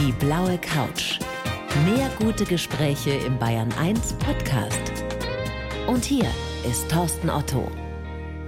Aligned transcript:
Die 0.00 0.12
blaue 0.12 0.56
Couch. 0.56 1.18
Mehr 1.84 2.10
gute 2.18 2.46
Gespräche 2.46 3.10
im 3.10 3.38
Bayern 3.38 3.70
1 3.78 4.14
Podcast. 4.14 4.80
Und 5.86 6.06
hier 6.06 6.24
ist 6.66 6.90
Thorsten 6.90 7.28
Otto. 7.28 7.70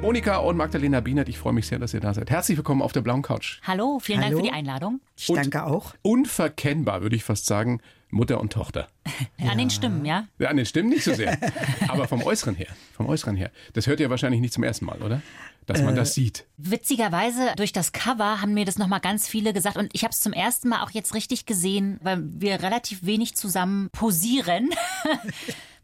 Monika 0.00 0.38
und 0.38 0.56
Magdalena 0.56 1.00
Bienert, 1.00 1.28
ich 1.28 1.38
freue 1.38 1.52
mich 1.52 1.66
sehr, 1.66 1.78
dass 1.78 1.92
ihr 1.92 2.00
da 2.00 2.14
seid. 2.14 2.30
Herzlich 2.30 2.56
willkommen 2.56 2.80
auf 2.80 2.92
der 2.92 3.02
blauen 3.02 3.20
Couch. 3.20 3.60
Hallo, 3.64 3.98
vielen 4.00 4.20
Hallo. 4.20 4.30
Dank 4.30 4.40
für 4.40 4.50
die 4.50 4.56
Einladung. 4.56 5.00
Ich 5.18 5.26
danke 5.26 5.64
auch. 5.64 5.92
Unverkennbar, 6.00 7.02
würde 7.02 7.16
ich 7.16 7.24
fast 7.24 7.44
sagen, 7.44 7.82
Mutter 8.08 8.40
und 8.40 8.50
Tochter. 8.50 8.88
An 9.46 9.58
den 9.58 9.68
Stimmen, 9.68 10.06
ja? 10.06 10.28
Ja, 10.38 10.48
an 10.48 10.56
den 10.56 10.64
Stimmen 10.64 10.88
nicht 10.88 11.04
so 11.04 11.12
sehr, 11.12 11.36
aber 11.88 12.08
vom 12.08 12.22
Äußeren 12.22 12.54
her. 12.54 12.68
Vom 12.94 13.06
Äußeren 13.08 13.36
her. 13.36 13.50
Das 13.74 13.86
hört 13.86 14.00
ihr 14.00 14.08
wahrscheinlich 14.08 14.40
nicht 14.40 14.54
zum 14.54 14.64
ersten 14.64 14.86
Mal, 14.86 15.02
oder? 15.02 15.20
Dass 15.66 15.82
man 15.82 15.94
das 15.94 16.14
sieht. 16.14 16.46
Witzigerweise 16.56 17.52
durch 17.56 17.72
das 17.72 17.92
Cover 17.92 18.40
haben 18.40 18.54
mir 18.54 18.64
das 18.64 18.78
nochmal 18.78 19.00
ganz 19.00 19.28
viele 19.28 19.52
gesagt 19.52 19.76
und 19.76 19.90
ich 19.92 20.02
habe 20.02 20.12
es 20.12 20.20
zum 20.20 20.32
ersten 20.32 20.68
Mal 20.68 20.82
auch 20.82 20.90
jetzt 20.90 21.14
richtig 21.14 21.46
gesehen, 21.46 22.00
weil 22.02 22.22
wir 22.24 22.62
relativ 22.62 23.04
wenig 23.04 23.36
zusammen 23.36 23.88
posieren. 23.92 24.70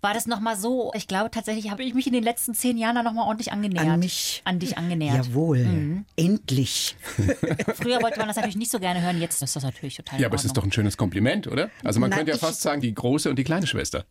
War 0.01 0.15
das 0.15 0.27
nochmal 0.29 0.56
so? 0.56 0.93
Ich 0.95 1.09
glaube 1.09 1.29
tatsächlich 1.33 1.73
habe 1.73 1.83
ich 1.83 1.93
mich 1.93 2.06
in 2.06 2.12
den 2.12 2.23
letzten 2.23 2.55
zehn 2.55 2.79
Jahren 2.79 2.95
da 2.95 3.03
nochmal 3.03 3.27
ordentlich 3.27 3.51
angenähert. 3.51 3.89
An 3.89 3.98
mich. 3.98 4.43
An 4.45 4.61
dich 4.61 4.79
angenähert. 4.79 5.27
Jawohl. 5.27 6.05
Endlich. 6.15 6.95
Früher 7.75 8.01
wollte 8.01 8.19
man 8.20 8.29
das 8.29 8.37
natürlich 8.37 8.55
nicht 8.55 8.70
so 8.70 8.79
gerne 8.79 9.03
hören, 9.03 9.20
jetzt 9.20 9.42
ist 9.42 9.56
das 9.56 9.65
natürlich 9.65 9.97
total 9.97 10.20
Ja, 10.20 10.27
in 10.27 10.31
aber 10.31 10.37
es 10.37 10.45
ist 10.45 10.56
doch 10.56 10.62
ein 10.62 10.70
schönes 10.70 10.97
Kompliment, 10.97 11.48
oder? 11.48 11.69
Also 11.83 11.98
man 11.98 12.11
Na, 12.11 12.17
könnte 12.17 12.31
ja 12.31 12.39
fast 12.39 12.62
sagen, 12.62 12.81
die 12.81 12.95
große 12.95 13.29
und 13.29 13.37
die 13.37 13.45
kleine 13.45 13.67
Schwester. 13.67 14.05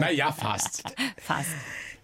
Naja, 0.00 0.32
fast. 0.32 0.82
Fast. 1.16 1.50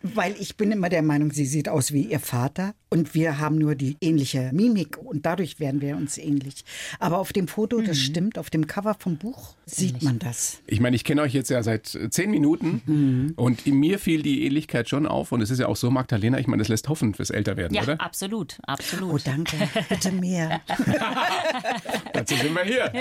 Weil 0.02 0.34
ich 0.38 0.56
bin 0.56 0.72
immer 0.72 0.88
der 0.88 1.02
Meinung, 1.02 1.30
sie 1.32 1.46
sieht 1.46 1.68
aus 1.68 1.92
wie 1.92 2.02
ihr 2.02 2.20
Vater 2.20 2.74
und 2.90 3.14
wir 3.14 3.38
haben 3.38 3.56
nur 3.56 3.74
die 3.74 3.96
ähnliche 4.00 4.50
Mimik 4.52 4.98
und 4.98 5.24
dadurch 5.24 5.60
werden 5.60 5.80
wir 5.80 5.96
uns 5.96 6.18
ähnlich. 6.18 6.64
Aber 6.98 7.18
auf 7.18 7.32
dem 7.32 7.48
Foto, 7.48 7.80
das 7.80 7.98
stimmt, 7.98 8.36
auf 8.38 8.50
dem 8.50 8.66
Cover 8.66 8.94
vom 8.98 9.16
Buch 9.16 9.54
sieht 9.66 10.02
man 10.02 10.18
das. 10.18 10.60
Ich 10.66 10.80
meine, 10.80 10.96
ich 10.96 11.04
kenne 11.04 11.22
euch 11.22 11.32
jetzt 11.32 11.50
ja 11.50 11.62
seit 11.62 11.94
äh, 11.94 12.10
zehn 12.10 12.30
Minuten 12.30 13.32
und 13.36 13.66
in 13.66 13.76
mir 13.76 13.98
fiel 13.98 14.22
die 14.22 14.44
Ähnlichkeit 14.44 14.88
schon 14.88 15.06
auf 15.06 15.32
und 15.32 15.40
es 15.40 15.50
ist 15.50 15.58
ja 15.60 15.66
auch 15.68 15.76
so, 15.76 15.90
Magdalena, 15.90 16.38
ich 16.38 16.46
meine, 16.46 16.60
das 16.60 16.68
lässt 16.68 16.88
hoffen 16.88 17.14
fürs 17.14 17.30
Älterwerden, 17.30 17.74
Ja, 17.76 17.82
oder? 17.84 18.00
absolut, 18.00 18.58
absolut. 18.66 19.12
Oh, 19.14 19.18
danke. 19.24 19.56
Bitte 19.88 20.12
mehr. 20.12 20.60
Dazu 22.12 22.34
sind 22.36 22.54
wir 22.54 22.64
hier. 22.64 22.92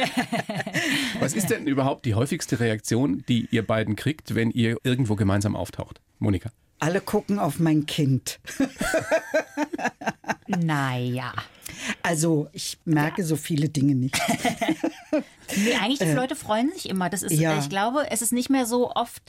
Was 1.19 1.33
ist 1.33 1.49
denn 1.49 1.67
überhaupt 1.67 2.05
die 2.05 2.16
häufigste 2.16 2.59
Reaktion, 2.59 3.23
die 3.27 3.47
ihr 3.52 3.66
beiden 3.66 3.95
kriegt, 3.95 4.35
wenn 4.35 4.52
ihr 4.52 4.77
irgendwo 4.83 5.16
gemeinsam 5.16 5.55
auftaucht? 5.55 6.02
Monika. 6.19 6.52
Alle 6.81 6.99
gucken 6.99 7.37
auf 7.37 7.59
mein 7.59 7.85
Kind. 7.85 8.39
Naja. 10.47 11.31
Also, 12.03 12.49
ich 12.53 12.79
merke 12.85 13.23
so 13.23 13.35
viele 13.35 13.69
Dinge 13.69 13.95
nicht. 13.95 14.19
Nee, 15.57 15.75
eigentlich 15.81 15.99
die 15.99 16.13
Leute 16.13 16.35
freuen 16.35 16.71
sich 16.71 16.88
immer. 16.89 17.09
Das 17.09 17.23
ist, 17.23 17.33
ja. 17.33 17.59
ich 17.59 17.69
glaube, 17.69 18.09
es 18.09 18.21
ist 18.21 18.31
nicht 18.31 18.49
mehr 18.49 18.65
so 18.65 18.91
oft 18.91 19.21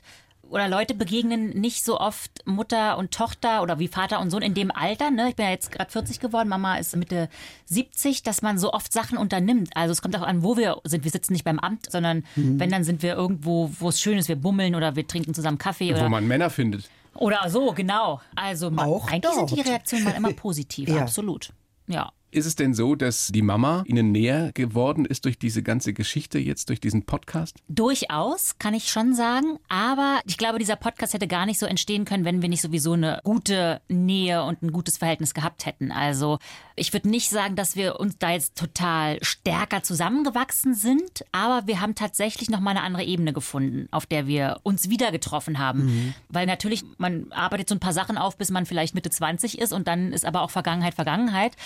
oder 0.49 0.69
Leute 0.69 0.95
begegnen 0.95 1.51
nicht 1.51 1.83
so 1.83 1.99
oft 1.99 2.47
Mutter 2.47 2.99
und 2.99 3.11
Tochter 3.11 3.63
oder 3.63 3.79
wie 3.79 3.89
Vater 3.89 4.21
und 4.21 4.31
Sohn 4.31 4.43
in 4.43 4.55
dem 4.55 4.71
Alter. 4.71 5.11
Ne? 5.11 5.31
Ich 5.31 5.37
bin 5.37 5.47
ja 5.47 5.51
jetzt 5.51 5.73
gerade 5.73 5.91
40 5.91 6.21
geworden, 6.21 6.49
Mama 6.49 6.77
ist 6.77 6.95
Mitte 6.95 7.29
70, 7.65 8.23
dass 8.23 8.43
man 8.43 8.59
so 8.59 8.73
oft 8.73 8.93
Sachen 8.93 9.17
unternimmt. 9.17 9.71
Also 9.75 9.93
es 9.93 10.03
kommt 10.03 10.15
auch 10.17 10.23
an, 10.23 10.43
wo 10.43 10.57
wir 10.57 10.77
sind. 10.85 11.05
Wir 11.05 11.11
sitzen 11.11 11.33
nicht 11.33 11.45
beim 11.45 11.59
Amt, 11.59 11.91
sondern 11.91 12.25
wenn, 12.37 12.71
dann 12.71 12.85
sind 12.85 13.03
wir 13.03 13.15
irgendwo, 13.15 13.71
wo 13.81 13.89
es 13.89 14.01
schön 14.01 14.19
ist. 14.19 14.29
Wir 14.29 14.37
bummeln 14.37 14.75
oder 14.75 14.95
wir 14.95 15.07
trinken 15.07 15.33
zusammen 15.33 15.59
Kaffee 15.59 15.91
Wo 15.95 15.99
oder, 15.99 16.09
man 16.09 16.29
Männer 16.29 16.51
findet. 16.51 16.89
Oder 17.17 17.49
so, 17.49 17.73
genau. 17.73 18.21
Also 18.35 18.71
man, 18.71 18.89
Auch 18.89 19.09
eigentlich 19.11 19.33
sind 19.35 19.51
die. 19.51 19.61
Reaktionen 19.61 20.05
mal 20.05 20.15
immer 20.15 20.33
positiv, 20.35 20.89
Ja. 20.89 21.03
absolut. 21.03 21.53
Ja. 21.87 22.13
Ist 22.35 22.47
es 22.47 22.57
denn 22.57 22.73
so, 22.73 22.95
dass 22.95 23.27
die 23.27 23.43
Mama 23.43 23.85
Ihnen 23.87 24.11
näher 24.11 24.53
geworden 24.55 25.05
ist 25.05 25.27
durch 25.27 25.39
diese 25.39 25.63
ganze 25.63 25.93
Geschichte 25.93 26.39
jetzt, 26.39 26.71
durch 26.71 26.81
diesen 26.81 27.05
Podcast? 27.05 27.59
Durchaus, 27.69 28.57
kann 28.59 28.73
ich 28.73 28.89
schon 28.89 29.15
sagen. 29.15 29.59
Aber 29.69 30.19
ich 30.27 30.39
glaube, 30.39 30.59
dieser 30.59 30.77
Podcast 30.77 31.13
hätte 31.13 31.29
gar 31.29 31.45
nicht 31.45 31.59
so 31.59 31.67
entstehen 31.67 32.07
können, 32.07 32.25
wenn 32.25 32.41
wir 32.41 32.49
nicht 32.49 32.63
sowieso 32.63 32.95
eine 32.95 33.21
gute 33.23 33.83
Nähe 33.89 34.45
und 34.45 34.63
ein 34.63 34.73
gutes 34.73 34.97
Verhältnis 34.97 35.35
gehabt 35.35 35.67
hätten. 35.67 35.93
Also 35.93 36.39
ich 36.75 36.95
würde 36.95 37.11
nicht 37.11 37.29
sagen, 37.29 37.55
dass 37.55 37.77
wir 37.77 38.01
uns 38.01 38.17
da 38.19 38.31
jetzt 38.31 38.57
total 38.57 39.23
stärker 39.23 39.83
zusammengewachsen 39.83 40.73
sind, 40.73 41.27
aber 41.33 41.67
wir 41.67 41.83
haben 41.83 41.95
tatsächlich 41.95 42.49
noch 42.49 42.61
mal 42.61 42.71
eine 42.71 42.81
andere 42.81 43.05
Ebene 43.05 43.35
gefunden, 43.35 43.89
auf 43.91 44.07
der 44.07 44.27
wir 44.27 44.61
uns 44.63 44.89
wieder 44.89 45.13
getroffen 45.13 45.59
haben. 45.59 46.15
Weil 46.31 46.47
natürlich, 46.47 46.83
man 46.97 47.31
arbeitet 47.31 47.69
so 47.69 47.75
ein 47.75 47.81
paar 47.81 47.93
Sachen 47.93 48.17
auf, 48.17 48.39
bis 48.39 48.51
man 48.51 48.65
vielleicht 48.65 48.95
Mitte 48.95 49.11
20 49.11 49.59
ist 49.59 49.75
und 49.75 49.87
dann 49.87 50.15
ist 50.15 50.25
aber 50.25 50.41
auch 50.41 50.51
Vergangenheit 50.51 50.95
Vergangenheit. 50.95 51.57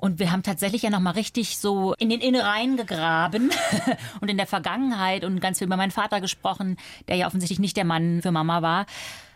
Und 0.00 0.18
wir 0.18 0.32
haben 0.32 0.42
tatsächlich 0.42 0.80
ja 0.80 0.88
nochmal 0.88 1.12
richtig 1.12 1.58
so 1.58 1.92
in 1.98 2.08
den 2.08 2.22
Innereien 2.22 2.78
gegraben 2.78 3.50
und 4.22 4.30
in 4.30 4.38
der 4.38 4.46
Vergangenheit 4.46 5.26
und 5.26 5.40
ganz 5.40 5.58
viel 5.58 5.66
über 5.66 5.76
meinen 5.76 5.90
Vater 5.90 6.22
gesprochen, 6.22 6.78
der 7.06 7.16
ja 7.16 7.26
offensichtlich 7.26 7.58
nicht 7.58 7.76
der 7.76 7.84
Mann 7.84 8.22
für 8.22 8.32
Mama 8.32 8.62
war. 8.62 8.86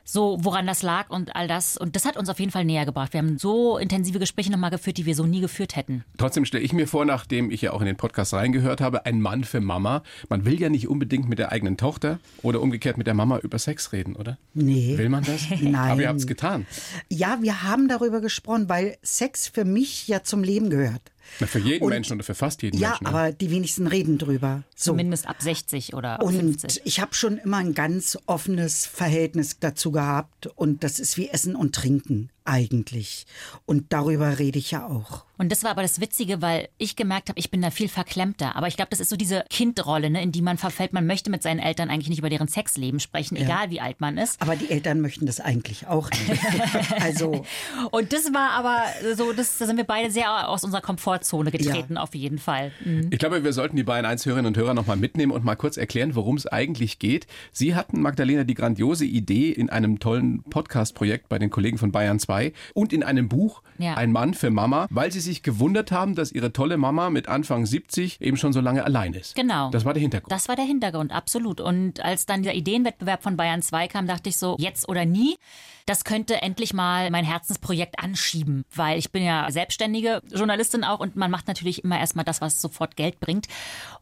So, 0.04 0.36
woran 0.42 0.66
das 0.66 0.82
lag 0.82 1.08
und 1.08 1.34
all 1.34 1.48
das. 1.48 1.76
Und 1.78 1.96
das 1.96 2.04
hat 2.04 2.16
uns 2.16 2.28
auf 2.28 2.38
jeden 2.38 2.52
Fall 2.52 2.64
näher 2.64 2.84
gebracht. 2.84 3.14
Wir 3.14 3.18
haben 3.18 3.38
so 3.38 3.78
intensive 3.78 4.18
Gespräche 4.18 4.52
nochmal 4.52 4.70
geführt, 4.70 4.98
die 4.98 5.06
wir 5.06 5.14
so 5.14 5.24
nie 5.24 5.40
geführt 5.40 5.76
hätten. 5.76 6.04
Trotzdem 6.18 6.44
stelle 6.44 6.62
ich 6.62 6.74
mir 6.74 6.86
vor, 6.86 7.06
nachdem 7.06 7.50
ich 7.50 7.62
ja 7.62 7.72
auch 7.72 7.80
in 7.80 7.86
den 7.86 7.96
Podcast 7.96 8.34
reingehört 8.34 8.82
habe, 8.82 9.06
ein 9.06 9.20
Mann 9.20 9.44
für 9.44 9.60
Mama. 9.60 10.02
Man 10.28 10.44
will 10.44 10.60
ja 10.60 10.68
nicht 10.68 10.88
unbedingt 10.88 11.28
mit 11.28 11.38
der 11.38 11.52
eigenen 11.52 11.78
Tochter 11.78 12.18
oder 12.42 12.60
umgekehrt 12.60 12.98
mit 12.98 13.06
der 13.06 13.14
Mama 13.14 13.38
über 13.38 13.58
Sex 13.58 13.92
reden, 13.92 14.14
oder? 14.14 14.36
Nee. 14.52 14.98
Will 14.98 15.08
man 15.08 15.24
das? 15.24 15.48
Nein. 15.60 15.74
Aber 15.74 16.02
ihr 16.02 16.08
habt 16.08 16.20
es 16.20 16.26
getan. 16.26 16.66
Ja, 17.08 17.38
wir 17.40 17.62
haben 17.62 17.88
darüber 17.88 18.20
gesprochen, 18.20 18.68
weil 18.68 18.98
Sex 19.02 19.48
für 19.48 19.64
mich 19.64 20.06
ja 20.06 20.22
zum 20.22 20.42
Leben 20.42 20.68
gehört. 20.68 21.13
Na, 21.40 21.46
für 21.46 21.58
jeden 21.58 21.84
Und- 21.84 21.90
Menschen 21.90 22.14
oder 22.14 22.24
für 22.24 22.34
fast 22.34 22.62
jeden 22.62 22.78
Ja, 22.78 22.90
Menschen. 22.90 23.06
aber 23.06 23.32
die 23.32 23.50
wenigsten 23.50 23.86
reden 23.86 24.18
drüber. 24.18 24.62
So. 24.76 24.92
Zumindest 24.92 25.26
ab 25.28 25.36
60 25.40 25.94
oder 25.94 26.14
ab 26.20 26.22
Und 26.22 26.34
50. 26.36 26.82
ich 26.84 27.00
habe 27.00 27.14
schon 27.14 27.38
immer 27.38 27.56
ein 27.58 27.74
ganz 27.74 28.18
offenes 28.26 28.86
Verhältnis 28.86 29.58
dazu 29.60 29.90
gehabt. 29.92 30.46
Und 30.54 30.84
das 30.84 30.98
ist 30.98 31.16
wie 31.16 31.28
Essen 31.28 31.56
und 31.56 31.74
Trinken 31.74 32.30
eigentlich. 32.44 33.26
Und 33.66 33.92
darüber 33.92 34.38
rede 34.38 34.58
ich 34.58 34.70
ja 34.70 34.86
auch. 34.86 35.24
Und 35.36 35.50
das 35.50 35.64
war 35.64 35.72
aber 35.72 35.82
das 35.82 36.00
Witzige, 36.00 36.40
weil 36.42 36.68
ich 36.78 36.94
gemerkt 36.94 37.28
habe, 37.28 37.40
ich 37.40 37.50
bin 37.50 37.60
da 37.60 37.70
viel 37.70 37.88
verklemmter. 37.88 38.54
Aber 38.54 38.68
ich 38.68 38.76
glaube, 38.76 38.90
das 38.90 39.00
ist 39.00 39.10
so 39.10 39.16
diese 39.16 39.44
Kindrolle, 39.50 40.08
ne, 40.08 40.22
in 40.22 40.30
die 40.30 40.42
man 40.42 40.58
verfällt. 40.58 40.92
Man 40.92 41.06
möchte 41.06 41.28
mit 41.28 41.42
seinen 41.42 41.58
Eltern 41.58 41.90
eigentlich 41.90 42.08
nicht 42.08 42.20
über 42.20 42.30
deren 42.30 42.46
Sexleben 42.46 43.00
sprechen, 43.00 43.36
egal 43.36 43.70
wie 43.70 43.80
alt 43.80 44.00
man 44.00 44.16
ist. 44.16 44.40
Aber 44.40 44.54
die 44.54 44.70
Eltern 44.70 45.00
möchten 45.00 45.26
das 45.26 45.40
eigentlich 45.40 45.88
auch 45.88 46.08
nicht. 46.10 46.40
also, 47.00 47.44
Und 47.90 48.12
das 48.12 48.32
war 48.32 48.50
aber 48.50 48.84
so, 49.16 49.32
das, 49.32 49.58
da 49.58 49.66
sind 49.66 49.76
wir 49.76 49.84
beide 49.84 50.10
sehr 50.10 50.48
aus 50.48 50.62
unserer 50.62 50.82
Komfortzone 50.82 51.50
getreten, 51.50 51.98
auf 51.98 52.14
jeden 52.14 52.38
Fall. 52.38 52.70
Mhm. 52.84 53.08
Ich 53.10 53.18
glaube, 53.18 53.42
wir 53.42 53.52
sollten 53.52 53.76
die 53.76 53.82
beiden 53.82 54.06
1 54.06 54.24
Hörerinnen 54.26 54.46
und 54.46 54.56
Hörer 54.56 54.74
nochmal 54.74 54.96
mitnehmen 54.96 55.32
und 55.32 55.44
mal 55.44 55.56
kurz 55.56 55.76
erklären, 55.76 56.14
worum 56.14 56.36
es 56.36 56.46
eigentlich 56.46 57.00
geht. 57.00 57.26
Sie 57.50 57.74
hatten, 57.74 58.00
Magdalena, 58.00 58.44
die 58.44 58.54
grandiose 58.54 59.04
Idee 59.04 59.50
in 59.50 59.68
einem 59.68 59.98
tollen 59.98 60.44
Podcast-Projekt 60.44 61.28
bei 61.28 61.40
den 61.40 61.50
Kollegen 61.50 61.78
von 61.78 61.90
Bayern 61.90 62.20
2 62.20 62.33
und 62.74 62.92
in 62.92 63.02
einem 63.02 63.28
Buch 63.28 63.62
Ja. 63.78 63.94
Ein 63.94 64.12
Mann 64.12 64.34
für 64.34 64.50
Mama, 64.50 64.86
weil 64.90 65.10
sie 65.10 65.20
sich 65.20 65.42
gewundert 65.42 65.90
haben, 65.90 66.14
dass 66.14 66.30
ihre 66.30 66.52
tolle 66.52 66.76
Mama 66.76 67.10
mit 67.10 67.28
Anfang 67.28 67.66
70 67.66 68.20
eben 68.20 68.36
schon 68.36 68.52
so 68.52 68.60
lange 68.60 68.84
allein 68.84 69.14
ist. 69.14 69.34
Genau. 69.34 69.70
Das 69.70 69.84
war 69.84 69.94
der 69.94 70.00
Hintergrund. 70.00 70.30
Das 70.30 70.48
war 70.48 70.56
der 70.56 70.64
Hintergrund, 70.64 71.12
absolut. 71.12 71.60
Und 71.60 72.04
als 72.04 72.26
dann 72.26 72.42
dieser 72.42 72.54
Ideenwettbewerb 72.54 73.22
von 73.22 73.36
Bayern 73.36 73.62
2 73.62 73.88
kam, 73.88 74.06
dachte 74.06 74.28
ich 74.28 74.36
so, 74.36 74.56
jetzt 74.58 74.88
oder 74.88 75.04
nie. 75.04 75.36
Das 75.86 76.04
könnte 76.04 76.40
endlich 76.40 76.72
mal 76.72 77.10
mein 77.10 77.24
Herzensprojekt 77.24 77.98
anschieben, 77.98 78.64
weil 78.74 78.98
ich 78.98 79.12
bin 79.12 79.22
ja 79.22 79.50
selbstständige 79.50 80.22
Journalistin 80.32 80.82
auch 80.82 81.00
und 81.00 81.16
man 81.16 81.30
macht 81.30 81.46
natürlich 81.46 81.84
immer 81.84 81.98
erstmal 81.98 82.24
das, 82.24 82.40
was 82.40 82.60
sofort 82.60 82.96
Geld 82.96 83.20
bringt 83.20 83.48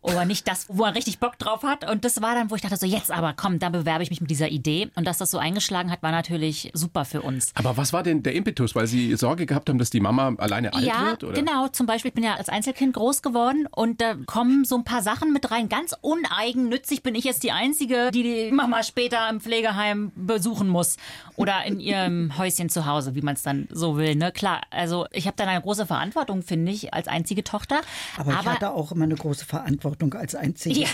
oder 0.00 0.24
nicht 0.24 0.46
das, 0.46 0.66
wo 0.68 0.82
man 0.82 0.94
richtig 0.94 1.18
Bock 1.18 1.38
drauf 1.38 1.62
hat. 1.62 1.88
Und 1.90 2.04
das 2.04 2.22
war 2.22 2.34
dann, 2.34 2.50
wo 2.50 2.54
ich 2.54 2.62
dachte 2.62 2.76
so, 2.76 2.86
jetzt 2.86 3.10
aber 3.10 3.34
komm, 3.34 3.58
da 3.58 3.68
bewerbe 3.68 4.02
ich 4.02 4.10
mich 4.10 4.20
mit 4.20 4.30
dieser 4.30 4.48
Idee. 4.48 4.90
Und 4.94 5.06
dass 5.06 5.18
das 5.18 5.30
so 5.30 5.38
eingeschlagen 5.38 5.90
hat, 5.90 6.02
war 6.02 6.12
natürlich 6.12 6.70
super 6.74 7.04
für 7.04 7.22
uns. 7.22 7.52
Aber 7.54 7.76
was 7.76 7.92
war 7.92 8.02
denn 8.02 8.22
der 8.22 8.34
Impetus? 8.34 8.74
Weil 8.74 8.86
Sie 8.86 9.16
Sorge 9.16 9.46
gehabt 9.46 9.68
haben, 9.68 9.78
dass 9.78 9.90
die 9.90 10.00
Mama 10.00 10.34
alleine 10.38 10.74
alt 10.74 10.84
ja, 10.84 11.06
wird? 11.06 11.24
Oder? 11.24 11.34
genau. 11.34 11.68
Zum 11.68 11.86
Beispiel, 11.86 12.10
ich 12.10 12.14
bin 12.14 12.24
ja 12.24 12.34
als 12.34 12.48
Einzelkind 12.48 12.94
groß 12.94 13.22
geworden 13.22 13.66
und 13.70 14.00
da 14.00 14.14
kommen 14.26 14.64
so 14.64 14.76
ein 14.76 14.84
paar 14.84 15.02
Sachen 15.02 15.32
mit 15.32 15.50
rein. 15.50 15.68
Ganz 15.68 15.94
uneigennützig 16.00 17.02
bin 17.02 17.14
ich 17.14 17.24
jetzt 17.24 17.42
die 17.42 17.52
Einzige, 17.52 18.10
die 18.12 18.22
die 18.22 18.52
Mama 18.52 18.82
später 18.82 19.28
im 19.28 19.40
Pflegeheim 19.40 20.12
besuchen 20.14 20.68
muss 20.68 20.96
oder 21.36 21.64
in 21.64 21.71
ihrem 21.80 22.36
Häuschen 22.38 22.68
zu 22.68 22.86
Hause, 22.86 23.14
wie 23.14 23.22
man 23.22 23.34
es 23.34 23.42
dann 23.42 23.68
so 23.70 23.96
will. 23.96 24.14
Ne? 24.14 24.32
Klar, 24.32 24.62
also 24.70 25.06
ich 25.12 25.26
habe 25.26 25.36
dann 25.36 25.48
eine 25.48 25.60
große 25.60 25.86
Verantwortung, 25.86 26.42
finde 26.42 26.72
ich, 26.72 26.92
als 26.94 27.08
einzige 27.08 27.44
Tochter. 27.44 27.80
aber, 28.16 28.32
ich 28.32 28.36
hatte 28.46 28.70
auch 28.72 28.92
immer 28.92 29.04
eine 29.04 29.14
große 29.14 29.44
Verantwortung 29.44 30.14
als 30.14 30.34
einzige. 30.34 30.80
ja, 30.80 30.88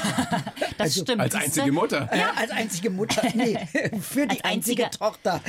das 0.78 0.94
stimmt. 0.98 1.20
Als 1.20 1.34
einzige 1.34 1.72
Mutter. 1.72 2.08
Ja, 2.16 2.32
als 2.36 2.50
einzige 2.50 2.90
Mutter. 2.90 3.22
Nee, 3.34 3.58
für 4.00 4.26
die 4.26 4.42
einzige- 4.44 4.84
einzige 4.84 4.90
Tochter. 4.90 5.40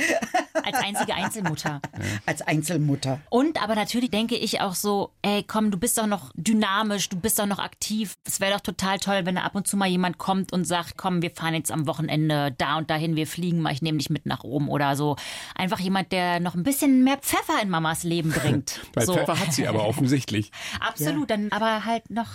Als 0.54 0.76
einzige 0.76 1.14
Einzelmutter. 1.14 1.80
Als 2.26 2.42
Einzelmutter. 2.42 3.20
Und 3.30 3.62
aber 3.62 3.74
natürlich 3.74 4.10
denke 4.10 4.36
ich 4.36 4.60
auch 4.60 4.74
so, 4.74 5.10
ey, 5.22 5.42
komm, 5.42 5.70
du 5.70 5.78
bist 5.78 5.98
doch 5.98 6.06
noch 6.06 6.30
dynamisch, 6.34 7.08
du 7.08 7.16
bist 7.16 7.38
doch 7.38 7.46
noch 7.46 7.58
aktiv. 7.58 8.14
Es 8.24 8.40
wäre 8.40 8.54
doch 8.54 8.60
total 8.60 8.98
toll, 8.98 9.22
wenn 9.24 9.36
da 9.36 9.42
ab 9.42 9.54
und 9.54 9.66
zu 9.66 9.76
mal 9.76 9.88
jemand 9.88 10.18
kommt 10.18 10.52
und 10.52 10.64
sagt, 10.64 10.96
komm, 10.96 11.22
wir 11.22 11.30
fahren 11.30 11.54
jetzt 11.54 11.70
am 11.70 11.86
Wochenende 11.86 12.54
da 12.56 12.78
und 12.78 12.90
dahin, 12.90 13.16
wir 13.16 13.26
fliegen 13.26 13.60
mal, 13.60 13.72
ich 13.72 13.82
nehme 13.82 13.98
dich 13.98 14.10
mit 14.10 14.26
nach 14.26 14.44
oben 14.44 14.68
oder 14.68 14.96
so. 14.96 15.16
Einfach 15.54 15.80
jemand, 15.80 16.12
der 16.12 16.40
noch 16.40 16.54
ein 16.54 16.62
bisschen 16.62 17.04
mehr 17.04 17.18
Pfeffer 17.18 17.62
in 17.62 17.70
Mamas 17.70 18.02
Leben 18.02 18.30
bringt. 18.30 18.80
Weil 18.94 19.06
so. 19.06 19.14
Pfeffer 19.14 19.38
hat 19.38 19.52
sie 19.52 19.66
aber 19.66 19.84
offensichtlich. 19.86 20.50
Absolut, 20.80 21.30
dann 21.30 21.50
aber 21.52 21.84
halt 21.84 22.10
noch 22.10 22.28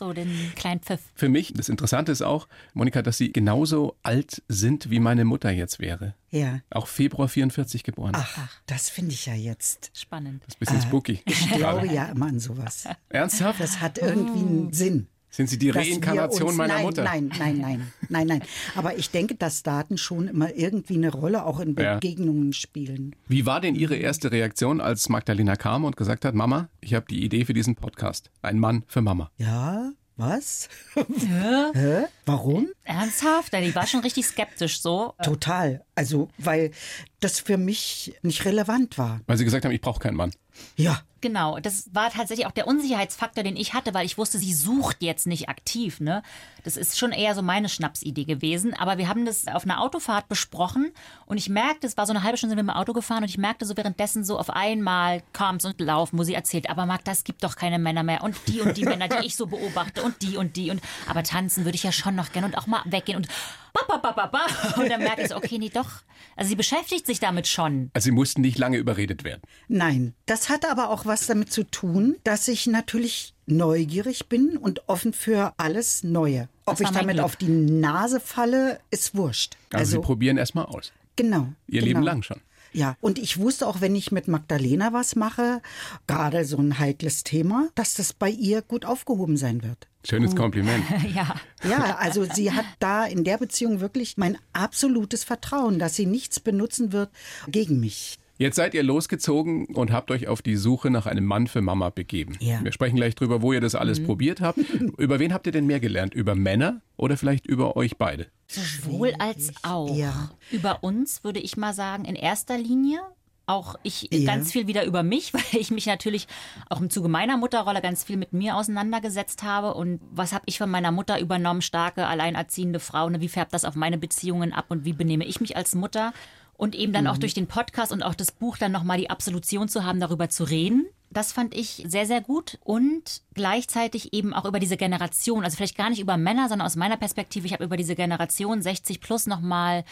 so 0.00 0.12
den 0.12 0.52
kleinen 0.56 0.80
Pfiff. 0.80 1.00
Für 1.14 1.28
mich, 1.28 1.52
das 1.52 1.68
Interessante 1.68 2.10
ist 2.10 2.22
auch, 2.22 2.48
Monika, 2.74 3.02
dass 3.02 3.18
Sie 3.18 3.32
genauso 3.32 3.96
alt 4.02 4.42
sind, 4.48 4.90
wie 4.90 4.98
meine 4.98 5.24
Mutter 5.24 5.50
jetzt 5.50 5.78
wäre. 5.78 6.14
Ja. 6.30 6.60
Auch 6.70 6.88
Februar 6.88 7.28
44 7.28 7.84
geboren. 7.84 8.12
Ach, 8.14 8.48
das 8.66 8.88
finde 8.88 9.12
ich 9.12 9.26
ja 9.26 9.34
jetzt. 9.34 9.90
Spannend. 9.94 10.42
Das 10.46 10.54
ist 10.54 10.56
ein 10.56 10.60
bisschen 10.60 10.82
spooky. 10.82 11.22
Ich 11.26 11.50
glaube 11.52 11.86
ja 11.86 12.06
immer 12.06 12.26
an 12.26 12.40
sowas. 12.40 12.88
Ernsthaft? 13.10 13.60
Das 13.60 13.80
hat 13.80 13.98
irgendwie 13.98 14.40
einen 14.40 14.72
Sinn. 14.72 15.06
Sind 15.30 15.48
Sie 15.48 15.58
die 15.58 15.70
Reinkarnation 15.70 16.48
uns, 16.48 16.56
meiner 16.56 16.74
nein, 16.74 16.82
Mutter? 16.84 17.04
Nein, 17.04 17.30
nein, 17.38 17.58
nein, 17.58 17.92
nein, 18.08 18.26
nein. 18.26 18.42
Aber 18.74 18.96
ich 18.96 19.10
denke, 19.10 19.36
dass 19.36 19.62
Daten 19.62 19.96
schon 19.96 20.26
immer 20.28 20.54
irgendwie 20.54 20.94
eine 20.96 21.12
Rolle 21.12 21.44
auch 21.44 21.60
in 21.60 21.74
Ja. 21.76 21.94
Begegnungen 21.94 22.52
spielen. 22.52 23.14
Wie 23.28 23.46
war 23.46 23.60
denn 23.60 23.74
Ihre 23.76 23.96
erste 23.96 24.32
Reaktion, 24.32 24.80
als 24.80 25.08
Magdalena 25.08 25.54
kam 25.56 25.84
und 25.84 25.96
gesagt 25.96 26.24
hat, 26.24 26.34
Mama, 26.34 26.68
ich 26.80 26.94
habe 26.94 27.06
die 27.08 27.24
Idee 27.24 27.44
für 27.44 27.54
diesen 27.54 27.76
Podcast. 27.76 28.30
Ein 28.42 28.58
Mann 28.58 28.82
für 28.88 29.02
Mama. 29.02 29.30
Ja, 29.36 29.92
was? 30.16 30.68
Hä? 30.94 32.04
Warum? 32.30 32.68
Ernsthaft? 32.84 33.52
Die 33.52 33.74
war 33.74 33.88
schon 33.88 34.00
richtig 34.00 34.24
skeptisch 34.24 34.80
so. 34.80 35.14
Total. 35.20 35.84
Also, 35.96 36.28
weil 36.38 36.70
das 37.18 37.40
für 37.40 37.56
mich 37.56 38.14
nicht 38.22 38.44
relevant 38.44 38.98
war. 38.98 39.20
Weil 39.26 39.36
Sie 39.36 39.44
gesagt 39.44 39.64
haben, 39.64 39.72
ich 39.72 39.80
brauche 39.80 39.98
keinen 39.98 40.14
Mann. 40.14 40.30
Ja, 40.76 41.02
Genau, 41.20 41.58
das 41.58 41.90
war 41.92 42.10
tatsächlich 42.10 42.46
auch 42.46 42.50
der 42.50 42.66
Unsicherheitsfaktor, 42.66 43.44
den 43.44 43.56
ich 43.56 43.74
hatte, 43.74 43.92
weil 43.92 44.06
ich 44.06 44.16
wusste, 44.16 44.38
sie 44.38 44.54
sucht 44.54 45.02
jetzt 45.02 45.26
nicht 45.26 45.50
aktiv. 45.50 46.00
Ne? 46.00 46.22
Das 46.64 46.78
ist 46.78 46.98
schon 46.98 47.12
eher 47.12 47.34
so 47.34 47.42
meine 47.42 47.68
Schnapsidee 47.68 48.24
gewesen. 48.24 48.72
Aber 48.72 48.96
wir 48.96 49.08
haben 49.08 49.26
das 49.26 49.46
auf 49.46 49.64
einer 49.64 49.82
Autofahrt 49.82 50.28
besprochen 50.28 50.92
und 51.26 51.36
ich 51.36 51.50
merkte, 51.50 51.86
es 51.86 51.98
war 51.98 52.06
so 52.06 52.12
eine 52.12 52.22
halbe 52.22 52.38
Stunde 52.38 52.52
sind 52.52 52.64
wir 52.64 52.72
im 52.72 52.78
Auto 52.78 52.94
gefahren 52.94 53.22
und 53.22 53.28
ich 53.28 53.36
merkte 53.36 53.66
so 53.66 53.76
währenddessen 53.76 54.24
so 54.24 54.38
auf 54.38 54.48
einmal 54.48 55.22
kommt's 55.34 55.66
und 55.66 55.78
laufen, 55.80 56.18
wo 56.18 56.22
sie 56.22 56.34
erzählt, 56.34 56.70
aber 56.70 56.86
Magda, 56.86 57.12
es 57.12 57.24
gibt 57.24 57.44
doch 57.44 57.56
keine 57.56 57.78
Männer 57.78 58.02
mehr 58.02 58.22
und 58.22 58.36
die 58.48 58.60
und 58.60 58.76
die 58.78 58.84
Männer, 58.84 59.08
die 59.08 59.26
ich 59.26 59.36
so 59.36 59.46
beobachte 59.46 60.02
und 60.02 60.22
die 60.22 60.38
und 60.38 60.56
die 60.56 60.70
und 60.70 60.80
aber 61.06 61.22
tanzen 61.22 61.64
würde 61.64 61.76
ich 61.76 61.82
ja 61.82 61.92
schon 61.92 62.16
noch 62.20 62.32
gerne 62.32 62.46
und 62.48 62.56
auch 62.58 62.66
mal 62.66 62.82
weggehen 62.86 63.16
und 63.16 63.28
ba, 63.72 63.80
ba, 63.88 63.96
ba, 63.98 64.12
ba, 64.12 64.26
ba. 64.26 64.80
und 64.80 64.88
dann 64.90 65.00
merke 65.02 65.22
ich 65.22 65.28
so, 65.28 65.36
okay, 65.36 65.58
nee, 65.58 65.70
doch. 65.70 65.90
Also 66.36 66.48
sie 66.50 66.56
beschäftigt 66.56 67.06
sich 67.06 67.20
damit 67.20 67.46
schon. 67.46 67.90
Also 67.92 68.06
Sie 68.06 68.10
mussten 68.12 68.40
nicht 68.40 68.56
lange 68.58 68.76
überredet 68.78 69.24
werden. 69.24 69.42
nein. 69.68 70.14
Das 70.26 70.48
hat 70.48 70.64
aber 70.70 70.90
auch 70.90 71.06
was 71.06 71.26
damit 71.26 71.52
zu 71.52 71.64
tun, 71.64 72.16
dass 72.24 72.46
ich 72.48 72.66
natürlich 72.66 73.34
neugierig 73.46 74.28
bin 74.28 74.56
und 74.56 74.88
offen 74.88 75.12
für 75.12 75.52
alles 75.56 76.02
Neue. 76.04 76.48
Ob 76.66 76.76
Das 76.78 76.88
ich 76.90 76.96
damit 76.96 77.14
Glück. 77.16 77.24
auf 77.24 77.36
die 77.36 77.48
Nase 77.48 78.20
falle, 78.20 78.80
ist 78.90 79.14
wurscht. 79.16 79.56
Also, 79.72 79.96
Sie 79.98 80.02
probieren 80.02 80.38
erstmal 80.38 80.66
aus. 80.66 80.92
genau. 81.16 81.48
Ihr 81.66 81.80
genau. 81.80 81.86
Leben 81.86 82.02
lang 82.02 82.22
schon. 82.22 82.40
Ja, 82.72 82.96
und 83.00 83.18
ich 83.18 83.38
wusste 83.38 83.66
auch, 83.66 83.80
wenn 83.80 83.96
ich 83.96 84.12
mit 84.12 84.28
Magdalena 84.28 84.92
was 84.92 85.16
mache, 85.16 85.60
gerade 86.06 86.44
so 86.44 86.56
ein 86.58 86.78
heikles 86.78 87.24
Thema, 87.24 87.68
dass 87.74 87.94
das 87.94 88.12
bei 88.12 88.30
ihr 88.30 88.62
gut 88.62 88.84
aufgehoben 88.84 89.36
sein 89.36 89.62
wird. 89.62 89.88
Schönes 90.04 90.34
Kompliment. 90.34 90.84
Ja. 91.14 91.34
Ja, 91.68 91.96
also 91.96 92.24
sie 92.24 92.52
hat 92.52 92.64
da 92.78 93.04
in 93.04 93.24
der 93.24 93.36
Beziehung 93.36 93.80
wirklich 93.80 94.16
mein 94.16 94.38
absolutes 94.52 95.24
Vertrauen, 95.24 95.78
dass 95.78 95.96
sie 95.96 96.06
nichts 96.06 96.40
benutzen 96.40 96.92
wird 96.92 97.10
gegen 97.48 97.80
mich. 97.80 98.19
Jetzt 98.40 98.56
seid 98.56 98.72
ihr 98.72 98.82
losgezogen 98.82 99.66
und 99.66 99.92
habt 99.92 100.10
euch 100.10 100.26
auf 100.26 100.40
die 100.40 100.56
Suche 100.56 100.88
nach 100.88 101.04
einem 101.04 101.26
Mann 101.26 101.46
für 101.46 101.60
Mama 101.60 101.90
begeben. 101.90 102.38
Ja. 102.40 102.64
Wir 102.64 102.72
sprechen 102.72 102.96
gleich 102.96 103.14
drüber, 103.14 103.42
wo 103.42 103.52
ihr 103.52 103.60
das 103.60 103.74
alles 103.74 104.02
probiert 104.02 104.40
habt. 104.40 104.56
Über 104.96 105.18
wen 105.18 105.34
habt 105.34 105.44
ihr 105.46 105.52
denn 105.52 105.66
mehr 105.66 105.78
gelernt? 105.78 106.14
Über 106.14 106.34
Männer 106.34 106.80
oder 106.96 107.18
vielleicht 107.18 107.46
über 107.46 107.76
euch 107.76 107.98
beide? 107.98 108.28
Sowohl 108.46 109.12
als 109.18 109.52
auch. 109.62 109.94
Ja. 109.94 110.30
Über 110.50 110.82
uns 110.82 111.22
würde 111.22 111.38
ich 111.38 111.58
mal 111.58 111.74
sagen, 111.74 112.06
in 112.06 112.14
erster 112.14 112.56
Linie. 112.56 113.00
Auch 113.44 113.74
ich 113.82 114.08
Ja. 114.10 114.32
ganz 114.32 114.52
viel 114.52 114.68
wieder 114.68 114.86
über 114.86 115.02
mich, 115.02 115.34
weil 115.34 115.60
ich 115.60 115.70
mich 115.70 115.84
natürlich 115.84 116.26
auch 116.70 116.80
im 116.80 116.88
Zuge 116.88 117.08
meiner 117.08 117.36
Mutterrolle 117.36 117.82
ganz 117.82 118.04
viel 118.04 118.16
mit 118.16 118.32
mir 118.32 118.56
auseinandergesetzt 118.56 119.42
habe. 119.42 119.74
Und 119.74 120.00
was 120.12 120.32
habe 120.32 120.44
ich 120.46 120.56
von 120.56 120.70
meiner 120.70 120.92
Mutter 120.92 121.20
übernommen? 121.20 121.60
Starke, 121.60 122.06
alleinerziehende 122.06 122.80
Frau. 122.80 123.10
Ne? 123.10 123.20
Wie 123.20 123.28
färbt 123.28 123.52
das 123.52 123.66
auf 123.66 123.74
meine 123.74 123.98
Beziehungen 123.98 124.54
ab 124.54 124.66
und 124.70 124.86
wie 124.86 124.94
benehme 124.94 125.26
ich 125.26 125.40
mich 125.42 125.56
als 125.58 125.74
Mutter? 125.74 126.14
Und 126.60 126.74
eben 126.74 126.92
dann 126.92 127.06
auch 127.06 127.16
durch 127.16 127.32
den 127.32 127.46
Podcast 127.46 127.90
und 127.90 128.02
auch 128.02 128.14
das 128.14 128.32
Buch 128.32 128.58
dann 128.58 128.70
nochmal 128.70 128.98
die 128.98 129.08
Absolution 129.08 129.66
zu 129.70 129.82
haben, 129.82 129.98
darüber 129.98 130.28
zu 130.28 130.44
reden. 130.44 130.86
Das 131.12 131.32
fand 131.32 131.56
ich 131.56 131.84
sehr, 131.88 132.06
sehr 132.06 132.20
gut 132.20 132.58
und 132.62 133.22
gleichzeitig 133.34 134.12
eben 134.12 134.32
auch 134.32 134.44
über 134.44 134.60
diese 134.60 134.76
Generation, 134.76 135.42
also 135.44 135.56
vielleicht 135.56 135.76
gar 135.76 135.90
nicht 135.90 136.00
über 136.00 136.16
Männer, 136.16 136.48
sondern 136.48 136.66
aus 136.66 136.76
meiner 136.76 136.96
Perspektive, 136.96 137.46
ich 137.46 137.52
habe 137.52 137.64
über 137.64 137.76
diese 137.76 137.96
Generation 137.96 138.62
60 138.62 139.00
plus 139.00 139.26
nochmal 139.26 139.84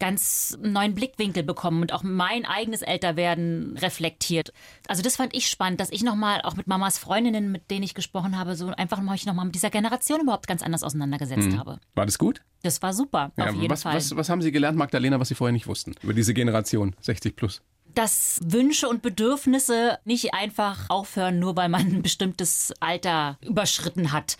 ganz 0.00 0.58
neuen 0.60 0.94
Blickwinkel 0.94 1.42
bekommen 1.42 1.80
und 1.80 1.92
auch 1.92 2.02
mein 2.02 2.44
eigenes 2.44 2.82
Älterwerden 2.82 3.78
reflektiert. 3.78 4.52
Also 4.86 5.02
das 5.02 5.16
fand 5.16 5.34
ich 5.34 5.48
spannend, 5.48 5.80
dass 5.80 5.90
ich 5.90 6.02
nochmal 6.02 6.42
auch 6.42 6.56
mit 6.56 6.66
Mamas 6.66 6.98
Freundinnen, 6.98 7.50
mit 7.52 7.70
denen 7.70 7.82
ich 7.82 7.94
gesprochen 7.94 8.36
habe, 8.36 8.54
so 8.54 8.68
einfach 8.68 9.00
mal 9.00 9.14
ich 9.14 9.24
nochmal 9.24 9.46
mit 9.46 9.54
dieser 9.54 9.70
Generation 9.70 10.20
überhaupt 10.20 10.46
ganz 10.46 10.62
anders 10.62 10.82
auseinandergesetzt 10.82 11.56
habe. 11.56 11.80
War 11.94 12.04
das 12.04 12.18
gut? 12.18 12.42
Das 12.62 12.82
war 12.82 12.92
super, 12.92 13.32
auf 13.36 13.54
jeden 13.54 13.70
was, 13.70 13.84
Fall. 13.84 13.94
was, 13.94 14.14
was 14.14 14.28
haben 14.28 14.42
Sie 14.42 14.52
gelernt, 14.52 14.76
Magdalena, 14.76 15.20
was 15.20 15.28
Sie 15.28 15.34
vorher 15.34 15.52
nicht 15.52 15.66
wussten? 15.66 15.94
Über 16.02 16.12
diese 16.12 16.34
Generation 16.34 16.94
60 17.00 17.36
plus. 17.36 17.62
Dass 17.96 18.38
Wünsche 18.44 18.88
und 18.88 19.02
Bedürfnisse 19.02 19.98
nicht 20.04 20.34
einfach 20.34 20.90
aufhören, 20.90 21.38
nur 21.38 21.56
weil 21.56 21.68
man 21.68 21.80
ein 21.80 22.02
bestimmtes 22.02 22.72
Alter 22.80 23.38
überschritten 23.40 24.12
hat. 24.12 24.36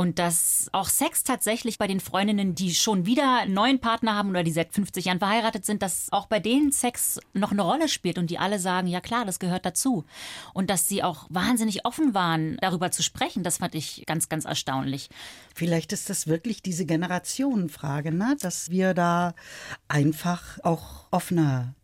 Und 0.00 0.18
dass 0.18 0.70
auch 0.72 0.88
Sex 0.88 1.24
tatsächlich 1.24 1.76
bei 1.76 1.86
den 1.86 2.00
Freundinnen, 2.00 2.54
die 2.54 2.74
schon 2.74 3.04
wieder 3.04 3.40
einen 3.40 3.52
neuen 3.52 3.80
Partner 3.80 4.16
haben 4.16 4.30
oder 4.30 4.42
die 4.42 4.50
seit 4.50 4.72
50 4.72 5.04
Jahren 5.04 5.18
verheiratet 5.18 5.66
sind, 5.66 5.82
dass 5.82 6.08
auch 6.10 6.24
bei 6.24 6.40
denen 6.40 6.72
Sex 6.72 7.20
noch 7.34 7.50
eine 7.50 7.60
Rolle 7.60 7.86
spielt 7.86 8.16
und 8.16 8.30
die 8.30 8.38
alle 8.38 8.58
sagen, 8.58 8.86
ja 8.86 9.02
klar, 9.02 9.26
das 9.26 9.38
gehört 9.38 9.66
dazu. 9.66 10.06
Und 10.54 10.70
dass 10.70 10.88
sie 10.88 11.02
auch 11.02 11.26
wahnsinnig 11.28 11.84
offen 11.84 12.14
waren, 12.14 12.56
darüber 12.62 12.90
zu 12.90 13.02
sprechen, 13.02 13.42
das 13.42 13.58
fand 13.58 13.74
ich 13.74 14.04
ganz, 14.06 14.30
ganz 14.30 14.46
erstaunlich. 14.46 15.10
Vielleicht 15.54 15.92
ist 15.92 16.08
das 16.08 16.26
wirklich 16.26 16.62
diese 16.62 16.86
Generationenfrage, 16.86 18.10
ne? 18.10 18.38
dass 18.40 18.70
wir 18.70 18.94
da 18.94 19.34
einfach 19.86 20.58
auch 20.62 21.04
offener. 21.10 21.74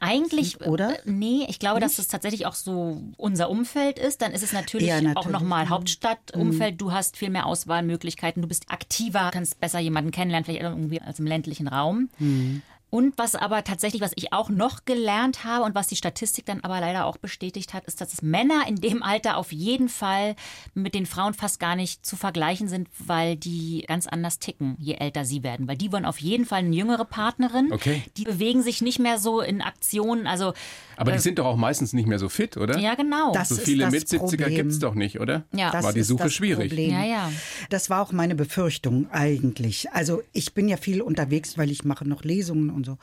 Eigentlich, 0.00 0.60
Oder? 0.60 0.98
äh, 1.04 1.10
Nee, 1.10 1.46
ich 1.48 1.58
glaube, 1.58 1.80
dass 1.80 1.98
es 1.98 2.06
tatsächlich 2.06 2.46
auch 2.46 2.54
so 2.54 3.02
unser 3.16 3.50
Umfeld 3.50 3.98
ist. 3.98 4.22
Dann 4.22 4.30
ist 4.30 4.44
es 4.44 4.52
natürlich, 4.52 4.86
Ja, 4.86 4.98
auch 4.98 5.02
natürlich. 5.02 5.26
Mhm. 5.26 5.32
nochmal 5.32 5.68
Hauptstadtumfeld. 5.68 6.80
Du 6.80 6.92
hast 6.92 7.16
viel 7.16 7.30
mehr 7.30 7.46
Auswahlmöglichkeiten, 7.64 8.42
du 8.42 8.48
bist 8.48 8.64
aktiver, 8.68 9.30
kannst 9.32 9.60
besser 9.60 9.78
jemanden 9.78 10.10
kennenlernen, 10.10 10.44
vielleicht 10.44 10.62
irgendwie 10.62 11.00
als 11.00 11.18
im 11.18 11.26
ländlichen 11.26 11.68
Raum. 11.68 12.10
Mhm. 12.18 12.62
Und 12.94 13.18
was 13.18 13.34
aber 13.34 13.64
tatsächlich, 13.64 14.00
was 14.00 14.12
ich 14.14 14.32
auch 14.32 14.50
noch 14.50 14.84
gelernt 14.84 15.42
habe 15.42 15.64
und 15.64 15.74
was 15.74 15.88
die 15.88 15.96
Statistik 15.96 16.46
dann 16.46 16.60
aber 16.60 16.78
leider 16.78 17.06
auch 17.06 17.16
bestätigt 17.16 17.74
hat, 17.74 17.86
ist, 17.86 18.00
dass 18.00 18.12
es 18.12 18.22
Männer 18.22 18.68
in 18.68 18.76
dem 18.76 19.02
Alter 19.02 19.36
auf 19.36 19.50
jeden 19.50 19.88
Fall 19.88 20.36
mit 20.74 20.94
den 20.94 21.04
Frauen 21.04 21.34
fast 21.34 21.58
gar 21.58 21.74
nicht 21.74 22.06
zu 22.06 22.14
vergleichen 22.14 22.68
sind, 22.68 22.86
weil 23.00 23.34
die 23.34 23.84
ganz 23.88 24.06
anders 24.06 24.38
ticken, 24.38 24.76
je 24.78 24.94
älter 24.94 25.24
sie 25.24 25.42
werden. 25.42 25.66
Weil 25.66 25.76
die 25.76 25.90
wollen 25.90 26.04
auf 26.04 26.20
jeden 26.20 26.46
Fall 26.46 26.60
eine 26.60 26.76
jüngere 26.76 27.04
Partnerin. 27.04 27.72
Okay. 27.72 28.04
Die 28.16 28.22
bewegen 28.22 28.62
sich 28.62 28.80
nicht 28.80 29.00
mehr 29.00 29.18
so 29.18 29.40
in 29.40 29.60
Aktionen. 29.60 30.28
Also, 30.28 30.52
Aber 30.96 31.10
die 31.10 31.18
sind 31.18 31.40
doch 31.40 31.46
auch 31.46 31.56
meistens 31.56 31.94
nicht 31.94 32.06
mehr 32.06 32.20
so 32.20 32.28
fit, 32.28 32.56
oder? 32.56 32.78
ja, 32.78 32.94
genau. 32.94 33.32
Das 33.32 33.48
so 33.48 33.56
viele 33.56 33.86
das 33.86 33.92
Mit-70er 33.92 34.18
Problem. 34.18 34.54
gibt 34.54 34.70
es 34.70 34.78
doch 34.78 34.94
nicht, 34.94 35.18
oder? 35.18 35.42
Ja. 35.52 35.72
Das 35.72 35.82
War 35.84 35.92
die 35.94 35.98
ist 35.98 36.06
Suche 36.06 36.22
das 36.22 36.32
schwierig. 36.34 36.68
Problem. 36.68 36.92
ja, 36.92 37.04
ja. 37.04 37.32
Das 37.70 37.90
war 37.90 38.02
auch 38.02 38.12
meine 38.12 38.36
Befürchtung 38.36 39.10
eigentlich. 39.10 39.90
Also 39.90 40.22
ich 40.32 40.54
bin 40.54 40.68
ja 40.68 40.76
viel 40.76 41.02
unterwegs, 41.02 41.58
weil 41.58 41.72
ich 41.72 41.82
mache 41.82 42.08
noch 42.08 42.22
Lesungen 42.22 42.70
und 42.70 42.83
so. 42.84 42.98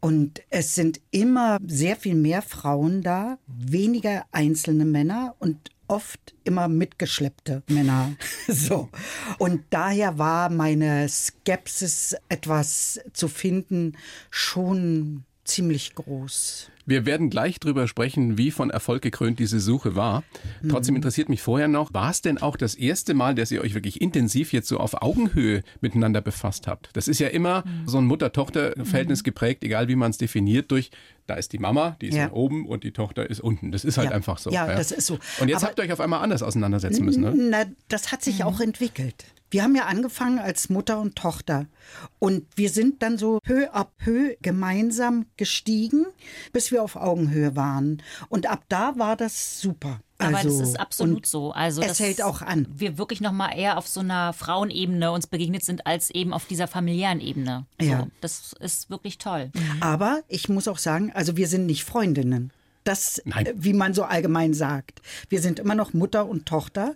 Und 0.00 0.42
es 0.50 0.74
sind 0.74 1.00
immer 1.10 1.58
sehr 1.66 1.96
viel 1.96 2.14
mehr 2.14 2.42
Frauen 2.42 3.02
da, 3.02 3.38
weniger 3.46 4.26
einzelne 4.32 4.84
Männer 4.84 5.34
und 5.38 5.70
oft 5.86 6.34
immer 6.44 6.68
mitgeschleppte 6.68 7.62
Männer. 7.68 8.14
so. 8.48 8.88
Und 9.38 9.64
daher 9.70 10.18
war 10.18 10.50
meine 10.50 11.08
Skepsis, 11.08 12.16
etwas 12.28 13.00
zu 13.12 13.28
finden, 13.28 13.96
schon 14.30 15.24
ziemlich 15.44 15.94
groß. 15.94 16.70
Wir 16.86 17.06
werden 17.06 17.30
gleich 17.30 17.58
drüber 17.60 17.88
sprechen, 17.88 18.36
wie 18.36 18.50
von 18.50 18.70
Erfolg 18.70 19.02
gekrönt 19.02 19.38
diese 19.38 19.58
Suche 19.60 19.96
war. 19.96 20.22
Trotzdem 20.68 20.96
interessiert 20.96 21.28
mich 21.28 21.40
vorher 21.42 21.68
noch, 21.68 21.94
war 21.94 22.10
es 22.10 22.20
denn 22.20 22.38
auch 22.38 22.56
das 22.56 22.74
erste 22.74 23.14
Mal, 23.14 23.34
dass 23.34 23.50
ihr 23.50 23.62
euch 23.62 23.74
wirklich 23.74 24.00
intensiv 24.02 24.52
jetzt 24.52 24.68
so 24.68 24.78
auf 24.78 25.00
Augenhöhe 25.02 25.62
miteinander 25.80 26.20
befasst 26.20 26.66
habt? 26.66 26.90
Das 26.92 27.08
ist 27.08 27.20
ja 27.20 27.28
immer 27.28 27.64
so 27.86 27.98
ein 27.98 28.04
Mutter-Tochter-Verhältnis 28.04 29.24
geprägt, 29.24 29.64
egal 29.64 29.88
wie 29.88 29.96
man 29.96 30.10
es 30.10 30.18
definiert, 30.18 30.70
durch 30.70 30.90
da 31.26 31.34
ist 31.34 31.52
die 31.54 31.58
Mama, 31.58 31.96
die 32.02 32.08
ist 32.08 32.16
Ja. 32.16 32.30
oben 32.32 32.66
und 32.66 32.84
die 32.84 32.90
Tochter 32.92 33.28
ist 33.30 33.40
unten. 33.40 33.72
Das 33.72 33.84
ist 33.84 33.96
halt 33.96 34.10
Ja. 34.10 34.16
einfach 34.16 34.36
so. 34.36 34.50
Ja, 34.50 34.66
das 34.66 34.92
ist 34.92 35.06
so. 35.06 35.18
Und 35.40 35.48
jetzt 35.48 35.58
Aber- 35.62 35.68
habt 35.68 35.78
ihr 35.78 35.84
euch 35.84 35.92
auf 35.92 36.00
einmal 36.00 36.22
anders 36.22 36.42
auseinandersetzen 36.42 37.02
müssen, 37.04 37.22
ne? 37.22 37.32
Na, 37.34 37.64
das 37.88 38.12
hat 38.12 38.22
sich 38.22 38.44
auch 38.44 38.60
entwickelt. 38.60 39.24
Wir 39.54 39.62
haben 39.62 39.76
ja 39.76 39.84
angefangen 39.84 40.40
als 40.40 40.68
Mutter 40.68 40.98
und 40.98 41.14
Tochter. 41.14 41.66
Und 42.18 42.44
wir 42.56 42.70
sind 42.70 43.04
dann 43.04 43.18
so 43.18 43.38
peu 43.40 43.72
à 43.72 43.86
peu 43.98 44.34
gemeinsam 44.42 45.26
gestiegen, 45.36 46.06
bis 46.52 46.72
wir 46.72 46.82
auf 46.82 46.96
Augenhöhe 46.96 47.54
waren. 47.54 48.02
Und 48.28 48.50
ab 48.50 48.64
da 48.68 48.98
war 48.98 49.14
das 49.14 49.60
super. 49.60 50.00
Aber 50.18 50.38
Also, 50.38 50.58
das 50.58 50.70
ist 50.70 50.80
absolut 50.80 51.24
so. 51.26 51.52
Also 51.52 51.82
es 51.82 51.86
das 51.86 52.00
hält 52.00 52.20
auch 52.20 52.42
an. 52.42 52.66
Wir 52.74 52.98
wirklich 52.98 53.20
noch 53.20 53.30
mal 53.30 53.50
eher 53.56 53.78
auf 53.78 53.86
so 53.86 54.00
einer 54.00 54.32
Frauenebene 54.32 55.12
uns 55.12 55.28
begegnet 55.28 55.64
sind, 55.64 55.86
als 55.86 56.10
eben 56.10 56.32
auf 56.32 56.46
dieser 56.46 56.66
familiären 56.66 57.20
Ebene. 57.20 57.66
Ja. 57.80 58.00
So, 58.00 58.08
das 58.20 58.54
ist 58.58 58.90
wirklich 58.90 59.18
toll. 59.18 59.52
Aber 59.78 60.22
ich 60.26 60.48
muss 60.48 60.66
auch 60.66 60.78
sagen, 60.78 61.12
also 61.14 61.36
wir 61.36 61.46
sind 61.46 61.66
nicht 61.66 61.84
Freundinnen. 61.84 62.50
Das, 62.84 63.20
Nein. 63.24 63.46
äh, 63.46 63.54
wie 63.56 63.72
man 63.72 63.94
so 63.94 64.04
allgemein 64.04 64.54
sagt. 64.54 65.00
Wir 65.28 65.40
sind 65.40 65.58
immer 65.58 65.74
noch 65.74 65.94
Mutter 65.94 66.26
und 66.26 66.46
Tochter, 66.46 66.94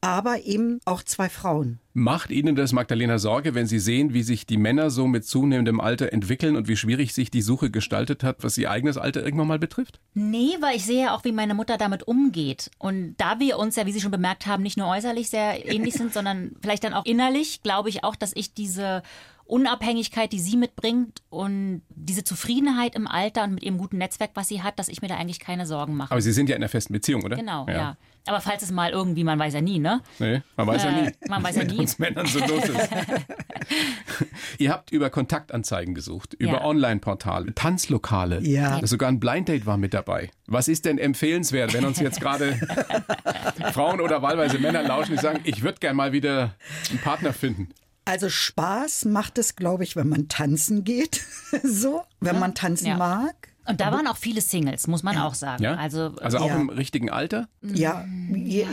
aber 0.00 0.44
eben 0.44 0.80
auch 0.84 1.02
zwei 1.02 1.28
Frauen. 1.28 1.78
Macht 1.94 2.30
Ihnen 2.30 2.54
das, 2.54 2.72
Magdalena, 2.72 3.18
Sorge, 3.18 3.54
wenn 3.54 3.66
Sie 3.66 3.78
sehen, 3.78 4.14
wie 4.14 4.22
sich 4.22 4.46
die 4.46 4.56
Männer 4.56 4.90
so 4.90 5.06
mit 5.06 5.24
zunehmendem 5.24 5.80
Alter 5.80 6.12
entwickeln 6.12 6.54
und 6.54 6.68
wie 6.68 6.76
schwierig 6.76 7.12
sich 7.14 7.30
die 7.30 7.42
Suche 7.42 7.70
gestaltet 7.70 8.22
hat, 8.22 8.44
was 8.44 8.58
Ihr 8.58 8.70
eigenes 8.70 8.98
Alter 8.98 9.24
irgendwann 9.24 9.48
mal 9.48 9.58
betrifft? 9.58 10.00
Nee, 10.14 10.56
weil 10.60 10.76
ich 10.76 10.84
sehe 10.84 11.04
ja 11.06 11.14
auch, 11.14 11.24
wie 11.24 11.32
meine 11.32 11.54
Mutter 11.54 11.76
damit 11.76 12.04
umgeht. 12.06 12.70
Und 12.78 13.16
da 13.16 13.40
wir 13.40 13.58
uns 13.58 13.74
ja, 13.76 13.86
wie 13.86 13.92
Sie 13.92 14.00
schon 14.00 14.12
bemerkt 14.12 14.46
haben, 14.46 14.62
nicht 14.62 14.76
nur 14.76 14.88
äußerlich 14.88 15.30
sehr 15.30 15.66
ähnlich 15.68 15.94
sind, 15.94 16.12
sondern 16.14 16.52
vielleicht 16.62 16.84
dann 16.84 16.94
auch 16.94 17.04
innerlich, 17.04 17.62
glaube 17.62 17.88
ich 17.88 18.04
auch, 18.04 18.14
dass 18.14 18.32
ich 18.34 18.54
diese 18.54 19.02
Unabhängigkeit, 19.48 20.30
die 20.32 20.38
sie 20.40 20.56
mitbringt 20.56 21.22
und 21.30 21.82
diese 21.88 22.22
Zufriedenheit 22.22 22.94
im 22.94 23.06
Alter 23.06 23.44
und 23.44 23.54
mit 23.54 23.62
ihrem 23.62 23.78
guten 23.78 23.96
Netzwerk, 23.98 24.30
was 24.34 24.48
sie 24.48 24.62
hat, 24.62 24.78
dass 24.78 24.88
ich 24.88 25.00
mir 25.02 25.08
da 25.08 25.16
eigentlich 25.16 25.40
keine 25.40 25.64
Sorgen 25.66 25.94
mache. 25.96 26.10
Aber 26.12 26.20
Sie 26.20 26.32
sind 26.32 26.48
ja 26.50 26.54
in 26.56 26.62
einer 26.62 26.68
festen 26.68 26.92
Beziehung, 26.92 27.24
oder? 27.24 27.36
Genau, 27.36 27.66
ja. 27.66 27.96
Aber 28.26 28.42
falls 28.42 28.62
es 28.62 28.70
mal 28.70 28.90
irgendwie, 28.90 29.24
man 29.24 29.38
weiß 29.38 29.54
ja 29.54 29.62
nie, 29.62 29.78
ne? 29.78 30.02
Nee, 30.18 30.42
man 30.56 30.66
weiß 30.66 30.84
ja 30.84 30.90
Äh, 30.90 31.02
nie. 31.06 31.12
man 31.30 31.42
weiß 31.42 31.56
ja 31.56 31.62
mit 31.62 31.72
nie. 31.72 31.78
uns 31.78 31.98
Männern 31.98 32.26
so 32.26 32.40
los 32.40 32.68
ist. 32.68 32.90
Ihr 34.58 34.70
habt 34.70 34.92
über 34.92 35.08
Kontaktanzeigen 35.08 35.94
gesucht, 35.94 36.34
über 36.34 36.52
Ja. 36.58 36.64
Online-Portale, 36.64 37.54
Tanzlokale. 37.54 38.40
Ja. 38.42 38.86
Sogar 38.86 39.08
ein 39.08 39.18
Blind 39.18 39.48
Date 39.48 39.64
war 39.64 39.78
mit 39.78 39.94
dabei. 39.94 40.30
Was 40.46 40.68
ist 40.68 40.84
denn 40.84 40.98
empfehlenswert, 40.98 41.72
wenn 41.72 41.86
uns 41.86 42.00
jetzt 42.00 42.20
gerade 42.20 42.52
Frauen 43.72 44.00
oder 44.02 44.20
wahlweise 44.20 44.58
Männer 44.58 44.82
lauschen, 44.82 45.12
die 45.16 45.22
sagen, 45.22 45.40
ich 45.44 45.62
würde 45.62 45.78
gern 45.78 45.96
mal 45.96 46.12
wieder 46.12 46.54
einen 46.90 46.98
Partner 46.98 47.32
finden? 47.32 47.68
Also 48.08 48.28
Spaß 48.30 49.04
macht 49.04 49.38
es, 49.38 49.54
glaube 49.56 49.84
ich, 49.84 49.94
wenn 49.96 50.08
man 50.08 50.28
tanzen 50.28 50.82
geht. 50.84 51.22
so, 51.62 52.02
wenn 52.20 52.38
man 52.38 52.54
tanzen 52.54 52.86
Ja. 52.86 52.96
mag. 52.96 53.48
Und 53.66 53.82
da 53.82 53.92
waren 53.92 54.06
auch 54.06 54.16
viele 54.16 54.40
Singles, 54.40 54.86
muss 54.86 55.02
man 55.02 55.18
auch 55.18 55.34
sagen. 55.34 55.62
Ja? 55.62 55.74
Also, 55.74 56.14
also 56.22 56.38
auch 56.38 56.46
Ja. 56.48 56.56
im 56.56 56.70
richtigen 56.70 57.10
Alter? 57.10 57.48
Ja, 57.60 58.06
je- 58.34 58.66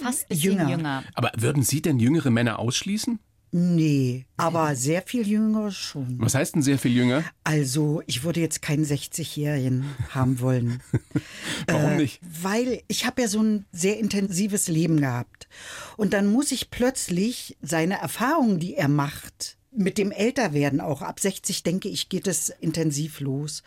fast 0.00 0.26
jünger. 0.30 0.68
jünger. 0.70 1.02
Aber 1.14 1.32
würden 1.36 1.64
Sie 1.64 1.82
denn 1.82 1.98
jüngere 1.98 2.30
Männer 2.30 2.60
ausschließen? 2.60 3.18
Nee, 3.52 4.26
aber 4.36 4.74
sehr 4.76 5.02
viel 5.02 5.26
jünger 5.26 5.70
schon. 5.70 6.16
Was 6.18 6.34
heißt 6.34 6.56
denn 6.56 6.62
sehr 6.62 6.78
viel 6.78 6.92
jünger? 6.92 7.24
Also, 7.44 8.02
ich 8.06 8.22
würde 8.22 8.40
jetzt 8.40 8.60
keinen 8.60 8.84
60-Jährigen 8.84 9.84
haben 10.10 10.40
wollen. 10.40 10.82
Warum 11.66 11.92
Äh, 11.92 11.96
nicht? 11.96 12.20
Weil 12.42 12.82
ich 12.88 13.06
habe 13.06 13.22
ja 13.22 13.28
so 13.28 13.42
ein 13.42 13.64
sehr 13.72 13.98
intensives 13.98 14.68
Leben 14.68 15.00
gehabt. 15.00 15.48
Und 15.96 16.12
dann 16.12 16.26
muss 16.26 16.52
ich 16.52 16.70
plötzlich 16.70 17.56
seine 17.62 17.98
Erfahrungen, 18.00 18.58
die 18.58 18.74
er 18.74 18.88
macht, 18.88 19.55
mit 19.76 19.98
dem 19.98 20.10
Älterwerden 20.12 20.80
auch, 20.80 21.02
ab 21.02 21.20
60 21.20 21.62
denke 21.62 21.88
ich, 21.88 22.08
geht 22.08 22.26
es 22.26 22.48
intensiv 22.48 23.20
los. 23.20 23.62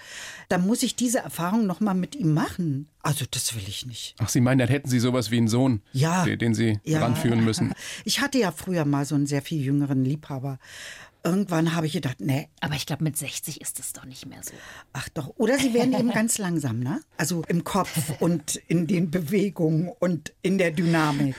Dann 0.49 0.65
muss 0.65 0.83
ich 0.83 0.95
diese 0.95 1.19
Erfahrung 1.19 1.65
nochmal 1.67 1.95
mit 1.95 2.15
ihm 2.15 2.33
machen. 2.33 2.87
Also 3.01 3.25
das 3.29 3.55
will 3.55 3.63
ich 3.67 3.85
nicht. 3.85 4.15
Ach, 4.19 4.27
Sie 4.29 4.41
meinen, 4.41 4.59
dann 4.59 4.67
hätten 4.67 4.89
Sie 4.89 4.99
sowas 4.99 5.31
wie 5.31 5.37
einen 5.37 5.47
Sohn, 5.47 5.81
Ja. 5.93 6.25
den, 6.25 6.39
den 6.39 6.53
Sie 6.53 6.79
Ja. 6.83 6.99
ranführen 7.01 7.43
müssen. 7.43 7.73
Ich 8.05 8.21
hatte 8.21 8.39
ja 8.39 8.51
früher 8.51 8.85
mal 8.85 9.05
so 9.05 9.15
einen 9.15 9.27
sehr 9.27 9.41
viel 9.41 9.61
jüngeren 9.63 10.03
Liebhaber. 10.03 10.59
Irgendwann 11.21 11.75
habe 11.75 11.85
ich 11.85 11.91
gedacht, 11.93 12.17
nee, 12.19 12.47
Aber 12.61 12.75
ich 12.75 12.85
glaube, 12.85 13.03
mit 13.03 13.17
60 13.17 13.59
ist 13.59 13.77
es 13.79 13.91
doch 13.91 14.05
nicht 14.05 14.25
mehr 14.25 14.39
so. 14.41 14.51
Ach 14.93 15.09
doch, 15.09 15.33
oder 15.35 15.57
sie 15.59 15.73
werden 15.73 15.93
eben 15.93 16.11
ganz 16.11 16.37
langsam, 16.37 16.79
ne? 16.79 17.01
Also 17.17 17.43
im 17.49 17.65
Kopf 17.65 18.13
und 18.21 18.55
in 18.67 18.87
den 18.87 19.11
Bewegungen 19.11 19.89
und 19.99 20.33
in 20.41 20.57
der 20.57 20.71
Dynamik. 20.71 21.35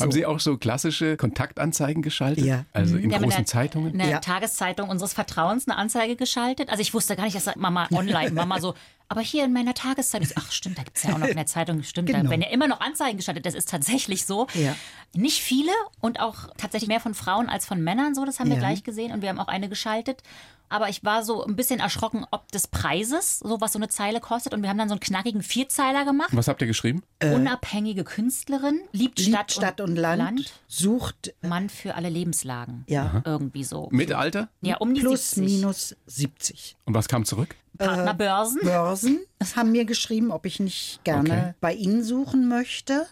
Haben 0.00 0.10
So. 0.10 0.10
Sie 0.10 0.26
auch 0.26 0.40
so 0.40 0.58
klassische 0.58 1.16
Kontaktanzeigen 1.16 2.02
geschaltet? 2.02 2.44
Ja. 2.44 2.64
Also 2.72 2.96
in 2.96 3.04
haben 3.14 3.22
in 3.22 3.28
großen 3.30 3.36
der- 3.44 3.46
Zeitungen? 3.46 3.92
In 3.92 3.98
der 3.98 4.08
Ja. 4.08 4.18
Tageszeitung 4.18 4.88
unseres 4.88 5.12
Vertrauens 5.12 5.68
eine 5.68 5.76
Anzeige 5.76 6.16
geschaltet. 6.16 6.68
Also 6.68 6.82
ich 6.82 6.92
wusste 6.92 7.14
gar 7.14 7.24
nicht, 7.24 7.36
dass 7.36 7.44
da 7.44 7.52
Mama 7.56 7.86
online, 7.92 8.32
Mama 8.32 8.60
so, 8.60 8.74
aber 9.10 9.20
hier 9.20 9.44
in 9.44 9.52
meiner 9.52 9.74
Tageszeitung, 9.74 10.28
ach 10.36 10.52
stimmt, 10.52 10.78
da 10.78 10.84
gibt 10.84 10.96
es 10.96 11.02
ja 11.02 11.12
auch 11.12 11.18
noch 11.18 11.26
in 11.26 11.36
der 11.36 11.46
Zeitung, 11.54 11.82
stimmt, 11.82 12.08
da 12.08 12.18
Genau. 12.18 12.30
werden 12.30 12.42
ja 12.42 12.48
immer 12.48 12.68
noch 12.68 12.80
Anzeigen 12.80 13.16
geschaltet. 13.18 13.44
Das 13.44 13.54
ist 13.54 13.68
tatsächlich 13.68 14.24
so. 14.24 14.46
Ja. 14.54 14.76
Nicht 15.12 15.40
viele 15.42 15.72
und 16.00 16.20
auch 16.20 16.48
tatsächlich 16.56 16.86
mehr 16.88 17.00
von 17.00 17.14
Frauen 17.14 17.48
als 17.48 17.66
von 17.66 17.82
Männern 17.82 18.14
so, 18.14 18.24
das 18.24 18.38
haben 18.38 18.48
wir 18.48 18.54
Ja. 18.54 18.60
gleich 18.60 18.84
gesehen 18.84 19.12
und 19.12 19.20
wir 19.20 19.28
haben 19.28 19.40
auch 19.40 19.48
eine 19.48 19.68
geschaltet. 19.68 20.22
Aber 20.70 20.88
ich 20.88 21.04
war 21.04 21.22
so 21.24 21.44
ein 21.44 21.56
bisschen 21.56 21.80
erschrocken, 21.80 22.24
ob 22.30 22.50
des 22.52 22.66
Preises, 22.68 23.40
so 23.40 23.60
was 23.60 23.72
so 23.74 23.78
eine 23.78 23.88
Zeile 23.88 24.20
kostet. 24.20 24.54
Und 24.54 24.62
wir 24.62 24.70
haben 24.70 24.78
dann 24.78 24.88
so 24.88 24.94
einen 24.94 25.00
knackigen 25.00 25.42
Vierzeiler 25.42 26.04
gemacht. 26.06 26.30
Was 26.32 26.48
habt 26.48 26.62
ihr 26.62 26.66
geschrieben? 26.68 27.02
Unabhängige 27.22 28.04
Künstlerin, 28.04 28.80
liebt, 28.92 29.18
Liebt 29.18 29.28
Stadt, 29.34 29.52
Stadt 29.52 29.80
und 29.80 29.96
Land, 29.96 30.52
sucht 30.68 31.34
Mann 31.42 31.68
für 31.68 31.96
alle 31.96 32.08
Lebenslagen. 32.08 32.84
Ja. 32.88 33.22
Irgendwie 33.26 33.64
so. 33.64 33.88
Mit 33.90 34.12
Alter? 34.12 34.48
Ja, 34.62 34.76
um 34.78 34.94
die 34.94 35.00
plus 35.00 35.32
70. 35.32 35.54
minus 35.56 35.96
70. 36.06 36.76
Und 36.86 36.94
was 36.94 37.08
kam 37.08 37.24
zurück? 37.24 37.54
Partnerbörsen. 37.78 38.60
Börsen 38.62 39.20
haben 39.56 39.72
mir 39.72 39.84
geschrieben, 39.86 40.30
ob 40.30 40.44
ich 40.44 40.60
nicht 40.60 41.00
gerne 41.04 41.30
Okay. 41.30 41.54
bei 41.60 41.72
ihnen 41.72 42.04
suchen 42.04 42.46
möchte. 42.48 43.06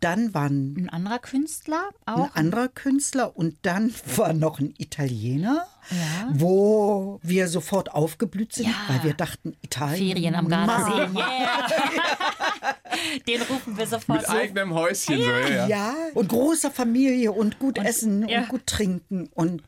Dann 0.00 0.32
war 0.32 0.48
ein, 0.48 0.76
Ein 0.78 0.88
anderer 0.90 1.18
Künstler 1.18 1.88
ein 2.04 2.14
auch. 2.14 2.34
anderer 2.34 2.68
Künstler 2.68 3.36
und 3.36 3.56
dann 3.62 3.92
war 4.16 4.32
noch 4.32 4.60
ein 4.60 4.74
Italiener, 4.78 5.66
Ja. 5.90 6.28
wo 6.32 7.20
wir 7.22 7.48
sofort 7.48 7.92
aufgeblüht 7.92 8.52
sind, 8.52 8.66
Ja. 8.66 8.74
weil 8.88 9.04
wir 9.04 9.14
dachten, 9.14 9.56
Italien. 9.62 10.08
Ferien 10.12 10.34
am 10.34 10.48
Gardasee. 10.48 11.08
Yeah. 11.16 11.66
Den 13.28 13.42
rufen 13.42 13.76
wir 13.76 13.86
sofort 13.86 14.18
Mit 14.20 14.26
so. 14.26 14.32
eigenem 14.32 14.74
Häuschen, 14.74 15.16
so, 15.18 15.22
ja. 15.30 15.66
ja. 15.68 15.94
Und 16.14 16.28
großer 16.28 16.70
Familie 16.70 17.30
und 17.32 17.58
gut 17.58 17.78
essen 17.78 18.26
ja. 18.28 18.40
und 18.40 18.48
gut 18.48 18.66
trinken. 18.66 19.28
Und 19.34 19.62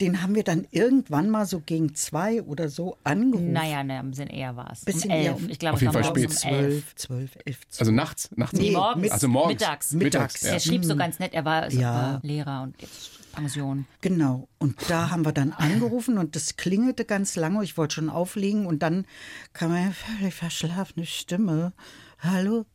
den 0.00 0.22
haben 0.22 0.34
wir 0.34 0.42
dann 0.44 0.66
irgendwann 0.72 1.30
mal 1.30 1.46
so 1.46 1.60
gegen 1.60 1.94
zwei 1.94 2.42
oder 2.42 2.68
so 2.68 2.96
angerufen. 3.04 3.52
Naja, 3.52 3.82
ne, 3.84 4.00
im 4.00 4.12
Sinn 4.12 4.28
eher 4.28 4.56
war 4.56 4.70
es. 4.72 4.84
Bisschen 4.84 5.10
um 5.10 5.16
elf. 5.16 5.26
eher 5.26 5.36
um- 5.36 5.48
ich 5.48 5.58
glaube, 5.58 5.74
Auf 5.76 5.80
jeden 5.80 5.92
Fall 5.92 6.04
spät. 6.04 6.26
um 6.26 6.32
zwölf, 6.32 6.94
zwölf, 6.96 7.36
elf, 7.46 7.60
zwölf. 7.68 7.80
Also 7.80 7.92
nachts, 7.92 8.28
nachts. 8.36 8.58
Nee, 8.58 8.72
morgens. 8.72 9.02
mit- 9.02 9.12
Also 9.12 9.28
morgens. 9.28 9.60
Mittags. 9.60 9.92
Mittags, 9.92 10.42
ja. 10.42 10.52
Der 10.52 10.60
schrieb 10.60 10.84
so 10.84 10.96
ganz 10.96 11.18
nett, 11.18 11.32
er 11.34 11.44
war, 11.44 11.70
Ja. 11.72 11.94
war 11.94 12.20
Lehrer 12.22 12.62
und 12.62 12.74
jetzt 12.80 13.10
Pension. 13.36 13.86
Genau. 14.00 14.48
Und 14.58 14.90
da 14.90 15.10
haben 15.10 15.24
wir 15.24 15.32
dann 15.32 15.52
angerufen 15.52 16.18
und 16.18 16.34
das 16.34 16.56
klingelte 16.56 17.04
ganz 17.04 17.36
lange. 17.36 17.62
Ich 17.62 17.76
wollte 17.76 17.96
schon 17.96 18.10
auflegen 18.10 18.66
und 18.66 18.82
dann 18.82 19.06
kam 19.52 19.72
eine 19.72 19.92
völlig 19.92 20.34
verschlafene 20.34 21.06
Stimme. 21.06 21.72
Hallo? 22.18 22.66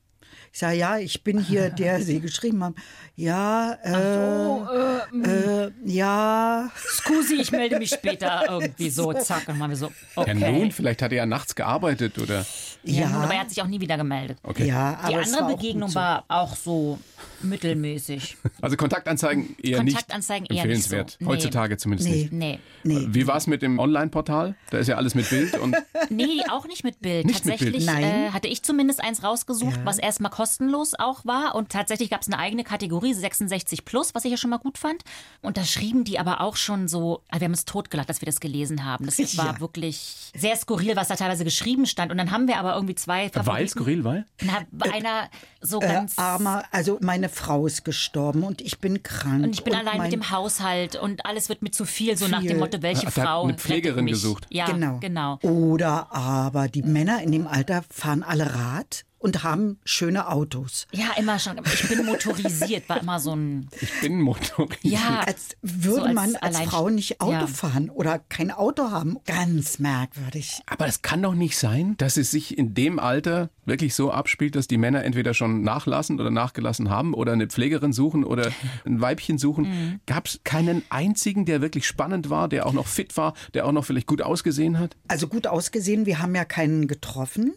Ich 0.53 0.59
sage, 0.59 0.75
ja, 0.77 0.97
ich 0.97 1.23
bin 1.23 1.39
hier, 1.39 1.69
der 1.79 2.01
Sie 2.01 2.19
geschrieben 2.19 2.63
haben. 2.63 2.75
Ja, 3.15 3.73
äh, 3.83 5.65
äh, 5.65 5.71
ja. 5.85 6.69
Scusi, 6.75 7.35
ich 7.35 7.51
melde 7.51 7.77
mich 7.79 7.89
später 7.91 8.45
irgendwie 8.49 8.89
so, 8.89 9.13
zack. 9.13 9.39
Und 9.41 9.47
dann 9.49 9.59
waren 9.59 9.69
wir 9.69 9.77
so, 9.77 9.87
Ja, 10.15 10.23
okay. 10.23 10.51
nun, 10.51 10.71
vielleicht 10.71 11.01
hat 11.01 11.11
er 11.11 11.19
ja 11.19 11.25
nachts 11.25 11.55
gearbeitet 11.55 12.17
oder. 12.19 12.45
Ja, 12.83 13.01
Ja. 13.01 13.09
nun, 13.09 13.21
aber 13.23 13.33
er 13.33 13.39
hat 13.41 13.49
sich 13.49 13.61
auch 13.61 13.67
nie 13.67 13.79
wieder 13.79 13.95
gemeldet. 13.97 14.39
Okay. 14.43 14.67
Ja, 14.67 14.99
Die 15.07 15.13
aber 15.13 15.21
es 15.21 15.27
andere 15.33 15.49
war 15.51 15.55
Begegnung 15.57 15.89
so. 15.89 15.95
war 15.95 16.25
auch 16.27 16.55
so 16.55 16.99
mittelmäßig. 17.41 18.37
Also 18.61 18.77
Kontaktanzeigen 18.77 19.55
eher 19.63 19.77
Kontaktanzeigen 19.77 20.43
nicht 20.43 20.51
eher 20.51 20.65
nicht 20.67 20.75
empfehlenswert. 20.85 21.11
so. 21.11 21.17
Nee. 21.19 21.25
Heutzutage 21.31 21.77
zumindest 21.77 22.09
Nee. 22.09 22.15
nicht. 22.29 22.33
Nee. 22.33 22.59
Nee. 22.83 23.07
Wie 23.09 23.25
war 23.27 23.37
es 23.37 23.47
mit 23.47 23.61
dem 23.63 23.79
Online-Portal? 23.79 24.55
Da 24.69 24.77
ist 24.77 24.87
ja 24.87 24.97
alles 24.97 25.15
mit 25.15 25.27
Bild 25.29 25.57
und 25.57 25.75
Nee, 26.09 26.41
auch 26.51 26.67
nicht 26.67 26.83
mit 26.83 26.99
Bild. 27.01 27.25
Nicht 27.25 27.43
mit 27.45 27.53
tatsächlich 27.53 27.85
Bild. 27.85 28.01
Nein. 28.01 28.03
Äh, 28.27 28.29
hatte 28.31 28.47
ich 28.47 28.61
zumindest 28.61 29.03
eins 29.03 29.23
rausgesucht, 29.23 29.77
Ja. 29.77 29.85
was 29.85 29.97
erstmal 29.97 30.31
kostenlos 30.41 30.93
auch 30.97 31.23
war. 31.23 31.53
Und 31.53 31.69
tatsächlich 31.69 32.09
gab 32.09 32.21
es 32.21 32.27
eine 32.27 32.39
eigene 32.39 32.63
Kategorie, 32.63 33.13
66 33.13 33.85
plus, 33.85 34.15
was 34.15 34.25
ich 34.25 34.31
ja 34.31 34.37
schon 34.37 34.49
mal 34.49 34.57
gut 34.57 34.79
fand. 34.79 35.03
Und 35.41 35.57
da 35.57 35.63
schrieben 35.63 36.03
die 36.03 36.17
aber 36.17 36.41
auch 36.41 36.55
schon 36.55 36.87
so, 36.87 37.21
ah, 37.29 37.39
wir 37.39 37.45
haben 37.45 37.53
es 37.53 37.65
totgelacht, 37.65 38.09
dass 38.09 38.21
wir 38.21 38.25
das 38.25 38.39
gelesen 38.39 38.83
haben. 38.85 39.05
Das 39.05 39.17
war 39.37 39.45
Ja. 39.53 39.59
wirklich 39.59 40.31
sehr 40.35 40.55
skurril, 40.55 40.95
was 40.95 41.09
da 41.09 41.15
teilweise 41.15 41.43
geschrieben 41.43 41.85
stand. 41.85 42.11
Und 42.11 42.17
dann 42.17 42.31
haben 42.31 42.47
wir 42.47 42.57
aber 42.57 42.73
irgendwie 42.73 42.95
zwei 42.95 43.23
weil 43.25 43.29
Favoriten. 43.29 43.69
skurril, 43.69 44.03
weil? 44.03 44.25
Na, 44.41 44.59
einer 44.91 45.29
so 45.61 45.79
Äh, 45.79 45.87
ganz... 45.87 46.17
armer, 46.17 46.63
also 46.71 46.97
meine 47.01 47.29
Frau 47.29 47.67
ist 47.67 47.85
gestorben 47.85 48.41
und 48.43 48.61
ich 48.61 48.79
bin 48.79 49.03
krank. 49.03 49.43
und 49.43 49.53
ich 49.53 49.63
bin 49.63 49.75
allein 49.75 49.97
mein- 49.97 50.09
mit 50.09 50.13
dem 50.13 50.31
Haushalt 50.31 50.95
und 50.95 51.23
alles 51.25 51.49
wird 51.49 51.61
mir 51.61 51.69
zu 51.71 51.85
viel, 51.85 52.17
so 52.17 52.27
nach 52.27 52.39
Viel. 52.39 52.49
dem 52.49 52.59
Motto, 52.59 52.81
welche 52.81 53.07
Ach, 53.07 53.11
Frau 53.13 53.43
eine 53.43 53.53
Pflegerin 53.59 54.07
gesucht. 54.07 54.47
Ja, 54.49 54.65
Genau. 54.65 54.97
genau. 54.99 55.37
Oder 55.43 56.11
aber 56.11 56.67
die 56.67 56.81
Männer 56.81 57.21
in 57.21 57.31
dem 57.31 57.45
Alter 57.47 57.83
fahren 57.91 58.23
alle 58.23 58.55
Rad 58.55 59.03
und 59.21 59.43
haben 59.43 59.77
schöne 59.85 60.27
Autos. 60.27 60.87
Ja, 60.91 61.11
immer 61.17 61.37
schon. 61.39 61.59
Ich 61.65 61.87
bin 61.87 62.05
motorisiert, 62.05 62.89
war 62.89 62.99
immer 63.01 63.19
so 63.19 63.35
ein... 63.35 63.69
Ich 63.79 64.01
bin 64.01 64.19
motorisiert. 64.19 64.83
Ja, 64.83 65.19
Als 65.25 65.55
würde 65.61 65.95
so 65.99 66.01
als 66.03 66.13
man 66.15 66.35
als 66.37 66.55
allein- 66.55 66.67
Frau 66.67 66.89
nicht 66.89 67.21
Auto 67.21 67.31
Ja. 67.31 67.47
fahren 67.47 67.89
oder 67.89 68.19
kein 68.19 68.51
Auto 68.51 68.89
haben. 68.91 69.17
Ganz 69.25 69.79
merkwürdig. 69.79 70.61
Aber 70.65 70.87
es 70.87 71.01
kann 71.03 71.21
doch 71.21 71.35
nicht 71.35 71.57
sein, 71.57 71.95
dass 71.97 72.17
es 72.17 72.31
sich 72.31 72.57
in 72.57 72.73
dem 72.73 72.97
Alter 72.99 73.49
wirklich 73.65 73.93
so 73.93 74.11
abspielt, 74.11 74.55
dass 74.55 74.67
die 74.67 74.77
Männer 74.79 75.03
entweder 75.03 75.33
schon 75.35 75.61
nachlassen 75.61 76.19
oder 76.19 76.31
nachgelassen 76.31 76.89
haben 76.89 77.13
oder 77.13 77.33
eine 77.33 77.45
Pflegerin 77.47 77.93
suchen 77.93 78.23
oder 78.23 78.51
ein 78.85 79.01
Weibchen 79.01 79.37
suchen. 79.37 79.65
Mhm. 79.69 79.99
Gab 80.07 80.25
es 80.25 80.39
keinen 80.43 80.81
einzigen, 80.89 81.45
der 81.45 81.61
wirklich 81.61 81.85
spannend 81.85 82.29
war, 82.31 82.49
der 82.49 82.65
auch 82.65 82.73
noch 82.73 82.87
fit 82.87 83.15
war, 83.17 83.33
der 83.53 83.67
auch 83.67 83.71
noch 83.71 83.85
vielleicht 83.85 84.07
gut 84.07 84.23
ausgesehen 84.23 84.79
hat? 84.79 84.97
Also 85.07 85.27
gut 85.27 85.45
ausgesehen, 85.45 86.07
wir 86.07 86.19
haben 86.19 86.33
ja 86.33 86.43
keinen 86.43 86.87
getroffen. 86.87 87.53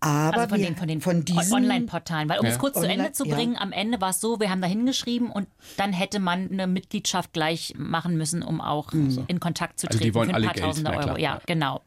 Aber 0.00 0.36
Also 0.38 0.48
von 0.48 0.58
wir, 0.58 0.66
den, 0.66 0.76
von 0.76 0.88
den 0.88 0.95
von 1.00 1.24
diesen 1.24 1.52
Online-Portalen. 1.52 2.28
Weil 2.28 2.38
um 2.40 2.46
Ja. 2.46 2.52
es 2.52 2.58
kurz 2.58 2.74
zu 2.74 2.80
Online- 2.80 3.02
Ende 3.04 3.12
zu 3.12 3.26
ja. 3.26 3.34
bringen, 3.34 3.56
am 3.56 3.72
Ende 3.72 4.00
war 4.00 4.10
es 4.10 4.20
so, 4.20 4.40
wir 4.40 4.50
haben 4.50 4.60
da 4.60 4.66
hingeschrieben 4.68 5.30
und 5.30 5.48
dann 5.76 5.92
hätte 5.92 6.18
man 6.20 6.50
eine 6.50 6.66
Mitgliedschaft 6.66 7.32
gleich 7.32 7.74
machen 7.76 8.16
müssen, 8.16 8.42
um 8.42 8.60
auch 8.60 8.92
in 8.92 9.40
Kontakt 9.40 9.78
zu 9.78 9.86
Also 9.86 9.98
treten 9.98 10.10
die 10.10 10.14
wollen 10.14 10.28
für 10.30 10.34
ein 10.34 10.36
alle 10.36 10.46
paar 10.46 10.54
Geld, 10.54 10.64
Tausende 10.66 10.90
Euro. 10.92 11.10
Ja, 11.12 11.18
ja. 11.18 11.40
genau. 11.46 11.82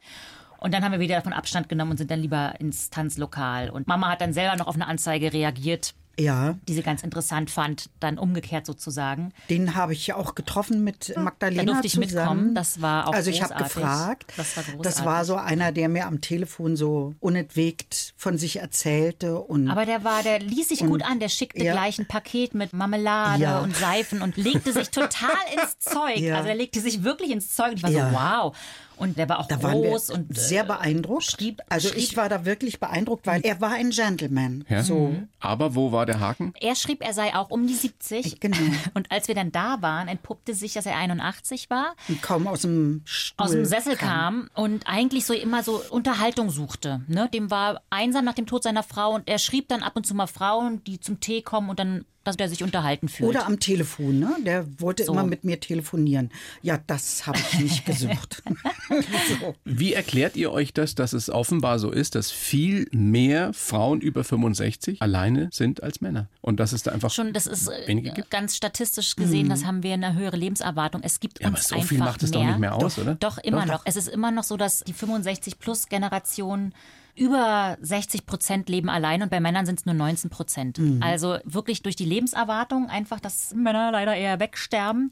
Und 0.60 0.74
dann 0.74 0.84
haben 0.84 0.92
wir 0.92 1.00
wieder 1.00 1.16
davon 1.16 1.32
Abstand 1.34 1.70
genommen 1.70 1.92
und 1.92 1.98
sind 1.98 2.12
dann 2.12 2.20
lieber 2.20 2.54
ins 2.60 2.90
Tanzlokal. 2.90 3.70
Und 3.70 3.88
Mama 3.88 4.10
hat 4.10 4.22
dann 4.22 4.34
selber 4.34 4.58
noch 4.58 4.68
auf 4.68 4.76
eine 4.76 4.88
Anzeige 4.88 5.32
reagiert, 5.32 5.94
Ja, 6.20 6.56
die 6.68 6.74
sie 6.74 6.84
ganz 6.84 7.02
interessant 7.04 7.50
fand, 7.50 7.90
dann 8.00 8.18
umgekehrt 8.20 8.66
sozusagen. 8.66 9.32
den 9.50 9.76
habe 9.76 9.94
ich 9.94 10.06
ja 10.08 10.16
auch 10.18 10.36
getroffen 10.36 10.84
mit 10.84 11.16
Magdalena 11.18 11.64
Da 11.64 11.72
durfte 11.72 11.88
ich 11.88 11.94
zusammen. 11.94 12.16
mitkommen. 12.16 12.56
Das 12.56 12.82
war 12.82 13.08
auch 13.08 13.14
Also 13.14 13.30
ich 13.32 13.42
habe 13.42 13.56
gefragt. 13.56 14.34
Das 14.38 14.56
war 14.58 14.64
großartig. 14.64 14.82
Das 14.84 15.06
war 15.06 15.26
so 15.26 15.36
einer, 15.36 15.72
der 15.72 15.90
mir 15.90 16.06
am 16.08 16.22
Telefon 16.22 16.76
so 16.76 17.14
unentwegt 17.20 18.14
von 18.18 18.38
sich 18.38 18.58
erzählte 18.60 19.40
und 19.40 19.70
Aber 19.70 19.86
der 19.86 20.04
war, 20.04 20.22
der 20.24 20.40
ließ 20.40 20.70
sich 20.70 20.80
gut 20.80 21.04
an, 21.04 21.20
der 21.20 21.30
schickte 21.30 21.64
ja. 21.64 21.72
gleich 21.74 22.00
ein 22.00 22.08
Paket 22.08 22.54
mit 22.54 22.74
Marmelade 22.74 23.42
Ja. 23.42 23.60
und 23.60 23.76
Seifen 23.76 24.22
und 24.22 24.36
legte 24.38 24.74
sich 24.74 24.90
total 24.90 25.30
ins 25.54 25.80
Zeug. 25.80 26.18
Ja. 26.18 26.36
Also 26.38 26.50
er 26.50 26.56
legte 26.56 26.80
sich 26.82 27.04
wirklich 27.04 27.32
ins 27.32 27.56
Zeug. 27.56 27.72
Und 27.72 27.78
ich 27.78 27.84
war 27.84 27.92
Ja. 27.92 28.10
so, 28.10 28.16
wow. 28.16 28.56
Und 29.00 29.18
der 29.18 29.28
war 29.30 29.40
auch 29.40 29.48
da 29.48 29.64
waren 29.64 29.82
wir 29.82 29.90
groß 29.92 30.10
und 30.12 30.32
äh, 30.32 30.40
sehr 30.40 30.64
beeindruckt. 30.66 31.24
schrieb- 31.24 31.62
also 31.70 31.88
schrieb- 31.90 31.98
ich 31.98 32.18
war 32.18 32.30
da 32.30 32.46
wirklich 32.46 32.80
beeindruckt, 32.80 33.26
weil 33.26 33.42
er 33.42 33.62
war 33.62 33.72
ein 33.72 33.92
Gentleman. 33.92 34.66
Ja? 34.70 34.84
So, 34.84 35.16
Aber 35.40 35.74
wo 35.74 35.92
war 35.92 36.06
der 36.06 36.20
Haken? 36.20 36.54
er 36.60 36.76
schrieb, 36.76 37.02
er 37.02 37.14
sei 37.14 37.34
auch 37.36 37.50
um 37.50 37.66
die 37.66 37.74
70. 37.76 38.40
Genau. 38.40 38.58
Und 38.94 39.12
als 39.12 39.28
wir 39.28 39.36
dann 39.36 39.52
da 39.52 39.78
waren, 39.82 40.08
entpuppte 40.08 40.54
sich, 40.54 40.74
dass 40.74 40.86
er 40.86 40.98
81 40.98 41.70
war, 41.70 41.96
und 42.08 42.22
kaum 42.22 42.46
aus 42.48 42.62
dem 42.62 43.02
Stuhl 43.06 43.46
aus 43.46 43.52
dem 43.52 43.66
Sessel 43.66 43.96
kam 43.96 44.50
und 44.54 44.86
eigentlich 44.88 45.26
so 45.26 45.34
immer 45.34 45.64
so 45.64 45.82
Unterhaltung 45.90 46.50
suchte. 46.50 47.02
Ne? 47.08 47.30
Dem 47.34 47.50
war 47.52 47.82
einsam 47.90 48.26
nach 48.26 48.34
dem 48.34 48.46
Tod 48.48 48.64
seiner 48.64 48.84
Frau 48.84 49.16
und 49.16 49.28
er 49.30 49.40
schrieb 49.40 49.68
dann 49.70 49.82
ab 49.84 49.96
und 49.96 50.06
zu 50.06 50.14
mal 50.14 50.28
Frauen, 50.28 50.84
die 50.84 51.00
zum 51.00 51.20
Tee 51.20 51.42
kommen 51.42 51.70
und 51.70 51.80
dann, 51.80 52.06
dass 52.24 52.36
er 52.38 52.50
sich 52.50 52.64
unterhalten 52.64 53.08
fühlt. 53.08 53.30
Oder 53.30 53.46
am 53.46 53.60
Telefon, 53.60 54.20
ne? 54.20 54.36
Der 54.46 54.66
wollte 54.80 55.04
So. 55.06 55.14
immer 55.14 55.24
mit 55.24 55.44
mir 55.44 55.60
telefonieren. 55.60 56.30
Ja, 56.62 56.80
das 56.86 57.26
habe 57.26 57.40
ich 57.40 57.60
nicht 57.60 57.86
gesucht. 57.86 58.44
so. 59.40 59.56
Wie 59.66 59.94
erklärt 59.94 60.36
ihr 60.36 60.52
euch 60.52 60.74
das, 60.74 60.96
dass 60.96 61.14
es 61.14 61.30
offenbar 61.30 61.80
so 61.80 61.92
ist, 61.92 62.16
dass 62.16 62.30
viel 62.32 62.88
mehr 62.92 63.54
Frauen 63.54 64.02
über 64.02 64.24
65 64.24 65.02
alleine 65.02 65.50
sind 65.52 65.82
als 65.82 66.02
Männer? 66.02 66.28
Und 66.42 66.60
dass 66.60 66.74
es 66.74 66.84
da 66.84 66.92
einfach 66.92 67.10
schon, 67.12 67.34
das 67.34 67.48
ist 67.48 67.68
äh, 67.70 67.88
wenige 67.88 68.12
gibt? 68.12 68.30
ganz 68.32 68.56
statistisch 68.56 69.16
gesehen, 69.16 69.50
das 69.50 69.66
haben 69.66 69.82
wir 69.84 69.94
eine 69.94 70.14
höhere 70.14 70.36
Lebenserwartung. 70.38 71.02
Es 71.04 71.20
gibt 71.20 71.40
Ja, 71.40 71.48
aber 71.48 71.58
uns 71.58 71.68
so 71.68 71.76
einfach 71.76 71.88
viel 71.88 71.98
macht 72.00 72.22
es 72.24 72.32
mehr. 72.32 72.40
doch 72.42 72.48
nicht 72.48 72.60
mehr 72.60 72.76
aus, 72.76 72.96
doch, 72.96 73.02
oder? 73.04 73.16
Doch, 73.16 73.38
immer 73.40 73.66
Doch. 73.66 73.74
noch. 73.74 73.82
Es 73.86 73.96
ist 73.96 74.08
immer 74.10 74.32
noch 74.32 74.44
so, 74.44 74.58
dass 74.58 74.82
die 74.82 74.94
65-plus-Generation 74.94 76.74
über 77.20 77.78
60 77.82 78.26
Prozent 78.26 78.70
leben 78.70 78.90
allein 78.90 79.22
und 79.22 79.30
bei 79.30 79.40
Männern 79.40 79.66
sind 79.66 79.80
es 79.80 79.86
nur 79.86 79.94
19 79.96 80.30
Prozent. 80.30 80.78
Mhm. 80.80 81.04
Also 81.04 81.38
wirklich 81.44 81.84
durch 81.84 81.96
die 81.96 82.06
Lebenserwartung 82.06 82.88
einfach, 82.90 83.20
dass 83.20 83.54
Männer 83.54 83.92
leider 83.92 84.16
eher 84.16 84.40
wegsterben 84.40 85.12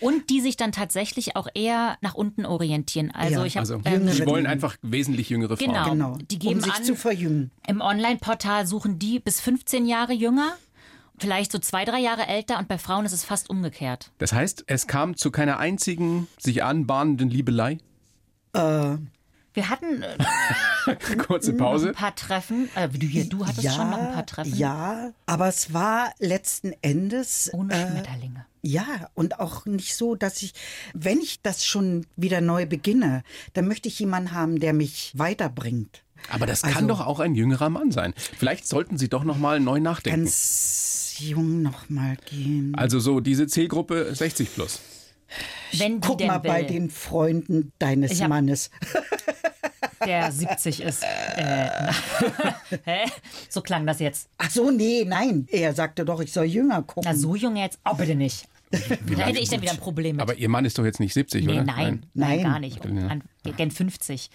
und 0.00 0.30
die 0.30 0.40
sich 0.40 0.56
dann 0.56 0.72
tatsächlich 0.72 1.36
auch 1.36 1.46
eher 1.54 1.96
nach 2.00 2.14
unten 2.14 2.46
orientieren. 2.46 3.10
Also 3.12 3.40
Ja, 3.40 3.44
ich 3.44 3.56
habe 3.56 3.60
Also, 3.62 3.80
ähm, 3.84 4.08
sie 4.08 4.26
wollen 4.26 4.46
einfach 4.46 4.76
wesentlich 4.82 5.28
jüngere 5.28 5.56
Frauen. 5.56 5.68
Genau. 5.72 5.90
Genau. 5.90 6.18
Die 6.30 6.38
geben 6.38 6.54
um 6.56 6.60
sich 6.62 6.72
an- 6.72 6.84
zu 6.84 6.96
verjüngen. 6.96 7.50
im 7.68 7.80
Online-Portal 7.80 8.66
suchen 8.66 8.98
die 8.98 9.20
bis 9.20 9.40
15 9.40 9.86
Jahre 9.86 10.12
jünger, 10.14 10.52
vielleicht 11.18 11.52
so 11.52 11.58
zwei, 11.58 11.84
drei 11.84 12.00
Jahre 12.00 12.26
älter 12.26 12.58
und 12.58 12.66
bei 12.68 12.78
Frauen 12.78 13.04
ist 13.04 13.12
es 13.12 13.24
fast 13.24 13.50
umgekehrt. 13.50 14.10
Das 14.18 14.32
heißt, 14.32 14.64
es 14.66 14.86
kam 14.86 15.16
zu 15.16 15.30
keiner 15.30 15.58
einzigen 15.58 16.26
sich 16.38 16.64
anbahnenden 16.64 17.28
Liebelei. 17.30 17.78
Wir 19.54 19.68
hatten 19.68 20.02
äh, 20.02 20.96
Kurze 21.18 21.52
Pause. 21.52 21.88
ein 21.88 21.94
paar 21.94 22.14
Treffen. 22.14 22.68
Äh, 22.74 22.88
du, 22.88 23.06
hier, 23.06 23.26
du 23.26 23.46
hattest 23.46 23.72
schon 23.74 23.90
noch 23.90 23.98
ein 23.98 24.12
paar 24.14 24.26
Treffen. 24.26 24.56
Ja, 24.56 25.12
aber 25.26 25.48
es 25.48 25.72
war 25.74 26.12
letzten 26.18 26.72
Endes 26.82 27.50
Ohne 27.52 27.74
äh, 27.74 27.90
Schmetterlinge. 27.90 28.46
Ja, 28.62 28.84
und 29.14 29.40
auch 29.40 29.66
nicht 29.66 29.96
so, 29.96 30.14
dass 30.14 30.40
ich, 30.42 30.54
wenn 30.94 31.18
ich 31.18 31.42
das 31.42 31.64
schon 31.66 32.06
wieder 32.16 32.40
neu 32.40 32.64
beginne, 32.66 33.24
dann 33.54 33.66
möchte 33.68 33.88
ich 33.88 33.98
jemanden 33.98 34.32
haben, 34.32 34.60
der 34.60 34.72
mich 34.72 35.12
weiterbringt. 35.14 36.02
Aber 36.30 36.46
das 36.46 36.62
kann 36.62 36.74
Also- 36.76 36.86
doch 36.86 37.00
auch 37.06 37.18
ein 37.20 37.34
jüngerer 37.34 37.68
Mann 37.68 37.90
sein. 37.90 38.14
Vielleicht 38.38 38.66
sollten 38.68 38.96
Sie 38.96 39.08
doch 39.08 39.24
noch 39.24 39.36
mal 39.38 39.58
neu 39.58 39.80
nachdenken. 39.80 40.20
Ganz 40.24 41.16
jung 41.18 41.62
noch 41.62 41.90
mal 41.90 42.16
gehen. 42.30 42.74
Also 42.76 43.00
so 43.00 43.18
diese 43.20 43.48
Zielgruppe 43.48 44.14
60 44.14 44.54
plus. 44.54 44.80
Wenn 45.72 46.00
Guck 46.00 46.20
mal 46.24 46.38
bei 46.38 46.60
will, 46.60 46.66
den 46.68 46.90
Freunden 46.90 47.72
deines 47.78 48.20
Mannes. 48.20 48.70
der 50.06 50.32
70 50.32 50.82
ist. 50.82 51.02
Äh, 51.36 51.92
hä? 52.84 53.04
So 53.48 53.60
klang 53.60 53.86
das 53.86 53.98
jetzt. 54.00 54.28
Ach 54.38 54.50
so, 54.50 54.70
nee, 54.70 55.04
nein. 55.06 55.46
Er 55.50 55.74
sagte 55.74 56.04
doch, 56.04 56.20
ich 56.20 56.32
soll 56.32 56.44
jünger 56.46 56.82
gucken. 56.82 57.10
Na, 57.10 57.16
so 57.16 57.34
jung 57.34 57.56
jetzt 57.56 57.78
auch 57.84 57.96
bitte 57.96 58.14
nicht. 58.14 58.46
Da 58.70 59.26
hätte 59.26 59.38
ich 59.38 59.50
dann 59.50 59.60
wieder 59.60 59.72
ein 59.72 59.78
Problem 59.78 60.16
mit. 60.16 60.22
Aber 60.22 60.34
Ihr 60.34 60.48
Mann 60.48 60.64
ist 60.64 60.78
doch 60.78 60.84
jetzt 60.84 60.98
nicht 61.00 61.12
70, 61.12 61.44
nee, 61.44 61.52
oder? 61.52 61.64
nein, 61.64 62.06
nein, 62.14 62.40
Nein. 62.40 62.42
gar 62.42 62.58
nicht. 62.58 62.84
An, 62.86 63.22
gern 63.56 63.70
50. 63.70 64.30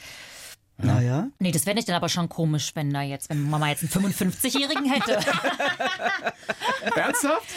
naja. 0.77 1.27
Nee, 1.39 1.51
das 1.51 1.63
fände 1.63 1.80
ich 1.80 1.86
dann 1.86 1.95
aber 1.95 2.08
schon 2.08 2.30
komisch, 2.30 2.71
wenn 2.75 2.93
da 2.93 3.01
jetzt, 3.01 3.32
wenn 3.32 3.49
Mama 3.49 3.69
jetzt 3.69 3.82
einen 3.95 4.06
55-Jährigen 4.13 4.86
hätte. 4.91 5.19
Ernsthaft? 6.95 7.47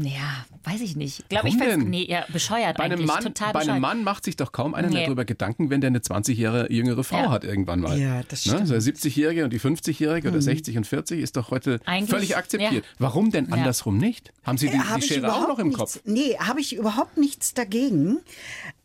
Ja, 0.00 0.44
weiß 0.64 0.80
ich 0.80 0.96
nicht. 0.96 1.28
Glaube 1.28 1.48
ich 1.48 1.56
denn? 1.58 1.88
Nee, 1.90 2.06
ja, 2.08 2.24
bescheuert 2.32 2.76
Bei 2.76 2.84
einem, 2.84 2.92
eigentlich. 2.94 3.06
Mann, 3.06 3.22
Total 3.24 3.52
bei 3.52 3.60
bescheuert. 3.60 3.72
einem 3.74 3.80
Mann 3.82 4.04
macht 4.04 4.24
sich 4.24 4.36
doch 4.36 4.52
kaum 4.52 4.74
einer 4.74 4.88
Nee. 4.88 5.04
darüber 5.06 5.24
Gedanken, 5.24 5.70
wenn 5.70 5.80
der 5.80 5.88
eine 5.88 6.00
20 6.02 6.36
Jahre 6.38 6.70
jüngere 6.72 7.02
Frau 7.04 7.18
Ja. 7.24 7.30
hat 7.30 7.44
irgendwann 7.44 7.80
mal. 7.80 7.98
Ja, 7.98 8.22
das 8.28 8.44
Ne? 8.46 8.52
stimmt. 8.52 8.60
Mhm. 8.60 8.66
So 8.66 8.72
der 8.74 8.82
70-Jährige 8.82 9.44
und 9.44 9.52
die 9.52 9.58
50-Jährige 9.60 10.28
oder 10.28 10.40
60 10.42 10.76
und 10.76 10.86
40 10.86 11.20
ist 11.20 11.36
doch 11.36 11.50
heute 11.50 11.80
Eigentlich, 11.86 12.10
völlig 12.10 12.36
akzeptiert. 12.36 12.84
ja. 12.84 12.90
Warum 12.98 13.30
denn 13.30 13.52
andersrum 13.52 13.98
nicht? 13.98 14.32
Haben 14.44 14.58
Sie 14.58 14.68
die, 14.70 14.78
Habe 14.78 15.00
die 15.00 15.06
Schere 15.06 15.32
auch 15.34 15.48
noch 15.48 15.58
im 15.58 15.68
nichts, 15.68 15.78
Kopf? 15.80 16.00
Nee, 16.04 16.36
habe 16.38 16.60
ich 16.60 16.74
überhaupt 16.76 17.16
nichts 17.16 17.54
dagegen. 17.54 18.18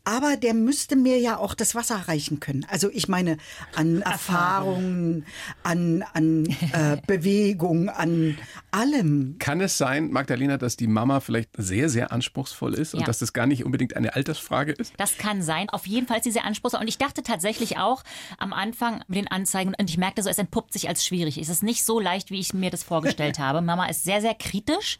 Aber 0.04 0.36
der 0.36 0.52
müsste 0.54 0.96
mir 0.96 1.18
ja 1.18 1.38
auch 1.38 1.54
das 1.54 1.74
Wasser 1.74 1.96
reichen 2.08 2.38
können. 2.38 2.66
Also 2.68 2.90
ich 2.92 3.08
meine 3.08 3.38
an 3.74 4.02
Erfahrungen, 4.02 5.24
an, 5.62 6.04
an 6.12 6.46
äh, 6.72 6.98
Bewegung, 7.06 7.88
an 7.88 8.36
allem. 8.70 9.36
Kann 9.38 9.60
es 9.60 9.78
sein, 9.78 10.10
Magdalena, 10.10 10.58
dass 10.58 10.76
die 10.76 10.86
Mama 10.86 11.20
vielleicht 11.20 11.50
sehr, 11.56 11.88
sehr 11.88 12.12
anspruchsvoll 12.12 12.74
ist 12.74 12.94
und 12.94 13.00
Ja. 13.00 13.06
dass 13.06 13.18
das 13.20 13.32
gar 13.32 13.46
nicht 13.46 13.64
unbedingt 13.64 13.96
eine 13.96 14.14
Altersfrage 14.14 14.72
ist? 14.72 14.92
Das 14.98 15.16
kann 15.16 15.42
sein. 15.42 15.70
Auf 15.70 15.86
jeden 15.86 16.06
Fall 16.06 16.18
ist 16.18 16.24
sie 16.24 16.32
sehr 16.32 16.44
anspruchsvoll. 16.44 16.80
Und 16.82 16.88
ich 16.88 16.98
dachte 16.98 17.22
tatsächlich 17.22 17.78
auch 17.78 18.02
am 18.38 18.52
Anfang 18.52 19.02
mit 19.08 19.16
den 19.16 19.28
Anzeigen, 19.28 19.74
und 19.78 19.88
ich 19.88 19.96
merkte 19.96 20.22
so, 20.22 20.28
es 20.28 20.38
entpuppt 20.38 20.72
sich 20.72 20.88
als 20.88 21.06
schwierig. 21.06 21.38
Es 21.38 21.48
ist 21.48 21.62
nicht 21.62 21.84
so 21.84 21.98
leicht, 21.98 22.30
wie 22.30 22.40
ich 22.40 22.52
mir 22.52 22.70
das 22.70 22.82
vorgestellt 22.82 23.38
habe. 23.38 23.62
Mama 23.62 23.86
ist 23.86 24.04
sehr, 24.04 24.20
sehr 24.20 24.34
kritisch. 24.34 24.98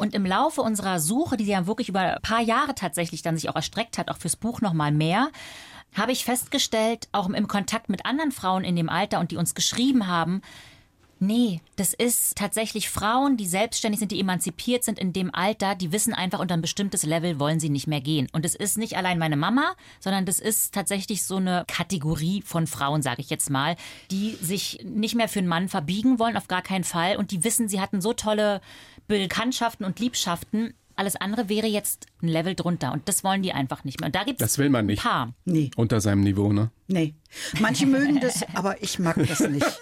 Und 0.00 0.14
im 0.14 0.24
Laufe 0.24 0.60
unserer 0.60 1.00
Suche, 1.00 1.36
die 1.36 1.44
ja 1.44 1.66
wirklich 1.66 1.88
über 1.88 2.00
ein 2.00 2.22
paar 2.22 2.40
Jahre 2.40 2.74
tatsächlich 2.74 3.22
dann 3.22 3.36
sich 3.36 3.48
auch 3.48 3.56
erstreckt 3.56 3.98
hat, 3.98 4.10
auch 4.10 4.18
fürs 4.18 4.36
Buch 4.36 4.60
nochmal 4.60 4.92
mehr, 4.92 5.30
habe 5.94 6.12
ich 6.12 6.24
festgestellt, 6.24 7.08
auch 7.12 7.28
im 7.28 7.48
Kontakt 7.48 7.88
mit 7.88 8.06
anderen 8.06 8.32
Frauen 8.32 8.64
in 8.64 8.76
dem 8.76 8.88
Alter 8.88 9.20
und 9.20 9.30
die 9.30 9.36
uns 9.36 9.54
geschrieben 9.54 10.06
haben, 10.06 10.42
Nee, 11.20 11.60
das 11.74 11.94
ist 11.94 12.36
tatsächlich 12.36 12.88
Frauen, 12.88 13.36
die 13.36 13.46
selbstständig 13.46 13.98
sind, 13.98 14.12
die 14.12 14.20
emanzipiert 14.20 14.84
sind 14.84 15.00
in 15.00 15.12
dem 15.12 15.34
Alter, 15.34 15.74
die 15.74 15.90
wissen 15.90 16.14
einfach, 16.14 16.38
unter 16.38 16.54
ein 16.54 16.60
bestimmtes 16.60 17.02
Level 17.02 17.40
wollen 17.40 17.58
sie 17.58 17.70
nicht 17.70 17.88
mehr 17.88 18.00
gehen. 18.00 18.28
Und 18.32 18.44
es 18.44 18.54
ist 18.54 18.78
nicht 18.78 18.96
allein 18.96 19.18
meine 19.18 19.36
Mama, 19.36 19.74
sondern 19.98 20.26
das 20.26 20.38
ist 20.38 20.74
tatsächlich 20.74 21.24
so 21.24 21.36
eine 21.36 21.64
Kategorie 21.66 22.42
von 22.42 22.68
Frauen, 22.68 23.02
sage 23.02 23.20
ich 23.20 23.30
jetzt 23.30 23.50
mal, 23.50 23.74
die 24.12 24.36
sich 24.40 24.80
nicht 24.84 25.16
mehr 25.16 25.28
für 25.28 25.40
einen 25.40 25.48
Mann 25.48 25.68
verbiegen 25.68 26.20
wollen, 26.20 26.36
auf 26.36 26.46
gar 26.46 26.62
keinen 26.62 26.84
Fall. 26.84 27.16
Und 27.16 27.32
die 27.32 27.42
wissen, 27.42 27.68
sie 27.68 27.80
hatten 27.80 28.00
so 28.00 28.12
tolle 28.12 28.60
Bekanntschaften 29.08 29.84
und 29.84 29.98
Liebschaften. 29.98 30.74
Alles 30.98 31.16
andere 31.16 31.48
wäre 31.48 31.66
jetzt 31.68 32.06
ein 32.22 32.28
Level 32.28 32.54
drunter. 32.54 32.92
Und 32.92 33.08
das 33.08 33.22
wollen 33.24 33.42
die 33.42 33.52
einfach 33.52 33.84
nicht 33.84 34.00
mehr. 34.00 34.08
Und 34.08 34.14
da 34.16 34.24
gibt 34.24 34.40
es 34.42 34.46
Das 34.48 34.58
will 34.58 34.68
man 34.68 34.86
nicht. 34.86 34.98
ein 35.00 35.08
paar. 35.08 35.32
Nee, 35.44 35.70
Unter 35.76 36.00
seinem 36.00 36.22
Niveau, 36.22 36.52
ne? 36.52 36.70
nee. 36.88 37.14
Manche 37.60 37.86
mögen 37.86 38.20
das, 38.20 38.42
aber 38.54 38.82
ich 38.82 38.98
mag 38.98 39.16
das 39.26 39.40
nicht. 39.40 39.64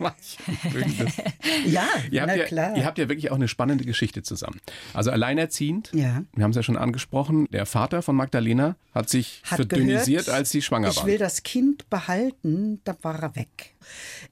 Ja, 1.66 1.86
Ihr 2.10 2.22
habt, 2.22 2.30
na 2.32 2.36
ja, 2.36 2.44
klar. 2.44 2.76
ihr 2.76 2.84
habt 2.84 2.98
ja 2.98 3.08
wirklich 3.08 3.30
auch 3.30 3.36
eine 3.36 3.48
spannende 3.48 3.84
Geschichte 3.84 4.22
zusammen. 4.22 4.60
Also 4.94 5.10
alleinerziehend, 5.10 5.90
Ja. 5.92 6.22
wir 6.34 6.44
haben 6.44 6.50
es 6.50 6.56
ja 6.56 6.62
schon 6.62 6.76
angesprochen, 6.78 7.46
der 7.50 7.66
Vater 7.66 8.00
von 8.02 8.16
Magdalena 8.16 8.76
hat 8.94 9.08
sich 9.10 9.42
hat 9.44 9.56
verdünnisiert, 9.56 10.24
gehört, 10.26 10.38
als 10.38 10.50
sie 10.50 10.62
schwanger 10.62 10.88
ich 10.88 10.96
war. 10.96 11.06
will 11.06 11.18
das 11.18 11.42
Kind 11.42 11.88
behalten, 11.90 12.80
da 12.84 12.96
war 13.02 13.22
er 13.22 13.36
weg. 13.36 13.74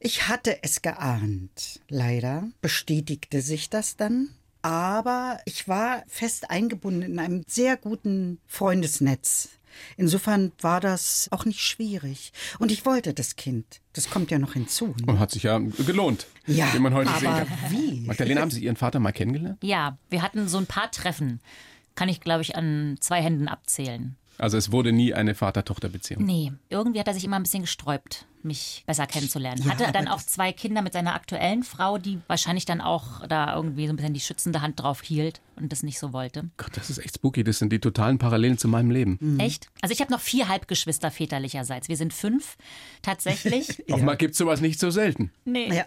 Ich 0.01 0.29
hatte 0.29 0.63
es 0.63 0.81
geahnt, 0.83 1.81
leider 1.89 2.49
bestätigte 2.63 3.43
sich 3.43 3.69
das 3.71 3.97
dann. 3.97 4.29
Aber 4.63 5.39
ich 5.45 5.69
war 5.69 6.03
fest 6.09 6.51
eingebunden 6.51 7.03
in 7.03 7.19
einem 7.19 7.45
sehr 7.47 7.77
guten 7.77 8.39
Freundesnetz. 8.47 9.51
Insofern 9.97 10.51
war 10.61 10.81
das 10.81 11.29
auch 11.31 11.45
nicht 11.45 11.61
schwierig. 11.61 12.33
Und 12.59 12.73
ich 12.73 12.85
wollte 12.85 13.15
das 13.15 13.37
Kind. 13.37 13.81
Das 13.93 14.11
kommt 14.11 14.31
ja 14.31 14.39
noch 14.39 14.55
hinzu. 14.55 14.89
Ne? 14.89 15.07
Und 15.07 15.19
hat 15.21 15.31
sich 15.31 15.45
ja 15.45 15.59
gelohnt, 15.59 16.27
Ja, 16.47 16.73
wie 16.75 16.81
man 16.81 16.95
heute 16.95 17.11
sehen 17.19 17.29
aber 17.29 17.45
kann. 17.45 17.59
wie? 17.71 18.01
Magdalena, 18.01 18.41
haben 18.41 18.51
Sie 18.51 18.65
Ihren 18.65 18.77
Vater 18.77 18.99
mal 18.99 19.13
kennengelernt? 19.13 19.59
Ja, 19.63 19.97
wir 20.11 20.23
hatten 20.23 20.49
so 20.49 20.59
ein 20.59 20.67
paar 20.67 20.91
Treffen. 20.91 21.41
Kann 21.95 22.09
ich, 22.09 22.21
glaube 22.21 22.43
ich, 22.43 22.57
an 22.57 22.97
zwei 23.01 23.23
Händen 23.23 23.47
abzählen. 23.49 24.17
Also 24.37 24.57
es 24.57 24.71
wurde 24.71 24.93
nie 24.93 25.15
eine 25.15 25.35
Vater-Tochter-Beziehung. 25.35 26.25
Nee, 26.25 26.53
irgendwie 26.69 27.01
hat 27.01 27.09
er 27.09 27.15
sich 27.15 27.25
immer 27.25 27.37
ein 27.37 27.43
bisschen 27.43 27.63
gesträubt, 27.63 28.27
mich 28.45 28.83
besser 28.87 29.07
kennenzulernen. 29.07 29.63
Ja, 29.65 29.71
Hatte 29.73 29.93
dann 29.93 30.09
auch 30.09 30.23
zwei 30.23 30.53
Kinder 30.53 30.83
mit 30.83 30.93
seiner 30.93 31.15
aktuellen 31.15 31.63
Frau, 31.63 31.99
die 31.99 32.19
wahrscheinlich 32.27 32.65
dann 32.65 32.81
auch 32.81 33.27
da 33.27 33.55
irgendwie 33.55 33.87
so 33.87 33.93
ein 33.93 33.97
bisschen 33.97 34.15
die 34.15 34.21
schützende 34.21 34.63
Hand 34.63 34.81
drauf 34.81 35.03
hielt 35.03 35.41
und 35.57 35.73
das 35.73 35.83
nicht 35.83 35.99
so 35.99 36.13
wollte. 36.13 36.49
Gott, 36.57 36.77
das 36.77 36.91
ist 36.91 36.99
echt 36.99 37.17
spooky. 37.17 37.45
Das 37.45 37.59
sind 37.59 37.73
die 37.73 37.81
totalen 37.81 38.19
Parallelen 38.19 38.59
zu 38.59 38.69
meinem 38.69 38.91
Leben. 38.91 39.19
Mhm. 39.21 39.41
Echt? 39.41 39.69
Also 39.83 39.93
ich 39.93 40.01
habe 40.01 40.13
noch 40.13 40.21
vier 40.21 40.49
Halbgeschwister 40.49 41.11
väterlicherseits. 41.11 41.89
Wir 41.89 41.97
sind 41.97 42.13
fünf 42.13 42.57
tatsächlich. 43.03 43.85
Offenbar 43.93 44.17
gibt 44.17 44.33
es 44.33 44.39
sowas 44.39 44.61
nicht 44.61 44.79
so 44.81 44.91
selten. 44.91 45.33
nee. 45.45 45.73
Ja. 45.75 45.85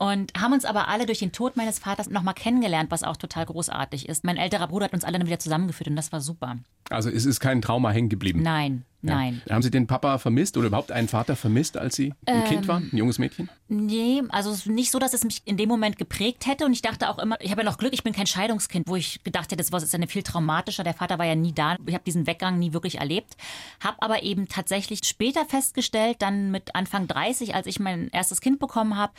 Und 0.00 0.32
haben 0.40 0.54
uns 0.54 0.64
aber 0.64 0.88
alle 0.88 1.04
durch 1.04 1.18
den 1.18 1.30
Tod 1.30 1.58
meines 1.58 1.78
Vaters 1.78 2.08
nochmal 2.08 2.32
kennengelernt, 2.32 2.90
was 2.90 3.02
auch 3.02 3.18
total 3.18 3.44
großartig 3.44 4.08
ist. 4.08 4.24
Mein 4.24 4.38
älterer 4.38 4.66
Bruder 4.66 4.86
hat 4.86 4.94
uns 4.94 5.04
alle 5.04 5.18
dann 5.18 5.26
wieder 5.26 5.38
zusammengeführt 5.38 5.88
und 5.90 5.96
das 5.96 6.10
war 6.10 6.22
super. 6.22 6.56
Also 6.88 7.10
es 7.10 7.26
ist 7.26 7.38
kein 7.38 7.60
Trauma 7.60 7.90
hängen 7.90 8.08
geblieben. 8.08 8.40
Nein, 8.40 8.86
nein. 9.02 9.42
Haben 9.50 9.60
Sie 9.60 9.70
den 9.70 9.86
Papa 9.86 10.16
vermisst 10.16 10.56
oder 10.56 10.68
überhaupt 10.68 10.90
einen 10.90 11.06
Vater 11.06 11.36
vermisst, 11.36 11.76
als 11.76 11.96
Sie 11.96 12.14
ein 12.24 12.44
Kind 12.46 12.66
waren, 12.66 12.88
ein 12.90 12.96
junges 12.96 13.18
Mädchen? 13.18 13.50
Nee, 13.68 14.22
also 14.30 14.50
es 14.50 14.60
ist 14.60 14.68
nicht 14.68 14.90
so, 14.90 14.98
dass 14.98 15.12
es 15.12 15.22
mich 15.22 15.42
in 15.44 15.58
dem 15.58 15.68
Moment 15.68 15.98
geprägt 15.98 16.46
hätte. 16.46 16.64
Und 16.64 16.72
ich 16.72 16.80
dachte 16.80 17.10
auch 17.10 17.18
immer, 17.18 17.36
ich 17.38 17.50
habe 17.50 17.60
ja 17.60 17.68
noch 17.68 17.76
Glück, 17.76 17.92
ich 17.92 18.02
bin 18.02 18.14
kein 18.14 18.26
Scheidungskind, 18.26 18.88
wo 18.88 18.96
ich 18.96 19.22
gedacht 19.22 19.52
hätte, 19.52 19.62
das 19.62 19.82
ist 19.82 19.94
eine 19.94 20.06
viel 20.06 20.22
traumatischer. 20.22 20.82
Der 20.82 20.94
Vater 20.94 21.18
war 21.18 21.26
ja 21.26 21.34
nie 21.34 21.52
da. 21.52 21.76
Ich 21.86 21.92
habe 21.92 22.04
diesen 22.04 22.26
Weggang 22.26 22.58
nie 22.58 22.72
wirklich 22.72 23.00
erlebt. 23.00 23.36
Habe 23.84 24.00
aber 24.00 24.22
eben 24.22 24.48
tatsächlich 24.48 25.00
später 25.04 25.44
festgestellt, 25.44 26.16
dann 26.20 26.50
mit 26.50 26.74
Anfang 26.74 27.06
30, 27.06 27.54
als 27.54 27.66
ich 27.66 27.78
mein 27.80 28.08
erstes 28.08 28.40
Kind 28.40 28.58
bekommen 28.60 28.96
habe, 28.96 29.12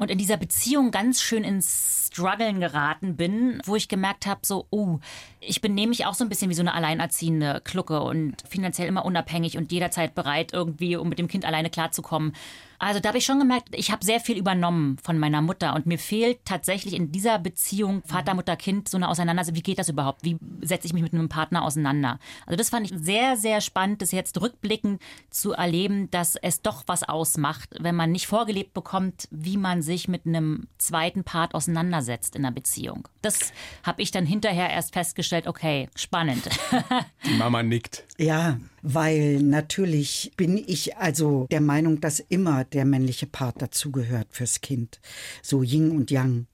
und 0.00 0.10
in 0.10 0.16
dieser 0.16 0.38
Beziehung 0.38 0.90
ganz 0.90 1.20
schön 1.20 1.44
ins 1.44 2.08
Struggeln 2.10 2.58
geraten 2.58 3.16
bin, 3.16 3.60
wo 3.66 3.76
ich 3.76 3.86
gemerkt 3.86 4.26
habe, 4.26 4.40
so, 4.44 4.66
oh, 4.70 4.98
ich 5.40 5.60
bin 5.60 5.74
nämlich 5.74 6.06
auch 6.06 6.14
so 6.14 6.24
ein 6.24 6.30
bisschen 6.30 6.50
wie 6.50 6.54
so 6.54 6.62
eine 6.62 6.72
alleinerziehende 6.72 7.60
Klucke 7.62 8.00
und 8.00 8.36
finanziell 8.48 8.88
immer 8.88 9.04
unabhängig 9.04 9.58
und 9.58 9.70
jederzeit 9.70 10.14
bereit, 10.14 10.54
irgendwie, 10.54 10.96
um 10.96 11.10
mit 11.10 11.18
dem 11.18 11.28
Kind 11.28 11.44
alleine 11.44 11.68
klarzukommen. 11.68 12.32
Also 12.80 12.98
da 12.98 13.10
habe 13.10 13.18
ich 13.18 13.26
schon 13.26 13.38
gemerkt, 13.38 13.68
ich 13.72 13.92
habe 13.92 14.02
sehr 14.02 14.20
viel 14.20 14.38
übernommen 14.38 14.96
von 15.02 15.18
meiner 15.18 15.42
Mutter 15.42 15.74
und 15.74 15.84
mir 15.84 15.98
fehlt 15.98 16.46
tatsächlich 16.46 16.94
in 16.94 17.12
dieser 17.12 17.38
Beziehung 17.38 18.02
Vater, 18.06 18.32
Mutter, 18.32 18.56
Kind 18.56 18.88
so 18.88 18.96
eine 18.96 19.08
Auseinandersetzung. 19.10 19.56
Wie 19.56 19.62
geht 19.62 19.78
das 19.78 19.90
überhaupt? 19.90 20.24
Wie 20.24 20.38
setze 20.62 20.86
ich 20.86 20.94
mich 20.94 21.02
mit 21.02 21.12
einem 21.12 21.28
Partner 21.28 21.62
auseinander? 21.62 22.18
Also 22.46 22.56
das 22.56 22.70
fand 22.70 22.90
ich 22.90 22.98
sehr, 22.98 23.36
sehr 23.36 23.60
spannend, 23.60 24.00
das 24.00 24.12
jetzt 24.12 24.40
rückblickend 24.40 25.02
zu 25.28 25.52
erleben, 25.52 26.10
dass 26.10 26.36
es 26.36 26.62
doch 26.62 26.84
was 26.86 27.06
ausmacht, 27.06 27.68
wenn 27.78 27.94
man 27.94 28.12
nicht 28.12 28.26
vorgelebt 28.26 28.72
bekommt, 28.72 29.28
wie 29.30 29.58
man 29.58 29.82
sich 29.82 30.08
mit 30.08 30.24
einem 30.24 30.66
zweiten 30.78 31.22
Part 31.22 31.54
auseinandersetzt 31.54 32.34
in 32.34 32.46
einer 32.46 32.54
Beziehung. 32.54 33.06
Das 33.20 33.52
habe 33.82 34.00
ich 34.00 34.10
dann 34.10 34.24
hinterher 34.24 34.70
erst 34.70 34.94
festgestellt, 34.94 35.46
okay, 35.46 35.90
spannend. 35.96 36.48
Die 37.26 37.34
Mama 37.34 37.62
nickt. 37.62 38.04
Ja, 38.16 38.56
weil 38.82 39.42
natürlich 39.42 40.32
bin 40.36 40.56
ich 40.56 40.96
also 40.96 41.46
der 41.50 41.60
Meinung, 41.60 42.00
dass 42.00 42.20
immer 42.20 42.64
der 42.64 42.84
männliche 42.84 43.26
Part 43.26 43.62
dazugehört 43.62 44.28
fürs 44.30 44.60
Kind. 44.60 45.00
So 45.42 45.62
Yin 45.62 45.90
und 45.90 46.10
Yang. 46.10 46.46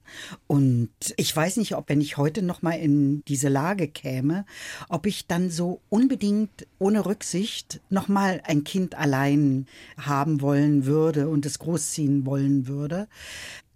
Und 0.46 0.90
ich 1.16 1.34
weiß 1.34 1.56
nicht, 1.56 1.74
ob 1.74 1.88
wenn 1.88 2.00
ich 2.00 2.16
heute 2.16 2.42
noch 2.42 2.62
mal 2.62 2.72
in 2.72 3.24
diese 3.26 3.48
Lage 3.48 3.88
käme, 3.88 4.44
ob 4.88 5.06
ich 5.06 5.26
dann 5.26 5.50
so 5.50 5.80
unbedingt 5.88 6.66
ohne 6.78 7.06
Rücksicht 7.06 7.80
noch 7.90 8.08
mal 8.08 8.40
ein 8.44 8.64
Kind 8.64 8.94
allein 8.94 9.66
haben 9.98 10.40
wollen 10.40 10.86
würde 10.86 11.28
und 11.28 11.46
es 11.46 11.58
großziehen 11.58 12.24
wollen 12.26 12.66
würde. 12.68 13.08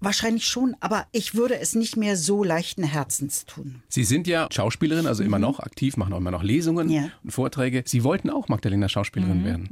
Wahrscheinlich 0.00 0.46
schon, 0.46 0.76
aber 0.80 1.06
ich 1.12 1.34
würde 1.34 1.58
es 1.60 1.74
nicht 1.74 1.96
mehr 1.96 2.16
so 2.16 2.42
leichten 2.42 2.82
Herzens 2.82 3.44
tun. 3.44 3.82
Sie 3.88 4.04
sind 4.04 4.26
ja 4.26 4.48
Schauspielerin, 4.50 5.06
also 5.06 5.22
immer 5.22 5.38
noch 5.38 5.60
aktiv, 5.60 5.96
machen 5.96 6.12
auch 6.14 6.18
immer 6.18 6.30
noch 6.30 6.42
Lesungen 6.42 6.88
Ja. 6.88 7.10
und 7.22 7.30
Vorträge. 7.32 7.82
Sie 7.86 8.02
wollten 8.04 8.30
auch 8.30 8.48
Magdalena 8.48 8.88
Schauspielerin 8.88 9.44
werden. 9.44 9.68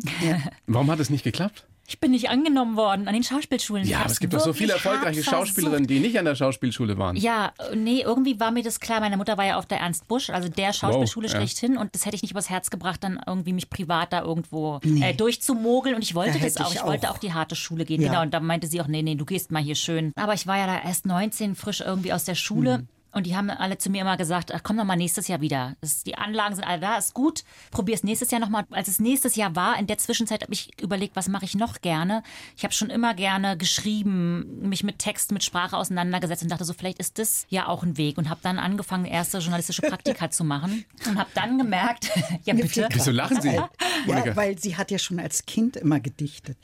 Warum 0.66 0.90
hat 0.90 1.00
es 1.00 1.08
nicht 1.10 1.24
geklappt? 1.24 1.66
Ich 1.90 2.00
bin 2.00 2.10
nicht 2.10 2.28
angenommen 2.28 2.76
worden 2.76 3.08
an 3.08 3.14
den 3.14 3.22
Schauspielschulen. 3.22 3.86
Ja, 3.86 4.00
aber 4.00 4.10
es 4.10 4.20
gibt 4.20 4.34
doch 4.34 4.40
so 4.40 4.52
viele 4.52 4.74
erfolgreiche. 4.74 5.22
Schauspielerinnen, 5.22 5.86
die 5.86 6.00
nicht 6.00 6.18
an 6.18 6.26
der 6.26 6.34
Schauspielschule 6.34 6.98
waren. 6.98 7.16
Ja, 7.16 7.52
äh, 7.72 7.76
nee, 7.76 8.02
irgendwie 8.02 8.38
war 8.38 8.50
mir 8.50 8.62
das 8.62 8.78
klar. 8.78 9.00
Meine 9.00 9.16
Mutter 9.16 9.38
war 9.38 9.46
ja 9.46 9.56
auf 9.56 9.64
der 9.64 9.78
Ernst 9.78 10.06
Busch, 10.06 10.28
also 10.28 10.50
der 10.50 10.74
Schauspielschule 10.74 11.28
Wow, 11.28 11.32
ja. 11.32 11.38
schlechthin. 11.40 11.78
Und 11.78 11.94
das 11.94 12.04
hätte 12.04 12.14
ich 12.16 12.20
nicht 12.20 12.32
übers 12.32 12.50
Herz 12.50 12.68
gebracht, 12.68 13.02
dann 13.04 13.18
irgendwie 13.26 13.54
mich 13.54 13.70
privat 13.70 14.12
da 14.12 14.20
irgendwo 14.22 14.80
äh, 15.00 15.14
durchzumogeln. 15.14 15.94
Und 15.94 16.02
ich 16.02 16.14
wollte 16.14 16.38
Da 16.38 16.44
das 16.44 16.58
auch. 16.58 16.68
ich 16.70 16.76
Ich 16.76 16.84
wollte 16.84 17.08
auch. 17.10 17.14
auch 17.14 17.18
die 17.18 17.32
harte 17.32 17.56
Schule 17.56 17.86
gehen. 17.86 18.02
Ja. 18.02 18.08
Genau. 18.08 18.20
Und 18.20 18.34
da 18.34 18.40
meinte 18.40 18.66
sie 18.66 18.82
auch, 18.82 18.86
nee, 18.86 19.00
nee, 19.02 19.14
du 19.14 19.24
gehst 19.24 19.50
mal 19.50 19.62
hier 19.62 19.74
schön. 19.74 20.12
Aber 20.14 20.34
ich 20.34 20.46
war 20.46 20.58
ja 20.58 20.66
da 20.66 20.80
erst 20.86 21.06
19, 21.06 21.54
frisch 21.54 21.80
irgendwie 21.80 22.12
aus 22.12 22.24
der 22.24 22.34
Schule. 22.34 22.78
Mhm. 22.80 22.88
Und 23.18 23.26
die 23.26 23.34
haben 23.34 23.50
alle 23.50 23.78
zu 23.78 23.90
mir 23.90 24.02
immer 24.02 24.16
gesagt, 24.16 24.54
ach, 24.54 24.60
komm 24.62 24.76
doch 24.76 24.84
mal 24.84 24.94
nächstes 24.94 25.26
Jahr 25.26 25.40
wieder. 25.40 25.74
Das, 25.80 26.04
die 26.04 26.14
Anlagen 26.14 26.54
sind 26.54 26.62
alle 26.62 26.78
da, 26.78 26.96
ist 26.96 27.14
gut. 27.14 27.42
Probier 27.72 27.96
es 27.96 28.04
nächstes 28.04 28.30
Jahr 28.30 28.40
nochmal. 28.40 28.64
Als 28.70 28.86
es 28.86 29.00
nächstes 29.00 29.34
Jahr 29.34 29.56
war, 29.56 29.76
in 29.76 29.88
der 29.88 29.98
Zwischenzeit 29.98 30.42
habe 30.42 30.52
ich 30.52 30.80
überlegt, 30.80 31.16
was 31.16 31.26
mache 31.26 31.44
ich 31.44 31.56
noch 31.56 31.80
gerne. 31.80 32.22
Ich 32.56 32.62
habe 32.62 32.72
schon 32.72 32.90
immer 32.90 33.14
gerne 33.14 33.56
geschrieben, 33.56 34.60
mich 34.60 34.84
mit 34.84 35.00
Text, 35.00 35.32
mit 35.32 35.42
Sprache 35.42 35.76
auseinandergesetzt 35.76 36.44
und 36.44 36.52
dachte 36.52 36.64
so, 36.64 36.74
vielleicht 36.74 37.00
ist 37.00 37.18
das 37.18 37.44
ja 37.48 37.66
auch 37.66 37.82
ein 37.82 37.96
Weg. 37.96 38.18
Und 38.18 38.28
habe 38.28 38.38
dann 38.44 38.60
angefangen, 38.60 39.04
erste 39.04 39.38
journalistische 39.38 39.82
Praktika 39.82 40.30
zu 40.30 40.44
machen. 40.44 40.84
Und 41.04 41.18
habe 41.18 41.30
dann 41.34 41.58
gemerkt, 41.58 42.12
ja 42.44 42.54
bitte. 42.54 42.86
Wieso 42.92 43.10
lachen 43.10 43.42
Sie? 43.42 43.60
Ja, 44.06 44.36
weil 44.36 44.60
sie 44.60 44.76
hat 44.76 44.92
ja 44.92 44.98
schon 44.98 45.18
als 45.18 45.44
Kind 45.44 45.76
immer 45.76 45.98
gedichtet. 45.98 46.56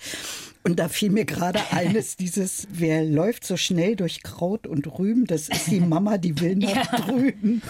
Und 0.67 0.79
da 0.79 0.88
fiel 0.88 1.11
mir 1.11 1.27
gerade 1.27 1.61
eines, 1.73 2.17
dieses, 2.17 2.67
wer 2.71 3.05
läuft 3.05 3.45
so 3.45 3.59
schnell 3.59 3.97
durch 3.97 4.23
Kraut 4.23 4.67
und 4.67 4.87
Rüben, 4.99 5.27
das 5.27 5.51
ist 5.51 5.71
die 5.71 5.81
Mama, 5.81 6.17
die 6.17 6.40
will 6.44 6.57
nach 6.57 7.00
drüben. 7.07 7.62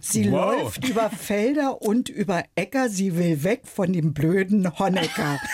Sie 0.00 0.30
Wow. 0.30 0.62
läuft 0.62 0.88
über 0.88 1.10
Felder 1.10 1.82
und 1.82 2.08
über 2.08 2.44
Äcker, 2.54 2.88
sie 2.88 3.16
will 3.16 3.42
weg 3.44 3.62
von 3.64 3.92
dem 3.92 4.14
blöden 4.14 4.78
Honecker. 4.78 5.38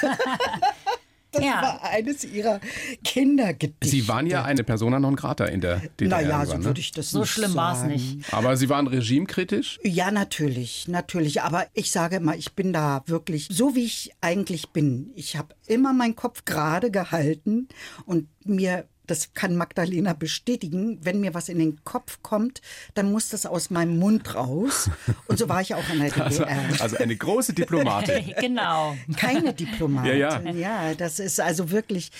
Das 1.33 1.42
Ja. 1.44 1.62
war 1.62 1.83
eines 1.90 2.22
ihrer 2.24 2.61
Kindergedichte. 3.02 3.88
Sie 3.88 4.07
waren 4.07 4.26
ja 4.28 4.44
eine 4.44 4.62
Persona 4.62 5.00
non 5.00 5.16
grata 5.16 5.46
in 5.46 5.61
der 5.61 5.78
DDR. 6.00 6.09
Naja, 6.22 6.46
so 6.46 6.57
ne? 6.57 6.64
würde 6.64 6.78
ich 6.80 6.92
das 6.92 7.11
So 7.11 7.22
nicht 7.22 7.30
schlimm 7.30 7.57
war's 7.57 7.80
sagen. 7.80 7.92
nicht. 7.92 8.33
Aber 8.33 8.57
Sie 8.57 8.68
waren 8.68 8.87
regimekritisch? 8.87 9.80
Ja, 9.83 10.12
natürlich, 10.12 10.87
natürlich. 10.87 11.42
Aber 11.42 11.66
ich 11.74 11.90
sage 11.90 12.16
immer, 12.16 12.37
ich 12.37 12.52
bin 12.54 12.72
da 12.72 13.02
wirklich 13.07 13.48
so, 13.50 13.74
wie 13.74 13.85
ich 13.85 14.12
eigentlich 14.20 14.68
bin. 14.70 15.11
Ich 15.16 15.37
habe 15.37 15.57
immer 15.66 15.92
meinen 15.92 16.14
Kopf 16.14 16.44
gerade 16.44 16.92
gehalten 16.92 17.66
und 18.07 18.28
mir, 18.46 18.85
das 19.07 19.35
kann 19.35 19.57
Magdalena 19.57 20.12
bestätigen, 20.12 20.99
wenn 21.03 21.21
mir 21.21 21.35
was 21.35 21.49
in 21.49 21.59
den 21.59 21.85
Kopf 21.85 22.21
kommt, 22.23 22.61
dann 22.95 23.12
muss 23.12 23.29
das 23.29 23.47
aus 23.47 23.71
meinem 23.71 23.99
Mund 23.99 24.35
raus. 24.35 24.90
Und 25.27 25.38
so 25.38 25.49
war 25.49 25.61
ich 25.61 25.75
auch 25.75 25.88
in 25.90 26.01
der 26.01 26.17
Also, 26.25 26.45
DDR. 26.45 26.81
also 26.81 26.97
eine 26.97 27.17
große 27.17 27.53
Diplomatin. 27.53 28.35
genau. 28.40 28.97
Keine 29.17 29.53
Diplomatin. 29.53 30.19
Ja, 30.19 30.40
ja. 30.40 30.51
ja, 30.53 30.95
das 30.95 31.19
ist 31.19 31.40
also 31.40 31.71
wirklich, 31.71 32.11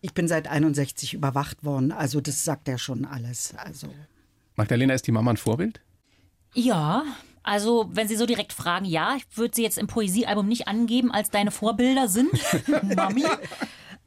ich 0.00 0.12
bin 0.12 0.28
seit 0.28 0.48
61 0.48 1.14
überwacht 1.14 1.64
worden. 1.64 1.92
Also 1.92 2.20
das 2.20 2.44
sagt 2.44 2.68
ja 2.68 2.78
schon 2.78 3.04
alles. 3.04 3.54
Also 3.56 3.88
Magdalena, 4.56 4.94
ist 4.94 5.06
die 5.06 5.12
Mama 5.12 5.32
ein 5.32 5.36
Vorbild? 5.36 5.80
Ja, 6.54 7.04
also 7.42 7.88
wenn 7.92 8.08
Sie 8.08 8.16
so 8.16 8.26
direkt 8.26 8.52
fragen, 8.52 8.86
ja, 8.86 9.16
ich 9.16 9.24
würde 9.36 9.54
sie 9.54 9.62
jetzt 9.62 9.78
im 9.78 9.86
Poesiealbum 9.86 10.48
nicht 10.48 10.66
angeben, 10.66 11.12
als 11.12 11.30
deine 11.30 11.50
Vorbilder 11.52 12.08
sind, 12.08 12.30
Mami. 12.96 13.24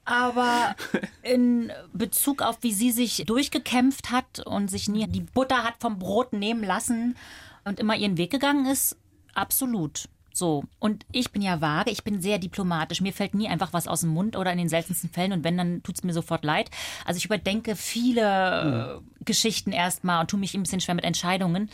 Aber 0.09 0.75
in 1.21 1.71
Bezug 1.93 2.41
auf, 2.41 2.57
wie 2.61 2.73
sie 2.73 2.91
sich 2.91 3.23
durchgekämpft 3.27 4.09
hat 4.09 4.39
und 4.39 4.69
sich 4.69 4.89
nie 4.89 5.05
die 5.07 5.21
Butter 5.21 5.63
hat 5.63 5.75
vom 5.79 5.99
Brot 5.99 6.33
nehmen 6.33 6.63
lassen 6.63 7.15
und 7.63 7.79
immer 7.79 7.95
ihren 7.95 8.17
Weg 8.17 8.31
gegangen 8.31 8.65
ist, 8.65 8.97
absolut. 9.35 10.09
So. 10.33 10.63
Und 10.79 11.05
ich 11.11 11.31
bin 11.31 11.43
ja 11.43 11.61
vage, 11.61 11.91
ich 11.91 12.03
bin 12.03 12.21
sehr 12.21 12.39
diplomatisch. 12.39 13.01
Mir 13.01 13.13
fällt 13.13 13.35
nie 13.35 13.47
einfach 13.47 13.71
was 13.71 13.87
aus 13.87 14.01
dem 14.01 14.09
Mund 14.09 14.35
oder 14.35 14.51
in 14.51 14.57
den 14.57 14.69
seltensten 14.69 15.11
Fällen. 15.11 15.33
Und 15.33 15.43
wenn, 15.43 15.57
dann 15.57 15.83
tut 15.83 15.95
es 15.95 16.03
mir 16.03 16.13
sofort 16.13 16.43
leid. 16.43 16.71
Also 17.05 17.17
ich 17.19 17.25
überdenke 17.25 17.75
viele 17.75 19.01
äh, 19.21 19.23
Geschichten 19.25 19.71
erstmal 19.71 20.21
und 20.21 20.31
tue 20.31 20.39
mich 20.39 20.55
ein 20.55 20.63
bisschen 20.63 20.81
schwer 20.81 20.95
mit 20.95 21.05
Entscheidungen. 21.05 21.69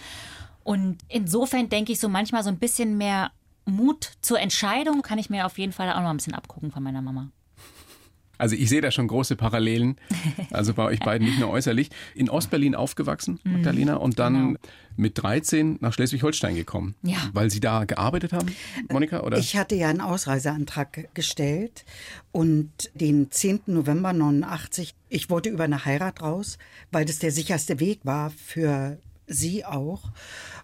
Und 0.66 0.98
insofern 1.08 1.70
denke 1.70 1.94
ich 1.94 2.02
so 2.02 2.10
manchmal 2.10 2.44
so 2.44 2.50
ein 2.50 2.60
bisschen 2.60 2.98
mehr 2.98 3.32
Mut 3.66 4.12
zur 4.20 4.40
Entscheidung 4.40 5.02
kann 5.04 5.20
ich 5.20 5.30
mir 5.30 5.46
auf 5.46 5.58
jeden 5.58 5.72
Fall 5.72 5.92
auch 5.92 6.02
noch 6.02 6.10
ein 6.10 6.18
bisschen 6.18 6.36
abgucken 6.36 6.72
von 6.72 6.84
meiner 6.84 7.02
Mama. 7.02 7.30
Also 8.38 8.56
ich 8.56 8.70
sehe 8.70 8.82
da 8.82 8.92
schon 8.92 9.08
große 9.08 9.36
Parallelen. 9.36 9.96
Also 10.52 10.74
bei 10.74 10.84
euch 10.84 11.00
beiden 11.00 11.28
nicht 11.28 11.40
nur 11.40 11.50
äußerlich. 11.50 11.90
In 12.16 12.30
Ostberlin 12.30 12.76
aufgewachsen, 12.76 13.40
Mhm. 13.44 13.52
Magdalena, 13.54 13.96
und 13.96 14.20
dann 14.20 14.34
Genau. 14.34 14.60
mit 14.98 15.18
13 15.22 15.78
nach 15.82 15.94
Schleswig-Holstein 15.94 16.56
gekommen. 16.56 16.96
Ja. 17.02 17.18
Weil 17.34 17.50
Sie 17.50 17.60
da 17.60 17.86
gearbeitet 17.86 18.34
haben, 18.34 18.48
Monika? 18.92 19.22
Oder? 19.22 19.38
Ich 19.38 19.56
hatte 19.58 19.76
ja 19.76 19.90
einen 19.90 20.02
Ausreiseantrag 20.02 21.10
gestellt 21.14 21.86
und 22.32 22.72
den 22.94 23.32
10. 23.32 23.74
November 23.74 24.14
89, 24.14 24.94
ich 25.10 25.30
wollte 25.30 25.50
über 25.50 25.64
eine 25.66 25.86
Heirat 25.86 26.22
raus, 26.22 26.58
weil 26.92 27.06
das 27.06 27.20
der 27.20 27.32
sicherste 27.32 27.80
Weg 27.80 28.00
war 28.04 28.32
für 28.32 28.98
sie 29.28 29.66
auch. 29.66 30.12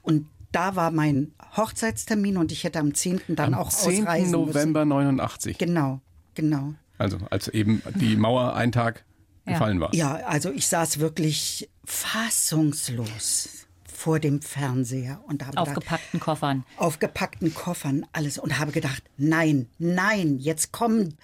Und 0.01 0.27
da 0.51 0.75
war 0.75 0.91
mein 0.91 1.31
Hochzeitstermin 1.55 2.37
und 2.37 2.51
ich 2.51 2.63
hätte 2.65 2.79
am 2.79 2.93
10. 2.93 3.35
dann 3.35 3.53
Am 3.53 3.59
auch 3.61 3.69
10. 3.69 4.03
ausreisen 4.03 4.31
November 4.31 4.83
89. 4.85 5.53
müssen. 5.59 5.73
Genau, 5.73 6.01
genau. 6.35 6.73
Also 7.01 7.17
als 7.31 7.47
eben 7.47 7.81
die 7.95 8.15
Mauer 8.15 8.53
einen 8.55 8.71
Tag 8.71 9.03
Ja. 9.45 9.53
gefallen 9.53 9.79
war. 9.79 9.93
Ja, 9.95 10.13
also 10.17 10.51
ich 10.51 10.67
saß 10.67 10.99
wirklich 10.99 11.67
fassungslos. 11.83 13.49
vor 13.93 14.19
dem 14.19 14.41
Fernseher 14.41 15.21
und 15.27 15.45
habe 15.45 15.57
Aufgepackten 15.59 16.13
gedacht, 16.19 16.25
Koffern. 16.25 16.63
Aufgepackten 16.77 17.53
Koffern, 17.53 18.03
alles. 18.13 18.39
Und 18.39 18.57
habe 18.57 18.71
gedacht, 18.71 19.03
nein, 19.17 19.67
nein, 19.77 20.39
jetzt 20.39 20.71
kommen 20.71 21.17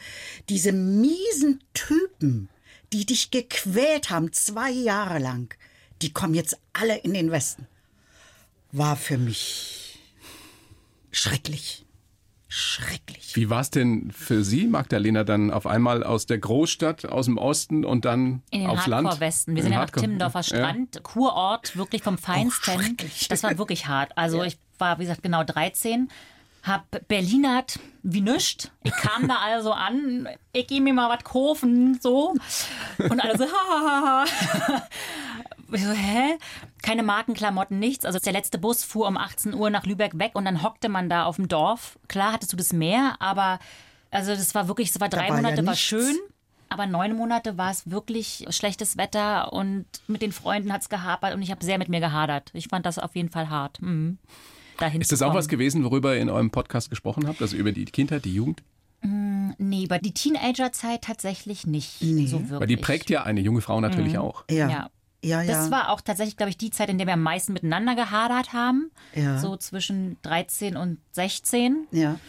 diese 0.49 0.71
miesen 0.73 1.63
Typen, 1.73 2.49
die 2.93 3.07
dich 3.07 3.31
gequält 3.31 4.11
haben, 4.11 4.31
zwei 4.31 4.69
Jahre 4.69 5.17
lang, 5.17 5.55
die 6.03 6.13
kommen 6.13 6.35
jetzt 6.35 6.59
alle 6.73 6.97
in 6.97 7.15
den 7.15 7.31
Westen. 7.31 7.65
War 8.71 8.95
für 8.95 9.17
mich 9.17 9.99
schrecklich. 11.11 11.83
Schrecklich. 12.57 13.35
Wie 13.35 13.51
war 13.51 13.61
es 13.61 13.69
denn 13.69 14.11
für 14.11 14.43
Sie, 14.43 14.65
Magdalena, 14.65 15.23
dann 15.23 15.51
auf 15.51 15.67
einmal 15.67 16.03
aus 16.03 16.25
der 16.25 16.39
Großstadt, 16.39 17.05
aus 17.05 17.25
dem 17.25 17.37
Osten 17.37 17.85
und 17.85 18.03
dann 18.03 18.41
In 18.49 18.61
den 18.61 18.69
aufs 18.71 18.87
Land? 18.87 19.07
Hardcore-Westen. 19.07 19.53
Wir 19.53 19.59
In 19.59 19.63
sind 19.65 19.73
ja 19.73 19.81
nach 19.81 19.91
Timmendorfer 19.91 20.41
Strand, 20.41 21.03
Kurort, 21.03 21.77
wirklich 21.77 22.01
vom 22.01 22.17
Feinsten. 22.17 22.81
schrecklich. 22.81 23.27
Das 23.27 23.43
war 23.43 23.55
wirklich 23.59 23.87
hart. 23.87 24.11
Also 24.17 24.43
ich 24.43 24.57
war, 24.79 24.97
wie 24.97 25.03
gesagt, 25.03 25.21
genau 25.21 25.43
13, 25.43 26.09
hab 26.63 27.07
Berlinert 27.07 27.79
wie 28.01 28.21
nischt. 28.21 28.71
Ich 28.83 28.91
kam 28.91 29.27
da 29.27 29.35
also 29.45 29.71
an, 29.71 30.27
ich 30.51 30.65
geh 30.65 30.79
mir 30.79 30.93
mal 30.93 31.15
was 31.15 31.23
kaufen, 31.23 31.99
so. 32.01 32.33
Und 32.97 33.23
alle 33.23 33.37
so, 33.37 33.45
ha, 33.45 33.69
ha, 33.69 34.25
ha. 34.67 34.87
Ich 35.71 35.83
so, 35.83 35.91
hä? 35.91 36.37
Keine 36.81 37.03
Markenklamotten, 37.03 37.77
nichts. 37.79 38.05
Also 38.05 38.19
der 38.19 38.33
letzte 38.33 38.57
Bus 38.57 38.83
fuhr 38.83 39.07
um 39.07 39.17
18 39.17 39.53
Uhr 39.53 39.69
nach 39.69 39.85
Lübeck 39.85 40.17
weg 40.17 40.31
und 40.35 40.45
dann 40.45 40.63
hockte 40.63 40.87
man 40.89 41.09
da 41.09 41.25
auf 41.25 41.35
dem 41.35 41.47
Dorf. 41.47 41.99
Klar 42.07 42.31
hattest 42.33 42.53
du 42.53 42.57
das 42.57 42.71
Meer, 42.73 43.15
aber 43.19 43.59
also 44.11 44.31
das 44.33 44.55
war 44.55 44.67
wirklich, 44.67 44.89
es 44.89 44.99
war 44.99 45.09
drei 45.09 45.27
war 45.27 45.27
ja 45.27 45.35
Monate, 45.35 45.57
war 45.65 45.71
nichts. 45.73 45.81
schön. 45.81 46.15
Aber 46.69 46.85
neun 46.85 47.15
Monate 47.15 47.57
war 47.57 47.71
es 47.71 47.89
wirklich 47.89 48.45
schlechtes 48.49 48.97
Wetter 48.97 49.53
und 49.53 49.85
mit 50.07 50.21
den 50.21 50.31
Freunden 50.33 50.71
hat 50.73 50.81
es 50.81 50.89
gehapert 50.89 51.33
und 51.33 51.41
ich 51.41 51.51
habe 51.51 51.63
sehr 51.63 51.77
mit 51.77 51.87
mir 51.89 51.99
gehadert. 52.01 52.49
Ich 52.53 52.67
fand 52.67 52.85
das 52.85 52.99
auf 52.99 53.15
jeden 53.15 53.29
Fall 53.29 53.49
hart. 53.49 53.81
Mhm. 53.81 54.17
Dahin 54.77 55.01
Ist 55.01 55.11
das 55.11 55.21
auch 55.21 55.33
was 55.33 55.47
gewesen, 55.47 55.83
worüber 55.83 56.15
ihr 56.15 56.21
in 56.21 56.29
eurem 56.29 56.51
Podcast 56.51 56.89
gesprochen 56.89 57.27
habt? 57.27 57.41
Also 57.41 57.55
über 57.57 57.71
die 57.71 57.85
Kindheit, 57.85 58.25
die 58.25 58.33
Jugend? 58.33 58.63
Nee, 59.01 59.83
über 59.85 59.99
die 59.99 60.13
Teenagerzeit 60.13 61.03
tatsächlich 61.03 61.65
nicht 61.65 61.99
so 61.99 62.05
wirklich. 62.41 62.59
Weil 62.59 62.67
die 62.67 62.77
prägt 62.77 63.09
ja 63.09 63.23
eine 63.23 63.39
junge 63.39 63.61
Frau 63.61 63.79
natürlich 63.79 64.13
Mhm. 64.13 64.19
auch. 64.19 64.43
Ja. 64.51 64.69
Ja. 64.69 64.89
Ja, 65.27 65.41
ja. 65.41 65.53
Das 65.53 65.71
war 65.71 65.89
auch 65.89 66.01
tatsächlich, 66.01 66.37
glaube 66.37 66.49
ich, 66.49 66.57
die 66.57 66.71
Zeit, 66.71 66.89
in 66.89 66.97
der 66.97 67.07
wir 67.07 67.13
am 67.13 67.23
meisten 67.23 67.53
miteinander 67.53 67.95
gehadert 67.95 68.53
haben. 68.53 68.91
Ja. 69.13 69.39
So 69.39 69.57
zwischen 69.57 70.17
13 70.21 70.77
und 70.77 70.99
16. 71.11 71.87
ja. 71.91 72.19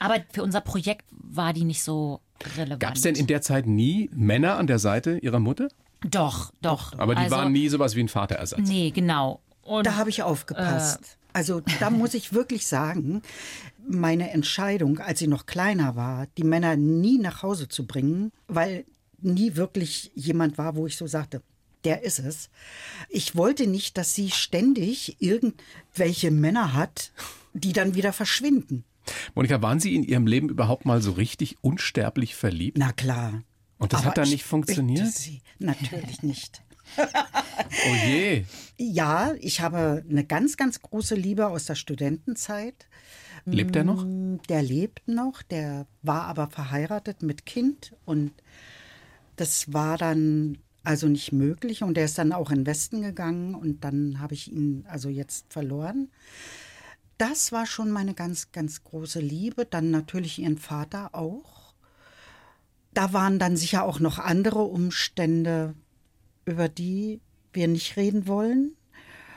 Aber 0.00 0.16
für 0.32 0.42
unser 0.42 0.60
Projekt 0.60 1.06
war 1.12 1.52
die 1.52 1.64
nicht 1.64 1.82
so 1.82 2.20
relevant. 2.56 2.80
Gab 2.80 2.96
es 2.96 3.02
denn 3.02 3.14
in 3.14 3.26
der 3.26 3.40
Zeit 3.40 3.66
nie 3.66 4.10
Männer 4.12 4.56
an 4.58 4.66
der 4.66 4.78
Seite 4.78 5.18
ihrer 5.18 5.38
Mutter? 5.38 5.68
Doch, 6.04 6.52
doch. 6.60 6.98
Aber 6.98 7.14
die 7.14 7.22
also, 7.22 7.36
waren 7.36 7.52
nie 7.52 7.68
sowas 7.68 7.94
wie 7.94 8.00
ein 8.00 8.08
Vaterersatz. 8.08 8.68
Nee, 8.68 8.90
genau. 8.90 9.40
Und 9.62 9.86
Da 9.86 9.96
habe 9.96 10.10
ich 10.10 10.22
aufgepasst. 10.22 11.16
Also 11.32 11.62
da 11.80 11.90
muss 11.90 12.14
ich 12.14 12.32
wirklich 12.32 12.66
sagen, 12.66 13.22
meine 13.86 14.30
Entscheidung, 14.30 14.98
als 14.98 15.18
sie 15.18 15.26
noch 15.26 15.46
kleiner 15.46 15.96
war, 15.96 16.26
die 16.38 16.44
Männer 16.44 16.76
nie 16.76 17.18
nach 17.18 17.42
Hause 17.42 17.68
zu 17.68 17.86
bringen, 17.86 18.30
weil 18.46 18.84
nie 19.20 19.56
wirklich 19.56 20.12
jemand 20.14 20.58
war, 20.58 20.76
wo 20.76 20.86
ich 20.86 20.96
so 20.96 21.06
sagte, 21.06 21.42
der 21.84 22.02
ist 22.02 22.18
es. 22.18 22.50
Ich 23.08 23.36
wollte 23.36 23.66
nicht, 23.66 23.98
dass 23.98 24.14
sie 24.14 24.30
ständig 24.30 25.16
irgendwelche 25.20 26.30
Männer 26.30 26.74
hat, 26.74 27.12
die 27.52 27.72
dann 27.72 27.94
wieder 27.94 28.12
verschwinden. 28.12 28.84
Monika, 29.34 29.60
waren 29.60 29.80
Sie 29.80 29.94
in 29.94 30.02
Ihrem 30.02 30.26
Leben 30.26 30.48
überhaupt 30.48 30.86
mal 30.86 31.02
so 31.02 31.12
richtig 31.12 31.56
unsterblich 31.60 32.34
verliebt? 32.34 32.78
Na 32.78 32.92
klar. 32.92 33.42
Und 33.78 33.92
das 33.92 34.00
Aber 34.00 34.10
hat 34.10 34.18
dann 34.18 34.24
ich 34.24 34.32
nicht 34.32 34.44
funktioniert? 34.44 35.12
Sie, 35.12 35.42
natürlich 35.58 36.22
nicht. 36.22 36.62
Oh 36.96 37.94
je. 38.06 38.44
Ja, 38.78 39.34
ich 39.40 39.60
habe 39.60 40.04
eine 40.08 40.24
ganz, 40.24 40.56
ganz 40.56 40.80
große 40.80 41.14
Liebe 41.14 41.48
aus 41.48 41.66
der 41.66 41.74
Studentenzeit. 41.74 42.86
Lebt 43.46 43.76
er 43.76 43.84
noch? 43.84 44.06
Der 44.48 44.62
lebt 44.62 45.06
noch, 45.06 45.42
der 45.42 45.86
war 46.02 46.24
aber 46.24 46.48
verheiratet 46.48 47.22
mit 47.22 47.44
Kind 47.46 47.94
und 48.04 48.32
das 49.36 49.72
war 49.72 49.98
dann 49.98 50.58
also 50.84 51.08
nicht 51.08 51.32
möglich 51.32 51.82
und 51.82 51.96
der 51.96 52.04
ist 52.04 52.18
dann 52.18 52.32
auch 52.32 52.50
in 52.50 52.60
den 52.60 52.66
Westen 52.66 53.02
gegangen 53.02 53.54
und 53.54 53.82
dann 53.84 54.20
habe 54.20 54.34
ich 54.34 54.52
ihn 54.52 54.84
also 54.88 55.08
jetzt 55.08 55.52
verloren. 55.52 56.10
Das 57.18 57.52
war 57.52 57.66
schon 57.66 57.90
meine 57.90 58.14
ganz, 58.14 58.52
ganz 58.52 58.84
große 58.84 59.20
Liebe. 59.20 59.64
Dann 59.64 59.90
natürlich 59.90 60.38
ihren 60.38 60.58
Vater 60.58 61.14
auch. 61.14 61.74
Da 62.92 63.12
waren 63.12 63.38
dann 63.38 63.56
sicher 63.56 63.84
auch 63.84 63.98
noch 63.98 64.18
andere 64.18 64.62
Umstände, 64.62 65.74
über 66.44 66.68
die 66.68 67.20
wir 67.52 67.68
nicht 67.68 67.96
reden 67.96 68.26
wollen. 68.26 68.76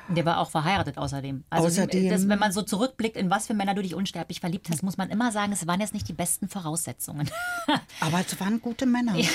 Der 0.10 0.26
war 0.26 0.40
auch 0.40 0.50
verheiratet 0.50 0.98
außerdem. 0.98 1.44
Also 1.50 1.68
Außerdem- 1.68 2.10
das, 2.10 2.28
wenn 2.30 2.40
man 2.40 2.52
so 2.52 2.62
zurückblickt, 2.62 3.18
in 3.18 3.30
was 3.30 3.48
für 3.48 3.54
Männer 3.54 3.74
du 3.76 3.82
dich 3.82 3.94
unsterblich 3.94 4.40
verliebt 4.40 4.70
hast, 4.70 4.82
muss 4.84 4.98
man 4.98 5.10
immer 5.10 5.32
sagen, 5.32 5.52
es 5.52 5.68
waren 5.68 5.82
jetzt 5.82 5.94
nicht 5.94 6.08
die 6.08 6.14
besten 6.14 6.48
Voraussetzungen. 6.48 7.30
Aber 8.00 8.22
es 8.22 8.40
waren 8.40 8.62
gute 8.62 8.86
Männer. 8.86 9.16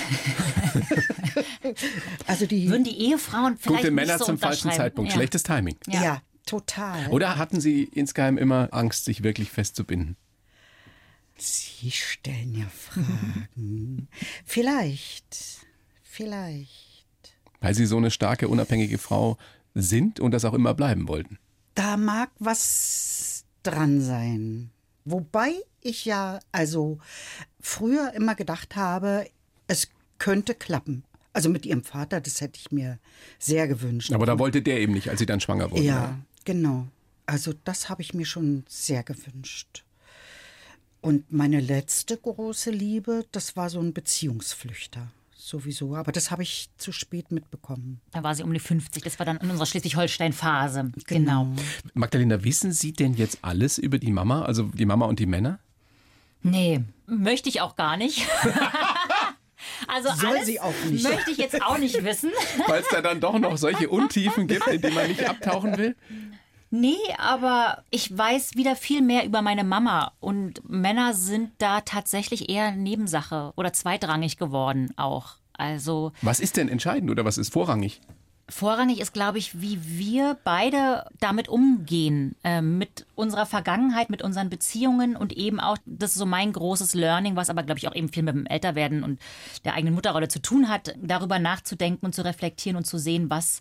also 2.26 2.46
die. 2.46 2.68
Würden 2.70 2.84
die 2.84 2.98
Ehefrauen 2.98 3.56
vielleicht 3.58 3.82
Gute 3.82 3.92
nicht 3.92 4.06
Männer 4.06 4.18
so 4.18 4.24
zum 4.24 4.38
falschen. 4.38 4.70
Zeitpunkt. 4.72 5.10
Ja. 5.10 5.14
Schlechtes 5.16 5.42
Timing. 5.42 5.76
ja. 5.88 6.02
Ja. 6.02 6.22
total. 6.46 7.08
Oder 7.10 7.36
hatten 7.36 7.60
Sie 7.60 7.84
insgeheim 7.84 8.38
immer 8.38 8.68
Angst, 8.72 9.04
sich 9.04 9.22
wirklich 9.22 9.50
festzubinden? 9.50 10.16
Sie 11.36 11.90
stellen 11.90 12.54
ja 12.56 12.66
Fragen. 12.68 14.08
vielleicht. 14.44 15.36
Vielleicht. 16.02 17.34
Weil 17.60 17.74
Sie 17.74 17.86
so 17.86 17.96
eine 17.96 18.10
starke, 18.10 18.48
unabhängige 18.48 18.98
Frau 18.98 19.38
sind 19.74 20.20
und 20.20 20.32
das 20.32 20.44
auch 20.44 20.54
immer 20.54 20.74
bleiben 20.74 21.08
wollten. 21.08 21.38
Da 21.74 21.96
mag 21.96 22.30
was 22.38 23.44
dran 23.62 24.00
sein. 24.00 24.70
Wobei 25.04 25.52
ich 25.80 26.04
ja 26.04 26.40
also 26.52 26.98
früher 27.60 28.12
immer 28.14 28.34
gedacht 28.34 28.76
habe, 28.76 29.26
es 29.66 29.88
könnte 30.18 30.54
klappen. 30.54 31.04
Also 31.32 31.48
mit 31.48 31.64
ihrem 31.64 31.82
Vater, 31.82 32.20
das 32.20 32.40
hätte 32.40 32.60
ich 32.60 32.70
mir 32.70 32.98
sehr 33.38 33.66
gewünscht. 33.66 34.12
Aber 34.12 34.26
da 34.26 34.38
wollte 34.38 34.62
der 34.62 34.80
eben 34.80 34.92
nicht, 34.92 35.08
als 35.08 35.18
Sie 35.18 35.26
dann 35.26 35.40
schwanger 35.40 35.70
wurden. 35.70 35.82
Ja, 35.82 36.18
genau. 36.44 36.86
Also 37.26 37.54
das 37.64 37.88
habe 37.88 38.02
ich 38.02 38.12
mir 38.12 38.26
schon 38.26 38.64
sehr 38.68 39.02
gewünscht. 39.02 39.84
Und 41.00 41.32
meine 41.32 41.60
letzte 41.60 42.16
große 42.16 42.70
Liebe, 42.70 43.24
das 43.32 43.56
war 43.56 43.70
so 43.70 43.80
ein 43.80 43.92
Beziehungsflüchter. 43.92 45.10
Sowieso. 45.44 45.96
Aber 45.96 46.12
das 46.12 46.30
habe 46.30 46.44
ich 46.44 46.70
zu 46.76 46.92
spät 46.92 47.32
mitbekommen. 47.32 48.00
Da 48.12 48.22
war 48.22 48.32
sie 48.36 48.44
um 48.44 48.52
die 48.52 48.60
50. 48.60 49.02
Das 49.02 49.18
war 49.18 49.26
dann 49.26 49.38
in 49.38 49.50
unserer 49.50 49.66
Schleswig-Holstein-Phase. 49.66 50.92
Genau. 51.08 51.48
Magdalena, 51.94 52.44
wissen 52.44 52.70
Sie 52.70 52.92
denn 52.92 53.14
jetzt 53.14 53.38
alles 53.42 53.76
über 53.76 53.98
die 53.98 54.12
Mama, 54.12 54.42
also 54.44 54.62
die 54.62 54.86
Mama 54.86 55.06
und 55.06 55.18
die 55.18 55.26
Männer? 55.26 55.58
Nee, 56.42 56.84
möchte 57.06 57.48
ich 57.48 57.60
auch 57.60 57.74
gar 57.74 57.96
nicht. 57.96 58.24
also 59.88 60.10
Soll 60.14 60.30
alles 60.36 60.46
sie 60.46 60.60
auch 60.60 60.74
nicht. 60.88 61.02
möchte 61.02 61.32
ich 61.32 61.38
jetzt 61.38 61.60
auch 61.60 61.78
nicht 61.78 62.04
wissen. 62.04 62.30
Weil 62.68 62.82
es 62.82 62.88
da 62.88 63.02
dann 63.02 63.20
doch 63.20 63.36
noch 63.36 63.58
solche 63.58 63.88
Untiefen 63.88 64.46
gibt, 64.46 64.68
in 64.68 64.80
die 64.80 64.90
man 64.90 65.08
nicht 65.08 65.28
abtauchen 65.28 65.76
will? 65.76 65.96
Nee, 66.74 66.96
aber 67.18 67.84
ich 67.90 68.16
weiß 68.16 68.56
wieder 68.56 68.76
viel 68.76 69.02
mehr 69.02 69.26
über 69.26 69.42
meine 69.42 69.62
Mama. 69.62 70.12
Und 70.20 70.66
Männer 70.66 71.12
sind 71.12 71.50
da 71.58 71.82
tatsächlich 71.82 72.48
eher 72.48 72.72
Nebensache 72.72 73.52
oder 73.56 73.74
zweitrangig 73.74 74.38
geworden 74.38 74.90
auch. 74.96 75.36
Also 75.52 76.12
Was 76.22 76.40
ist 76.40 76.56
denn 76.56 76.70
entscheidend 76.70 77.10
oder 77.10 77.26
was 77.26 77.36
ist 77.36 77.52
vorrangig? 77.52 78.00
vorrangig 78.52 79.00
ist, 79.00 79.12
glaube 79.12 79.38
ich, 79.38 79.60
wie 79.60 79.78
wir 79.98 80.36
beide 80.44 81.06
damit 81.20 81.48
umgehen. 81.48 82.36
Äh, 82.44 82.60
mit 82.60 83.06
unserer 83.14 83.46
Vergangenheit, 83.46 84.10
mit 84.10 84.22
unseren 84.22 84.50
Beziehungen 84.50 85.16
und 85.16 85.32
eben 85.32 85.58
auch, 85.60 85.78
das 85.86 86.12
ist 86.12 86.18
so 86.18 86.26
mein 86.26 86.52
großes 86.52 86.94
Learning, 86.94 87.36
was 87.36 87.50
aber, 87.50 87.62
glaube 87.62 87.78
ich, 87.78 87.88
auch 87.88 87.94
eben 87.94 88.08
viel 88.08 88.22
mit 88.22 88.34
dem 88.34 88.46
Älterwerden 88.46 89.02
und 89.02 89.20
der 89.64 89.74
eigenen 89.74 89.94
Mutterrolle 89.94 90.28
zu 90.28 90.40
tun 90.40 90.68
hat, 90.68 90.94
darüber 91.00 91.38
nachzudenken 91.38 92.04
und 92.06 92.14
zu 92.14 92.24
reflektieren 92.24 92.76
und 92.76 92.84
zu 92.84 92.98
sehen, 92.98 93.30
was 93.30 93.60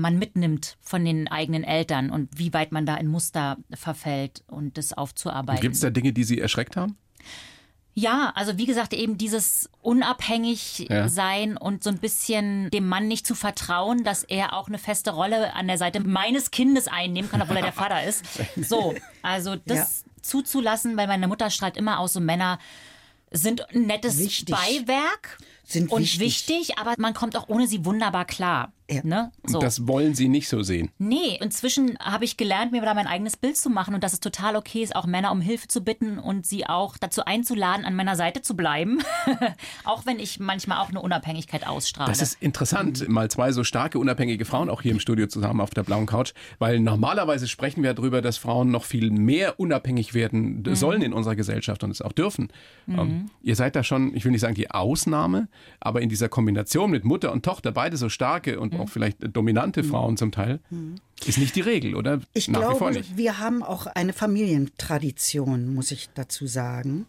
man 0.00 0.18
mitnimmt 0.18 0.76
von 0.80 1.04
den 1.04 1.28
eigenen 1.28 1.64
Eltern 1.64 2.10
und 2.10 2.28
wie 2.36 2.52
weit 2.52 2.72
man 2.72 2.86
da 2.86 2.96
in 2.96 3.06
Muster 3.06 3.56
verfällt 3.74 4.42
und 4.48 4.76
das 4.78 4.92
aufzuarbeiten. 4.92 5.60
Gibt 5.60 5.74
es 5.74 5.80
da 5.80 5.90
Dinge, 5.90 6.12
die 6.12 6.24
Sie 6.24 6.40
erschreckt 6.40 6.76
haben? 6.76 6.96
Ja, 7.94 8.32
also 8.36 8.56
wie 8.56 8.66
gesagt, 8.66 8.94
eben 8.94 9.18
dieses 9.18 9.68
unabhängig 9.82 10.86
Ja. 10.88 11.08
sein 11.08 11.56
und 11.56 11.82
so 11.82 11.90
ein 11.90 11.98
bisschen 11.98 12.70
dem 12.70 12.86
Mann 12.86 13.08
nicht 13.08 13.26
zu 13.26 13.34
vertrauen, 13.34 14.04
dass 14.04 14.22
er 14.22 14.54
auch 14.54 14.68
eine 14.68 14.78
feste 14.78 15.10
Rolle 15.10 15.54
an 15.54 15.66
der 15.66 15.76
Seite 15.76 16.00
meines 16.00 16.50
Kindes 16.52 16.86
einnehmen 16.88 17.30
kann, 17.30 17.42
obwohl 17.42 17.56
er 17.56 17.62
der 17.62 17.72
Vater 17.72 18.02
ist. 18.04 18.24
So, 18.56 18.94
also 19.22 19.56
das 19.56 20.04
zuzulassen, 20.22 20.96
weil 20.96 21.08
meine 21.08 21.26
Mutter 21.28 21.50
strahlt 21.50 21.76
immer 21.76 21.98
aus, 21.98 22.12
so 22.12 22.20
Männer 22.20 22.58
sind 23.32 23.68
ein 23.74 23.82
nettes 23.86 24.18
Wichtig. 24.18 24.54
Beiwerk. 24.54 25.38
Sind 25.72 25.90
und 25.90 26.00
wichtig. 26.00 26.20
wichtig. 26.20 26.78
aber 26.78 26.94
man 26.98 27.14
kommt 27.14 27.36
auch 27.36 27.48
ohne 27.48 27.66
sie 27.66 27.84
wunderbar 27.84 28.24
klar. 28.24 28.72
Ja. 28.90 29.02
Ne? 29.04 29.30
So. 29.44 29.60
Das 29.60 29.86
wollen 29.86 30.14
Sie 30.14 30.28
nicht 30.28 30.48
so 30.48 30.62
sehen. 30.62 30.90
Nee, 30.98 31.38
inzwischen 31.40 31.96
habe 32.00 32.24
ich 32.24 32.36
gelernt, 32.36 32.72
mir 32.72 32.82
da 32.82 32.92
mein 32.94 33.06
eigenes 33.06 33.36
Bild 33.36 33.56
zu 33.56 33.70
machen 33.70 33.94
und 33.94 34.02
dass 34.02 34.12
es 34.12 34.20
total 34.20 34.56
okay 34.56 34.82
ist, 34.82 34.96
auch 34.96 35.06
Männer 35.06 35.30
um 35.30 35.40
Hilfe 35.40 35.68
zu 35.68 35.82
bitten 35.82 36.18
und 36.18 36.44
sie 36.44 36.66
auch 36.66 36.96
dazu 36.98 37.24
einzuladen, 37.24 37.84
an 37.84 37.94
meiner 37.94 38.16
Seite 38.16 38.42
zu 38.42 38.56
bleiben. 38.56 38.98
auch 39.84 40.06
wenn 40.06 40.18
ich 40.18 40.40
manchmal 40.40 40.78
auch 40.78 40.88
eine 40.88 41.00
Unabhängigkeit 41.00 41.66
ausstrahle. 41.66 42.10
Das 42.10 42.20
ist 42.20 42.42
interessant, 42.42 43.08
mal 43.08 43.30
zwei 43.30 43.52
so 43.52 43.62
starke, 43.62 43.98
unabhängige 43.98 44.44
Frauen 44.44 44.68
auch 44.68 44.82
hier 44.82 44.92
im 44.92 45.00
Studio 45.00 45.28
zusammen 45.28 45.60
auf 45.60 45.70
der 45.70 45.84
blauen 45.84 46.06
Couch, 46.06 46.32
weil 46.58 46.80
normalerweise 46.80 47.46
sprechen 47.46 47.82
wir 47.84 47.94
darüber, 47.94 48.22
dass 48.22 48.38
Frauen 48.38 48.70
noch 48.70 48.84
viel 48.84 49.10
mehr 49.10 49.60
unabhängig 49.60 50.14
werden 50.14 50.64
sollen 50.74 51.02
in 51.02 51.12
unserer 51.12 51.36
Gesellschaft 51.36 51.84
und 51.84 51.90
es 51.90 52.02
auch 52.02 52.12
dürfen. 52.12 52.48
Ähm, 52.88 53.30
ihr 53.42 53.54
seid 53.54 53.76
da 53.76 53.84
schon, 53.84 54.14
ich 54.16 54.24
will 54.24 54.32
nicht 54.32 54.40
sagen 54.40 54.54
die 54.54 54.70
Ausnahme, 54.70 55.48
aber 55.80 56.02
in 56.02 56.08
dieser 56.08 56.28
Kombination 56.28 56.90
mit 56.90 57.04
Mutter 57.04 57.32
und 57.32 57.44
Tochter, 57.44 57.72
beide 57.72 57.96
so 57.96 58.08
starke 58.08 58.60
und 58.60 58.78
auch 58.78 58.88
vielleicht 58.88 59.18
dominante 59.34 59.84
Frauen 59.84 60.16
zum 60.16 60.32
Teil, 60.32 60.60
ist 61.26 61.38
nicht 61.38 61.56
die 61.56 61.60
Regel, 61.60 61.94
oder? 61.94 62.20
Ich 62.32 62.48
Nach 62.48 62.60
glaube, 62.78 63.02
wir 63.14 63.38
haben 63.38 63.62
auch 63.62 63.86
eine 63.86 64.12
Familientradition, 64.12 65.74
muss 65.74 65.90
ich 65.90 66.10
dazu 66.14 66.46
sagen. 66.46 67.06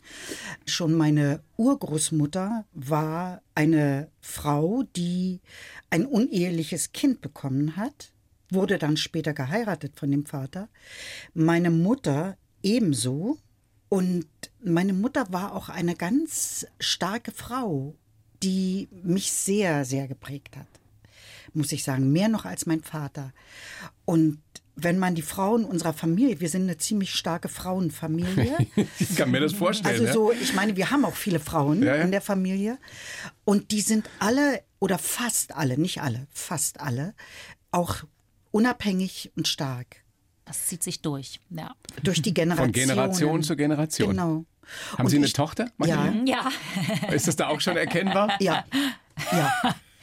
Schon 0.65 0.93
meine 0.93 1.41
Urgroßmutter 1.57 2.65
war 2.73 3.41
eine 3.55 4.09
Frau, 4.21 4.83
die 4.95 5.39
ein 5.89 6.05
uneheliches 6.05 6.93
Kind 6.93 7.21
bekommen 7.21 7.75
hat, 7.75 8.11
wurde 8.49 8.77
dann 8.77 8.97
später 8.97 9.33
geheiratet 9.33 9.93
von 9.95 10.11
dem 10.11 10.25
Vater. 10.25 10.69
Meine 11.33 11.71
Mutter 11.71 12.37
ebenso. 12.63 13.37
Und 13.89 14.25
meine 14.63 14.93
Mutter 14.93 15.25
war 15.33 15.53
auch 15.53 15.67
eine 15.67 15.95
ganz 15.95 16.65
starke 16.79 17.31
Frau, 17.31 17.95
die 18.43 18.89
mich 19.03 19.31
sehr, 19.31 19.85
sehr 19.85 20.07
geprägt 20.07 20.57
hat 20.57 20.67
muss 21.53 21.71
ich 21.71 21.83
sagen, 21.83 22.11
mehr 22.11 22.29
noch 22.29 22.45
als 22.45 22.65
mein 22.65 22.81
Vater. 22.81 23.33
Und 24.05 24.39
wenn 24.75 24.97
man 24.97 25.15
die 25.15 25.21
Frauen 25.21 25.65
unserer 25.65 25.93
Familie, 25.93 26.39
wir 26.39 26.49
sind 26.49 26.63
eine 26.63 26.77
ziemlich 26.77 27.13
starke 27.13 27.49
Frauenfamilie. 27.49 28.57
Ich 28.99 29.15
kann 29.15 29.31
mir 29.31 29.39
das 29.41 29.53
vorstellen. 29.53 30.07
Also 30.07 30.13
so, 30.13 30.31
ich 30.31 30.53
meine, 30.53 30.75
wir 30.75 30.91
haben 30.91 31.05
auch 31.05 31.15
viele 31.15 31.39
Frauen 31.39 31.83
Ja, 31.83 31.97
ja. 31.97 32.03
in 32.03 32.11
der 32.11 32.21
Familie 32.21 32.77
und 33.43 33.71
die 33.71 33.81
sind 33.81 34.09
alle 34.19 34.63
oder 34.79 34.97
fast 34.97 35.55
alle, 35.55 35.77
nicht 35.77 36.01
alle, 36.01 36.27
fast 36.31 36.79
alle, 36.79 37.13
auch 37.71 37.97
unabhängig 38.51 39.31
und 39.35 39.47
stark 39.47 40.01
das 40.51 40.65
zieht 40.65 40.83
sich 40.83 41.01
durch. 41.01 41.39
Ja. 41.49 41.73
durch 42.03 42.21
die 42.21 42.33
Generation. 42.33 42.65
Von 42.65 42.73
Generation 42.73 43.43
zu 43.43 43.55
Generation. 43.55 44.09
Genau. 44.09 44.45
Haben 44.93 45.03
Und 45.05 45.09
Sie 45.09 45.17
eine 45.17 45.25
ich- 45.25 45.33
Tochter? 45.33 45.65
Ja, 45.65 45.71
Magdalena? 45.97 46.23
Ja. 46.25 46.49
Ist 47.13 47.27
das 47.27 47.35
da 47.35 47.47
auch 47.47 47.61
schon 47.61 47.77
erkennbar? 47.77 48.29
ja, 48.39 48.63
ja, 49.31 49.53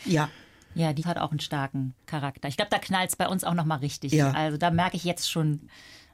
ja. 0.04 0.28
Ja, 0.74 0.92
die 0.92 1.04
hat 1.06 1.18
auch 1.18 1.30
einen 1.30 1.40
starken 1.40 1.94
Charakter. 2.06 2.46
Ich 2.48 2.56
glaube, 2.56 2.70
da 2.70 2.78
knallt 2.78 3.10
es 3.10 3.16
bei 3.16 3.26
uns 3.26 3.42
auch 3.42 3.54
nochmal 3.54 3.78
richtig. 3.78 4.12
Ja. 4.12 4.30
Also 4.30 4.58
da 4.58 4.70
merke 4.70 4.96
ich 4.96 5.02
jetzt 5.04 5.28
schon 5.30 5.62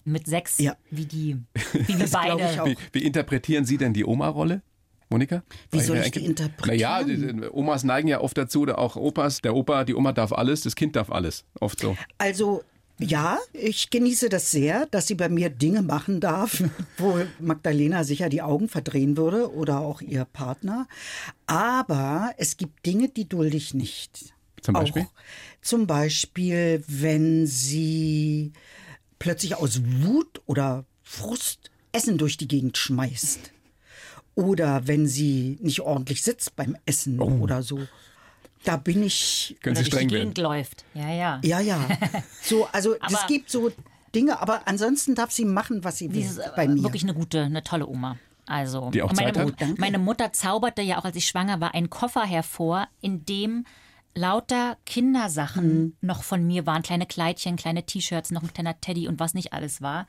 mit 0.05 0.27
sechs, 0.27 0.59
Ja. 0.59 0.77
wie 0.91 1.05
die, 1.05 1.37
wie 1.73 2.03
ich 2.05 2.11
beide. 2.11 2.63
auch. 2.63 2.67
Wie, 2.67 2.77
wie 2.93 3.03
interpretieren 3.05 3.65
Sie 3.67 3.77
denn 3.77 3.93
die 3.93 4.05
Oma-Rolle? 4.07 4.63
Monika? 5.11 5.43
Wie 5.71 5.81
soll 5.81 5.99
ich 5.99 6.13
die 6.13 6.25
interpretieren? 6.25 6.67
Naja, 6.79 7.03
die- 7.05 7.17
die 7.41 7.49
Omas 7.53 7.85
neigen 7.85 8.09
ja 8.09 8.21
oft 8.21 8.39
dazu, 8.39 8.63
oder 8.63 8.79
auch 8.79 8.97
Opas. 8.97 9.43
Der 9.43 9.55
Opa, 9.55 9.85
die 9.85 9.95
Oma 9.95 10.13
darf 10.13 10.33
alles, 10.33 10.63
das 10.63 10.75
Kind 10.77 10.97
darf 10.97 11.11
alles. 11.11 11.45
Oft 11.61 11.81
so. 11.81 11.97
Also 12.17 12.63
ja, 13.01 13.39
ich 13.53 13.91
genieße 13.91 14.29
das 14.29 14.51
sehr, 14.51 14.87
dass 14.87 15.07
sie 15.07 15.15
bei 15.15 15.29
mir 15.29 15.51
Dinge 15.51 15.83
machen 15.83 16.21
darf, 16.21 16.63
wo 16.99 17.19
Magdalena 17.41 18.05
sicher 18.05 18.29
die 18.29 18.43
Augen 18.43 18.69
verdrehen 18.69 19.17
würde 19.17 19.53
oder 19.53 19.81
auch 19.81 20.01
ihr 20.01 20.25
Partner. 20.25 20.87
Aber 21.47 22.33
es 22.39 22.57
gibt 22.57 22.87
Dinge, 22.87 23.09
die 23.09 23.29
dulde 23.29 23.57
ich 23.57 23.75
nicht. 23.75 24.35
Zum 24.63 24.75
Beispiel? 24.75 25.03
Auch 25.03 25.13
zum 25.61 25.87
Beispiel, 25.87 26.85
wenn 26.87 27.47
sie 27.47 28.53
plötzlich 29.19 29.57
aus 29.57 29.81
Wut 30.03 30.41
oder 30.47 30.85
Frust 31.03 31.71
Essen 31.93 32.19
durch 32.19 32.37
die 32.37 32.49
Gegend 32.49 32.77
schmeißt. 32.77 33.53
Oder 34.35 34.87
wenn 34.87 35.07
sie 35.07 35.59
nicht 35.61 35.81
ordentlich 35.81 36.23
sitzt 36.23 36.57
beim 36.57 36.77
Essen 36.87 37.21
Oh. 37.21 37.39
oder 37.41 37.63
so. 37.63 37.79
Da 38.65 38.77
bin 38.77 39.03
ich 39.03 39.57
Können 39.63 39.77
Sie 39.77 39.85
streng 39.85 40.11
werden? 40.11 40.33
Gegend 40.35 40.39
läuft. 40.39 40.85
Ja, 40.95 41.11
ja. 41.11 41.41
ja, 41.45 41.61
ja. 41.61 41.87
So, 42.43 42.67
also 42.73 42.95
es 42.95 43.27
gibt 43.27 43.51
so 43.51 43.71
Dinge, 44.15 44.41
aber 44.41 44.63
ansonsten 44.67 45.15
darf 45.15 45.31
sie 45.33 45.45
machen, 45.45 45.85
was 45.85 45.99
sie 45.99 46.13
will 46.13 46.21
Die 46.23 46.27
ist 46.27 46.39
äh, 46.39 46.51
bei 46.57 46.67
mir. 46.69 46.83
wirklich 46.83 47.03
eine 47.03 47.15
gute, 47.15 47.43
eine 47.43 47.63
tolle 47.63 47.87
Oma. 47.87 48.17
Also, 48.47 48.91
Die 48.91 49.03
auch 49.03 49.13
meine, 49.13 49.33
Zeit 49.33 49.61
hat? 49.61 49.79
Meine 49.79 49.99
Mutter 49.99 50.33
zauberte 50.33 50.83
ja 50.83 50.99
auch, 50.99 51.05
als 51.05 51.17
ich 51.17 51.27
schwanger 51.27 51.61
war, 51.61 51.75
einen 51.75 51.89
Koffer 51.91 52.25
hervor, 52.25 52.89
in 53.01 53.25
dem 53.25 53.65
lauter 54.15 54.77
Kindersachen 54.87 55.79
Mhm. 55.85 55.93
noch 56.01 56.23
von 56.23 56.47
mir 56.47 56.67
waren. 56.67 56.83
Kleine 56.83 57.07
Kleidchen, 57.07 57.57
kleine 57.57 57.85
T-Shirts, 57.85 58.31
noch 58.31 58.43
ein 58.43 58.53
kleiner 58.53 58.81
Teddy 58.81 59.09
und 59.09 59.19
was 59.19 59.35
nicht 59.35 59.53
alles 59.53 59.83
war. 59.83 60.07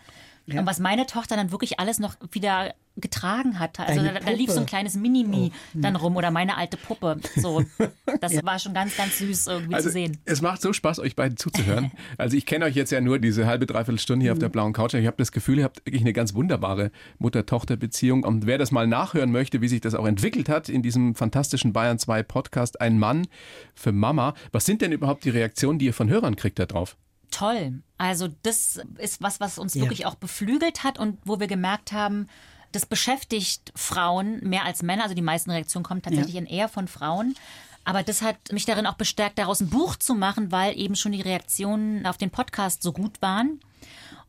Und 0.48 0.66
was 0.66 0.80
meine 0.80 1.06
Tochter 1.08 1.36
dann 1.36 1.52
wirklich 1.52 1.80
alles 1.80 2.00
noch 2.00 2.16
wieder 2.32 2.74
getragen 2.98 3.60
hat. 3.60 3.78
Also 3.80 4.02
da, 4.02 4.14
da 4.14 4.32
lief 4.32 4.50
so 4.52 4.58
ein. 4.60 4.64
Oh, 4.64 4.66
kleines 4.66 4.96
Minimi 4.96 5.52
dann 5.74 5.98
rum 5.98 6.16
oder 6.16 6.32
meine 6.32 6.56
alte 6.56 6.78
Puppe. 6.78 7.18
So, 7.36 7.62
das 8.22 8.42
war 8.46 8.58
schon 8.58 8.74
ganz, 8.74 8.96
ganz 8.96 9.18
süß 9.18 9.48
irgendwie 9.48 9.76
Also, 9.76 9.90
zu 9.90 9.94
sehen. 9.94 10.18
es 10.24 10.42
macht 10.42 10.62
so 10.62 10.72
Spaß, 10.72 11.00
euch 11.00 11.16
beiden 11.16 11.36
zuzuhören. 11.36 11.92
Also 12.18 12.38
ich 12.38 12.46
kenne 12.46 12.64
euch 12.66 12.76
jetzt 12.76 12.92
ja 12.92 13.02
nur 13.02 13.20
diese 13.20 13.48
halbe, 13.48 13.66
dreiviertel 13.66 14.00
Stunde 14.00 14.24
hier 14.24 14.32
auf 14.32 14.38
Mhm. 14.38 14.42
der 14.42 14.50
blauen 14.50 14.72
Couch. 14.72 14.94
Ich 14.94 15.08
habe 15.08 15.18
das 15.18 15.34
Gefühl, 15.34 15.58
ihr 15.58 15.64
habt 15.66 15.86
wirklich 15.86 16.02
eine 16.04 16.14
ganz 16.14 16.34
wunderbare 16.36 16.92
Mutter-Tochter-Beziehung. 17.20 18.24
Und 18.24 18.46
wer 18.46 18.58
das 18.58 18.72
mal 18.72 18.88
nachhören 18.88 19.32
möchte, 19.32 19.60
wie 19.62 19.68
sich 19.68 19.82
das 19.82 19.94
auch 19.96 20.06
entwickelt 20.06 20.48
hat 20.48 20.70
in 20.70 20.82
diesem 20.82 21.16
fantastischen 21.16 21.74
Bayern 21.74 22.00
2 22.00 22.24
Podcast, 22.24 22.80
ein 22.80 22.98
Mann 22.98 23.28
für 23.74 23.92
Mama. 23.92 24.36
Was 24.54 24.66
sind 24.66 24.82
denn 24.82 24.92
überhaupt 24.94 25.26
die 25.26 25.30
Reaktionen, 25.32 25.80
die 25.80 25.86
ihr 25.88 25.94
von 25.94 26.10
Hörern 26.10 26.36
kriegt 26.38 26.60
da 26.60 26.66
drauf? 26.66 26.96
Toll. 27.38 27.82
Also 27.98 28.28
das 28.44 28.80
ist 28.98 29.22
was, 29.22 29.40
was 29.40 29.58
uns 29.58 29.74
Ja. 29.74 29.82
wirklich 29.82 30.06
auch 30.06 30.16
beflügelt 30.16 30.84
hat 30.84 30.98
und 31.00 31.18
wo 31.26 31.40
wir 31.40 31.48
gemerkt 31.48 31.92
haben, 31.92 32.28
das 32.72 32.86
beschäftigt 32.86 33.72
Frauen 33.76 34.40
mehr 34.42 34.64
als 34.66 34.84
Männer. 34.84 35.04
Also 35.04 35.16
die 35.16 35.22
meisten 35.22 35.52
Reaktionen 35.52 35.84
kommen 35.84 36.02
tatsächlich 36.02 36.36
in 36.36 36.46
eher 36.46 36.70
von 36.70 36.88
Frauen. 36.88 37.36
Aber 37.84 38.04
das 38.04 38.22
hat 38.22 38.38
mich 38.52 38.66
darin 38.66 38.88
auch 38.88 38.96
bestärkt, 38.96 39.38
daraus 39.38 39.60
ein 39.62 39.70
Buch 39.70 39.96
zu 39.96 40.16
machen, 40.16 40.52
weil 40.52 40.78
eben 40.78 40.96
schon 40.96 41.12
die 41.12 41.22
Reaktionen 41.22 42.06
auf 42.06 42.18
den 42.18 42.32
Podcast 42.32 42.82
so 42.84 42.92
gut 42.94 43.22
waren. 43.22 43.60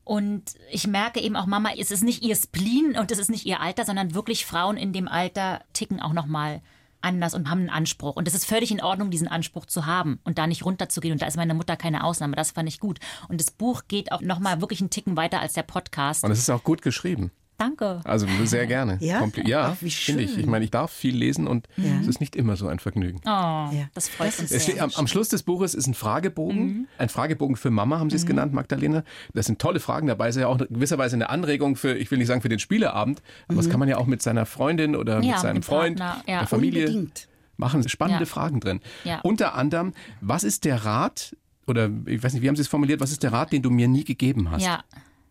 Und 0.05 0.43
ich 0.71 0.87
merke 0.87 1.21
eben 1.21 1.35
auch, 1.37 1.47
Mama, 1.47 1.71
es 1.77 1.91
ist 1.91 2.05
nicht 2.05 2.23
ihr 2.23 2.37
Spleen 2.37 2.97
und 2.99 3.11
es 3.11 3.19
ist 3.19 3.31
nicht 3.31 3.47
ihr 3.47 3.61
Alter, 3.61 3.85
sondern 3.85 4.15
wirklich 4.15 4.47
Frauen 4.47 4.77
in 4.77 4.93
dem 4.93 5.09
Alter 5.09 5.65
ticken 5.73 6.01
auch 6.01 6.13
nochmal 6.13 6.61
anders 7.07 7.35
und 7.35 7.49
haben 7.49 7.61
einen 7.61 7.71
Anspruch. 7.71 8.17
Und 8.17 8.29
es 8.29 8.35
ist 8.35 8.45
völlig 8.45 8.71
in 8.71 8.83
Ordnung, 8.83 9.11
diesen 9.11 9.29
Anspruch 9.29 9.67
zu 9.67 9.87
haben 9.87 10.21
und 10.25 10.39
da 10.39 10.47
nicht 10.47 10.65
runterzugehen. 10.65 11.13
Und 11.13 11.23
da 11.23 11.27
ist 11.27 11.37
meine 11.37 11.55
Mutter 11.55 11.77
keine 11.77 12.05
Ausnahme. 12.05 12.37
Das 12.37 12.51
fand 12.51 12.69
ich 12.69 12.81
gut. 12.81 12.99
Und 13.29 13.41
das 13.41 13.51
Buch 13.51 13.83
geht 13.89 14.13
auch 14.13 14.21
nochmal 14.21 14.61
wirklich 14.61 14.81
einen 14.81 14.91
Ticken 14.91 15.17
weiter 15.17 15.41
als 15.41 15.55
der 15.55 15.63
Podcast. 15.63 16.25
Und 16.25 16.31
es 16.31 16.39
ist 16.39 16.51
auch 16.51 16.65
gut 16.65 16.83
geschrieben. 16.83 17.31
Danke. 17.59 18.01
Also 18.05 18.27
sehr 18.45 18.67
gerne. 18.67 18.99
Ja? 19.01 19.21
Kompli- 19.23 19.49
ja 19.49 19.73
Ach, 19.73 19.77
wie 19.81 19.91
finde 19.91 20.23
ich. 20.25 20.37
Ich 20.37 20.45
meine, 20.47 20.65
ich 20.65 20.71
darf 20.71 20.93
viel 20.93 21.17
lesen 21.17 21.47
und 21.47 21.67
es 22.01 22.07
ist 22.07 22.21
nicht 22.21 22.37
immer 22.37 22.57
so 22.57 22.69
ein 22.69 22.79
Vergnügen. 22.79 23.21
Oh, 23.27 23.69
das 23.95 24.09
freut 24.11 24.29
Das 24.29 24.41
uns 24.41 24.49
sehr. 24.51 24.61
steht, 24.61 24.81
am, 24.81 24.91
am 24.95 25.07
Schluss 25.07 25.31
des 25.31 25.43
Buches 25.43 25.75
ist 25.75 25.87
ein 25.87 25.95
Fragebogen, 25.95 26.67
Mhm. 26.67 26.89
ein 26.99 27.09
Fragebogen 27.09 27.57
für 27.57 27.71
Mama, 27.71 27.99
haben 27.99 28.11
Sie 28.11 28.17
es 28.17 28.27
genannt, 28.27 28.53
Magdalena. 28.53 29.05
Das 29.33 29.47
sind 29.47 29.59
tolle 29.59 29.81
Fragen 29.81 30.07
dabei. 30.07 30.29
Es 30.29 30.37
ist 30.37 30.43
ja 30.43 30.49
auch 30.49 30.59
gewisserweise 30.59 31.17
eine 31.17 31.31
Anregung 31.31 31.77
für, 31.77 31.95
ich 31.97 32.11
will 32.11 32.19
nicht 32.19 32.27
sagen 32.29 32.43
für 32.43 32.49
den 32.51 32.59
Spieleabend, 32.59 33.23
aber 33.49 33.57
das 33.57 33.71
kann 33.71 33.81
man 33.81 33.89
ja 33.89 33.97
auch 33.97 34.07
mit 34.07 34.21
seiner 34.23 34.45
Freundin 34.45 34.95
oder 34.95 35.21
Ja, 35.23 35.33
mit 35.33 35.41
seinem 35.41 35.55
mit 35.57 35.65
Freund, 35.65 35.99
Partner, 35.99 36.25
ja. 36.31 36.39
der 36.41 36.49
Familie 36.49 36.87
Unbedingt. 36.89 37.29
machen. 37.57 37.89
Spannende 37.89 38.25
Ja. 38.25 38.27
Fragen 38.27 38.61
drin. 38.61 38.81
Ja. 39.05 39.21
Unter 39.21 39.55
anderem, 39.55 39.95
was 40.21 40.45
ist 40.45 40.67
der 40.67 40.85
Rat, 40.85 41.35
oder 41.67 41.89
ich 42.05 42.23
weiß 42.23 42.35
nicht, 42.35 42.43
wie 42.43 42.49
haben 42.49 42.57
Sie 42.57 42.63
es 42.63 42.69
formuliert, 42.69 43.01
was 43.01 43.13
ist 43.13 43.23
der 43.23 43.33
Rat, 43.33 43.51
den 43.53 43.63
du 43.63 43.71
mir 43.71 43.89
nie 43.89 44.05
gegeben 44.05 44.51
hast? 44.51 44.63
Ja, 44.63 44.85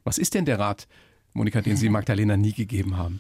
Was 0.04 0.18
ist 0.18 0.34
denn 0.34 0.46
der 0.46 0.58
Rat, 0.60 0.88
Monika, 1.36 1.62
den 1.62 1.76
Sie 1.76 1.90
Magdalena 1.90 2.38
nie 2.38 2.54
gegeben 2.54 2.96
haben? 2.96 3.20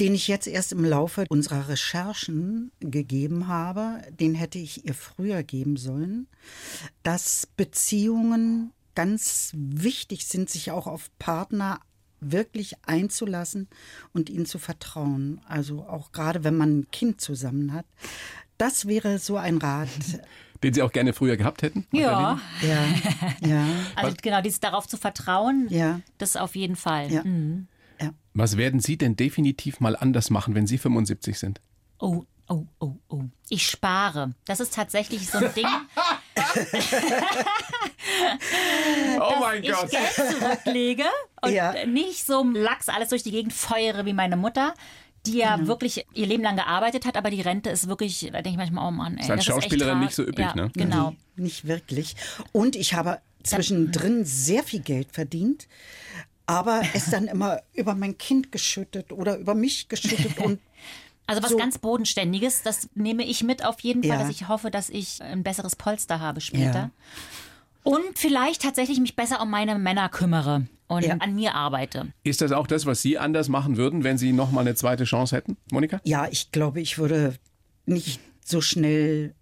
Den 0.00 0.12
ich 0.12 0.26
jetzt 0.26 0.48
erst 0.48 0.72
im 0.72 0.84
Laufe 0.84 1.24
unserer 1.28 1.68
Recherchen 1.68 2.72
gegeben 2.80 3.46
habe, 3.46 4.02
den 4.10 4.34
hätte 4.34 4.58
ich 4.58 4.84
ihr 4.84 4.94
früher 4.94 5.44
geben 5.44 5.76
sollen, 5.76 6.26
dass 7.04 7.46
Beziehungen 7.56 8.72
ganz 8.96 9.52
wichtig 9.54 10.26
sind, 10.26 10.50
sich 10.50 10.72
auch 10.72 10.88
auf 10.88 11.10
Partner 11.20 11.78
wirklich 12.18 12.74
einzulassen 12.86 13.68
und 14.12 14.30
ihnen 14.30 14.46
zu 14.46 14.58
vertrauen. 14.58 15.40
Also 15.46 15.84
auch 15.84 16.10
gerade 16.10 16.42
wenn 16.42 16.56
man 16.56 16.80
ein 16.80 16.90
Kind 16.90 17.20
zusammen 17.20 17.72
hat. 17.72 17.86
Das 18.58 18.86
wäre 18.86 19.20
so 19.20 19.36
ein 19.36 19.58
Rat. 19.58 19.88
Den 20.62 20.72
Sie 20.72 20.82
auch 20.82 20.92
gerne 20.92 21.12
früher 21.12 21.36
gehabt 21.36 21.62
hätten? 21.62 21.86
ja. 21.92 22.38
Magdalena? 22.62 22.96
Ja, 23.40 23.40
ja, 23.48 23.66
Also 23.96 24.16
genau, 24.22 24.40
dieses 24.40 24.60
darauf 24.60 24.86
zu 24.88 24.96
vertrauen, 24.96 25.66
ja, 25.68 26.00
das 26.18 26.36
auf 26.36 26.56
jeden 26.56 26.76
Fall. 26.76 27.10
ja. 27.12 27.22
Mhm. 27.24 27.66
ja. 28.00 28.10
Was 28.32 28.56
werden 28.56 28.80
Sie 28.80 28.96
denn 28.96 29.16
definitiv 29.16 29.80
mal 29.80 29.96
anders 29.96 30.30
machen, 30.30 30.54
wenn 30.54 30.66
Sie 30.66 30.78
75 30.78 31.38
sind? 31.38 31.60
Oh, 31.98 32.24
oh, 32.48 32.64
oh, 32.80 32.96
oh. 33.08 33.22
Ich 33.48 33.66
spare. 33.68 34.32
Das 34.46 34.60
ist 34.60 34.74
tatsächlich 34.74 35.28
so 35.28 35.38
ein 35.38 35.52
Ding. 35.54 35.66
Oh 39.20 39.40
mein 39.40 39.62
ich 39.62 39.70
Geld 39.70 40.12
zurücklege 40.14 41.04
und 41.42 41.52
Ja. 41.52 41.86
nicht 41.86 42.24
so 42.26 42.42
Lachs 42.44 42.88
alles 42.88 43.08
durch 43.10 43.22
die 43.22 43.30
Gegend 43.30 43.52
feuere 43.52 44.04
wie 44.04 44.12
meine 44.12 44.36
Mutter. 44.36 44.74
Die 45.26 45.38
ja 45.38 45.66
wirklich 45.66 46.04
ihr 46.14 46.26
Leben 46.26 46.42
lang 46.42 46.56
gearbeitet 46.56 47.06
hat, 47.06 47.16
aber 47.16 47.30
die 47.30 47.40
Rente 47.40 47.70
ist 47.70 47.88
wirklich, 47.88 48.20
da 48.20 48.42
denke 48.42 48.50
ich 48.50 48.56
manchmal, 48.56 48.86
oh 48.88 48.90
Mann, 48.90 49.16
ey, 49.16 49.24
Ist 49.24 49.30
als 49.30 49.44
Schauspielerin 49.44 50.00
nicht 50.00 50.14
so 50.14 50.22
üppig, 50.22 50.38
ja, 50.44 50.54
ne? 50.54 50.70
Genau. 50.74 51.14
Nee, 51.36 51.44
nicht 51.44 51.66
wirklich. 51.66 52.14
Und 52.52 52.76
ich 52.76 52.94
habe 52.94 53.20
zwischendrin 53.42 54.24
sehr 54.24 54.62
viel 54.62 54.80
Geld 54.80 55.08
verdient, 55.12 55.66
aber 56.46 56.82
es 56.94 57.10
dann 57.10 57.26
immer 57.26 57.60
über 57.72 57.94
mein 57.94 58.18
Kind 58.18 58.52
geschüttet 58.52 59.12
oder 59.12 59.38
über 59.38 59.54
mich 59.54 59.88
geschüttet 59.88 60.38
und 60.38 60.60
Also 61.26 61.42
was 61.42 61.52
So. 61.52 61.56
ganz 61.56 61.78
Bodenständiges, 61.78 62.60
das 62.64 62.90
nehme 62.94 63.24
ich 63.24 63.42
mit 63.42 63.64
auf 63.64 63.80
jeden 63.80 64.02
Fall, 64.02 64.10
Ja. 64.10 64.18
dass 64.18 64.28
ich 64.28 64.46
hoffe, 64.46 64.70
dass 64.70 64.90
ich 64.90 65.22
ein 65.22 65.42
besseres 65.42 65.74
Polster 65.74 66.20
habe 66.20 66.42
später. 66.42 66.74
Ja. 66.74 66.90
Und 67.84 68.16
vielleicht 68.18 68.62
tatsächlich 68.62 68.98
mich 68.98 69.14
besser 69.14 69.40
um 69.40 69.50
meine 69.50 69.78
Männer 69.78 70.08
kümmere 70.08 70.66
und 70.88 71.04
Ja. 71.04 71.16
an 71.18 71.34
mir 71.34 71.54
arbeite. 71.54 72.12
Ist 72.24 72.40
das 72.40 72.50
auch 72.50 72.66
das, 72.66 72.86
was 72.86 73.02
Sie 73.02 73.18
anders 73.18 73.48
machen 73.48 73.76
würden, 73.76 74.02
wenn 74.04 74.18
Sie 74.18 74.32
nochmal 74.32 74.66
eine 74.66 74.74
zweite 74.74 75.04
Chance 75.04 75.36
hätten, 75.36 75.56
Monika? 75.70 76.00
Ja, 76.04 76.26
ich 76.30 76.50
glaube, 76.50 76.80
ich 76.80 76.98
würde 76.98 77.36
nicht 77.86 78.20
so 78.44 78.60
schnell 78.60 79.34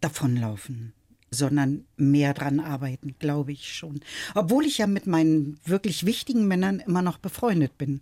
davonlaufen, 0.00 0.94
sondern 1.30 1.84
mehr 1.96 2.32
dran 2.34 2.58
arbeiten, 2.58 3.14
glaube 3.18 3.52
ich 3.52 3.72
schon. 3.74 4.00
Obwohl 4.34 4.64
ich 4.64 4.78
ja 4.78 4.86
mit 4.86 5.06
meinen 5.06 5.60
wirklich 5.64 6.06
wichtigen 6.06 6.48
Männern 6.48 6.80
immer 6.80 7.02
noch 7.02 7.18
befreundet 7.18 7.76
bin. 7.78 8.00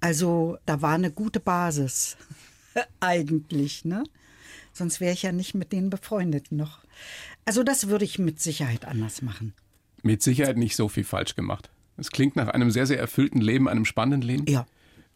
Also 0.00 0.58
da 0.66 0.82
war 0.82 0.94
eine 0.94 1.10
gute 1.10 1.40
Basis 1.40 2.18
eigentlich, 3.00 3.84
ne? 3.86 4.04
Sonst 4.74 5.00
wäre 5.00 5.12
ich 5.14 5.22
ja 5.22 5.32
nicht 5.32 5.54
mit 5.54 5.72
denen 5.72 5.88
befreundet 5.88 6.50
noch. 6.52 6.80
Also 7.44 7.62
das 7.62 7.88
würde 7.88 8.04
ich 8.04 8.18
mit 8.18 8.40
Sicherheit 8.40 8.84
anders 8.84 9.22
machen. 9.22 9.54
Mit 10.02 10.22
Sicherheit 10.22 10.56
nicht 10.56 10.76
so 10.76 10.88
viel 10.88 11.04
falsch 11.04 11.34
gemacht. 11.34 11.70
Es 11.96 12.10
klingt 12.10 12.36
nach 12.36 12.48
einem 12.48 12.70
sehr, 12.70 12.86
sehr 12.86 12.98
erfüllten 12.98 13.40
Leben, 13.40 13.68
einem 13.68 13.84
spannenden 13.84 14.22
Leben. 14.22 14.46
Ja. 14.48 14.66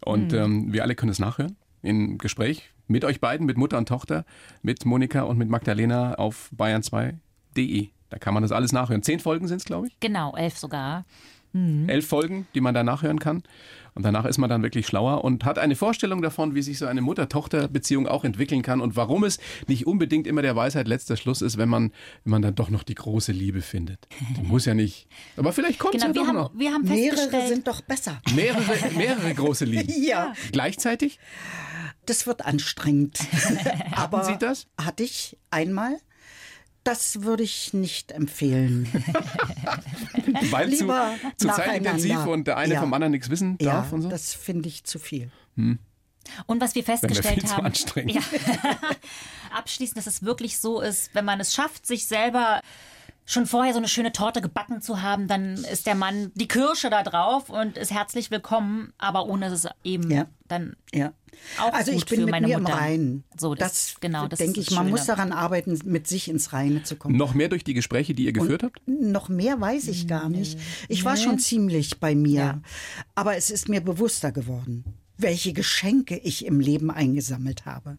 Und 0.01 0.33
ähm, 0.33 0.73
wir 0.73 0.83
alle 0.83 0.95
können 0.95 1.11
es 1.11 1.19
nachhören 1.19 1.57
im 1.83 2.19
Gespräch 2.19 2.71
mit 2.87 3.05
euch 3.05 3.21
beiden, 3.21 3.47
mit 3.47 3.57
Mutter 3.57 3.79
und 3.79 3.89
Tochter, 3.89 4.25
mit 4.63 4.85
Monika 4.85 5.23
und 5.23 5.39
mit 5.39 5.49
Magdalena 5.49 6.15
auf 6.15 6.51
bayern2.de. 6.57 7.89
Da 8.11 8.19
kann 8.19 8.33
man 8.33 8.43
das 8.43 8.53
alles 8.53 8.73
nachhören. 8.73 9.03
Zehn 9.03 9.21
Folgen 9.21 9.47
sind 9.49 9.59
es, 9.59 9.65
glaube 9.65 9.89
ich. 9.89 10.01
Genau, 10.01 10.35
elf 10.35 10.57
sogar. 10.57 11.05
Elf 11.55 12.07
Folgen, 12.07 12.47
die 12.55 12.61
man 12.61 12.75
da 12.75 12.85
nachhören 12.85 13.19
kann. 13.19 13.43
Und 13.99 14.05
danach 14.05 14.27
ist 14.27 14.39
man 14.39 14.49
dann 14.49 14.63
wirklich 14.63 14.87
schlauer 14.87 15.25
und 15.25 15.45
hat 15.45 15.59
eine 15.59 15.75
Vorstellung 15.75 16.23
davon, 16.23 16.55
wie 16.55 16.63
sich 16.63 16.79
so 16.79 16.87
eine 16.87 17.01
Mutter-Tochter-Beziehung 17.01 18.07
auch 18.07 18.23
entwickeln 18.23 18.63
kann 18.63 18.81
und 18.81 18.95
warum 18.95 19.25
es 19.25 19.41
nicht 19.67 19.89
unbedingt 19.89 20.29
immer 20.29 20.41
der 20.41 20.55
Weisheit 20.55 20.87
letzter 20.87 21.17
Schluss 21.17 21.43
ist, 21.43 21.59
wenn 21.59 21.69
man, 21.69 21.91
wenn 22.23 22.31
man 22.31 22.43
dann 22.43 22.55
doch 22.55 22.71
noch 22.71 22.85
die 22.85 22.95
große 22.95 23.33
Liebe 23.33 23.61
findet. 23.61 24.07
Die 24.37 24.43
muss 24.43 24.67
ja 24.67 24.75
nicht. 24.75 25.09
Aber 25.37 25.53
vielleicht 25.53 25.81
kommt 25.81 25.97
es 25.97 26.03
Genau, 26.03 26.13
ja 26.13 26.15
wir 26.15 26.21
doch 26.21 26.29
haben, 26.29 26.37
noch. 26.37 26.53
wir 26.57 26.73
haben 26.73 26.85
Mehrere 26.85 27.17
festgestellt, 27.17 27.49
sind 27.49 27.67
doch 27.67 27.81
besser. 27.81 28.23
Mehrere, 28.37 28.63
mehrere 28.97 29.35
große 29.35 29.65
Lieben. 29.65 29.93
Ja. 30.01 30.33
Gleichzeitig? 30.53 31.19
Das 32.07 32.29
wird 32.29 32.47
anstrengend. 32.47 33.19
Aber 33.97 34.23
Sie 34.23 34.37
das? 34.39 34.69
Hatte 34.81 35.03
ich 35.03 35.37
einmal. 35.51 35.99
Das 36.89 37.23
würde 37.23 37.43
ich 37.43 37.75
nicht 37.75 38.13
empfehlen. 38.13 38.89
Weil 40.51 40.71
zu, 40.73 40.85
Lieber 40.85 41.15
zu 41.37 41.49
zeitintensiv 41.49 42.25
und 42.25 42.47
der 42.47 42.57
eine 42.57 42.75
Ja. 42.75 42.81
vom 42.81 42.95
anderen 42.95 43.11
nichts 43.11 43.29
wissen 43.29 43.59
ja, 43.61 43.73
darf 43.73 43.93
und 43.93 44.03
so. 44.03 44.09
das 44.09 44.33
finde 44.33 44.71
ich 44.71 44.85
zu 44.85 44.99
viel. 44.99 45.31
und 45.55 46.61
was 46.63 46.75
wir 46.75 46.83
festgestellt 46.85 47.47
zu 47.47 47.55
haben, 47.55 47.67
anstrengend. 47.67 48.15
Ja. 48.15 48.23
abschließend, 49.55 49.99
dass 49.99 50.07
es 50.07 50.23
wirklich 50.23 50.57
so 50.59 50.81
ist, 50.81 51.15
wenn 51.15 51.27
man 51.27 51.41
es 51.41 51.53
schafft, 51.53 51.87
sich 51.87 52.07
selber 52.07 52.63
schon 53.31 53.45
vorher 53.47 53.75
so 53.75 53.79
eine 53.79 53.89
schöne 53.89 54.11
Torte 54.13 54.41
gebacken 54.41 54.81
zu 54.81 55.03
haben, 55.03 55.29
dann 55.29 55.57
ist 55.65 55.87
der 55.87 55.95
Mann 55.95 56.33
die 56.35 56.49
Kirsche 56.49 56.89
da 56.89 57.03
drauf 57.03 57.51
und 57.51 57.77
ist 57.77 57.93
herzlich 57.93 58.31
willkommen, 58.31 58.95
aber 58.97 59.27
ohne 59.27 59.51
dass 59.51 59.65
es 59.67 59.71
eben 59.85 60.11
Ja. 60.11 60.27
dann 60.49 60.77
Ja. 60.95 61.13
auch 61.61 61.75
also 61.75 61.93
gut 61.93 62.01
ich 62.05 62.07
bin 62.09 62.21
für 62.21 62.25
mit 62.25 62.31
meine 62.31 62.47
mir 62.49 62.59
Mutter. 62.59 62.73
im 62.73 62.79
Reinen. 62.79 63.25
So, 63.39 63.55
das, 63.55 63.97
genau, 64.01 64.29
das 64.29 64.39
denke 64.39 64.53
ist 64.61 64.63
ich, 64.63 64.67
das 64.71 64.77
man 64.77 64.87
Schöne. 64.87 64.97
muss 64.97 65.05
daran 65.07 65.33
arbeiten, 65.33 65.79
mit 65.85 66.07
sich 66.07 66.29
ins 66.29 66.55
Reine 66.55 66.85
zu 66.85 66.97
kommen. 66.97 67.17
Noch 67.19 67.35
mehr 67.35 67.49
durch 67.51 67.65
die 67.65 67.75
Gespräche, 67.75 68.15
die 68.15 68.25
ihr 68.25 68.33
geführt 68.33 68.63
habt? 68.63 68.81
Noch 68.89 69.29
mehr 69.29 69.61
weiß 69.61 69.89
ich 69.89 70.09
gar 70.09 70.31
nicht. 70.31 70.59
Ich 70.89 71.05
war 71.05 71.19
schon 71.19 71.39
ziemlich 71.39 72.01
bei 72.01 72.15
mir, 72.15 72.41
Ja. 72.41 72.61
aber 73.15 73.37
es 73.37 73.51
ist 73.51 73.69
mir 73.69 73.83
bewusster 73.83 74.33
geworden, 74.33 74.85
welche 75.19 75.53
Geschenke 75.53 76.17
ich 76.17 76.47
im 76.47 76.61
Leben 76.61 76.91
eingesammelt 76.91 77.67
habe. 77.67 77.99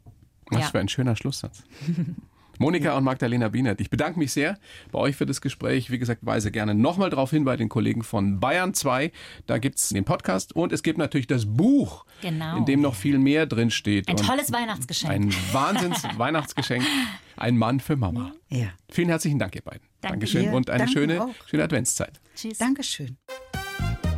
Was 0.49 0.61
Ja. 0.61 0.67
für 0.69 0.79
ein 0.79 0.89
schöner 0.89 1.15
Schlusssatz. 1.15 1.61
Monika 2.59 2.95
und 2.97 3.05
Magdalena 3.05 3.47
Bienert, 3.47 3.79
ich 3.79 3.89
bedanke 3.89 4.19
mich 4.19 4.33
sehr 4.33 4.59
bei 4.91 4.99
euch 4.99 5.15
für 5.15 5.25
das 5.25 5.39
Gespräch. 5.39 5.89
Wie 5.89 5.97
gesagt, 5.97 6.25
weise 6.25 6.51
gerne 6.51 6.75
nochmal 6.75 7.09
darauf 7.09 7.31
hin 7.31 7.45
bei 7.45 7.55
den 7.55 7.69
Kollegen 7.69 8.03
von 8.03 8.39
Bayern 8.41 8.73
2. 8.73 9.11
Da 9.47 9.57
gibt 9.57 9.77
es 9.77 9.89
den 9.89 10.03
Podcast 10.03 10.55
und 10.55 10.73
es 10.73 10.83
gibt 10.83 10.97
natürlich 10.97 11.27
das 11.27 11.45
Buch, 11.45 12.05
Genau. 12.21 12.57
in 12.57 12.65
dem 12.65 12.81
noch 12.81 12.95
viel 12.95 13.17
mehr 13.17 13.45
drin 13.45 13.71
steht. 13.71 14.09
Ein 14.09 14.17
Und 14.17 14.25
tolles 14.27 14.51
Weihnachtsgeschenk. 14.51 15.11
Ein 15.11 15.33
Wahnsinns-Weihnachtsgeschenk. 15.53 16.83
Ein 17.37 17.57
Mann 17.57 17.79
für 17.79 17.95
Mama. 17.95 18.33
Ja. 18.49 18.67
Vielen 18.91 19.07
herzlichen 19.07 19.39
Dank, 19.39 19.55
ihr 19.55 19.61
beiden. 19.61 19.79
Danke 20.01 20.17
Dankeschön 20.19 20.43
dir. 20.43 20.51
und 20.53 20.69
eine 20.69 20.79
Danke 20.79 20.91
schöne, 20.93 21.23
auch. 21.23 21.29
schöne 21.47 21.63
Adventszeit. 21.63 22.19
Tschüss. 22.35 22.57
Dankeschön. 22.57 23.15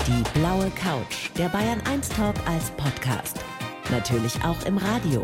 Die 0.07 0.39
blaue 0.39 0.71
Couch, 0.71 1.29
der 1.37 1.49
Bayern 1.49 1.79
1 1.81 2.09
Talk 2.09 2.35
als 2.47 2.71
Podcast. 2.71 3.39
Natürlich 3.91 4.33
auch 4.43 4.65
im 4.65 4.77
Radio. 4.77 5.23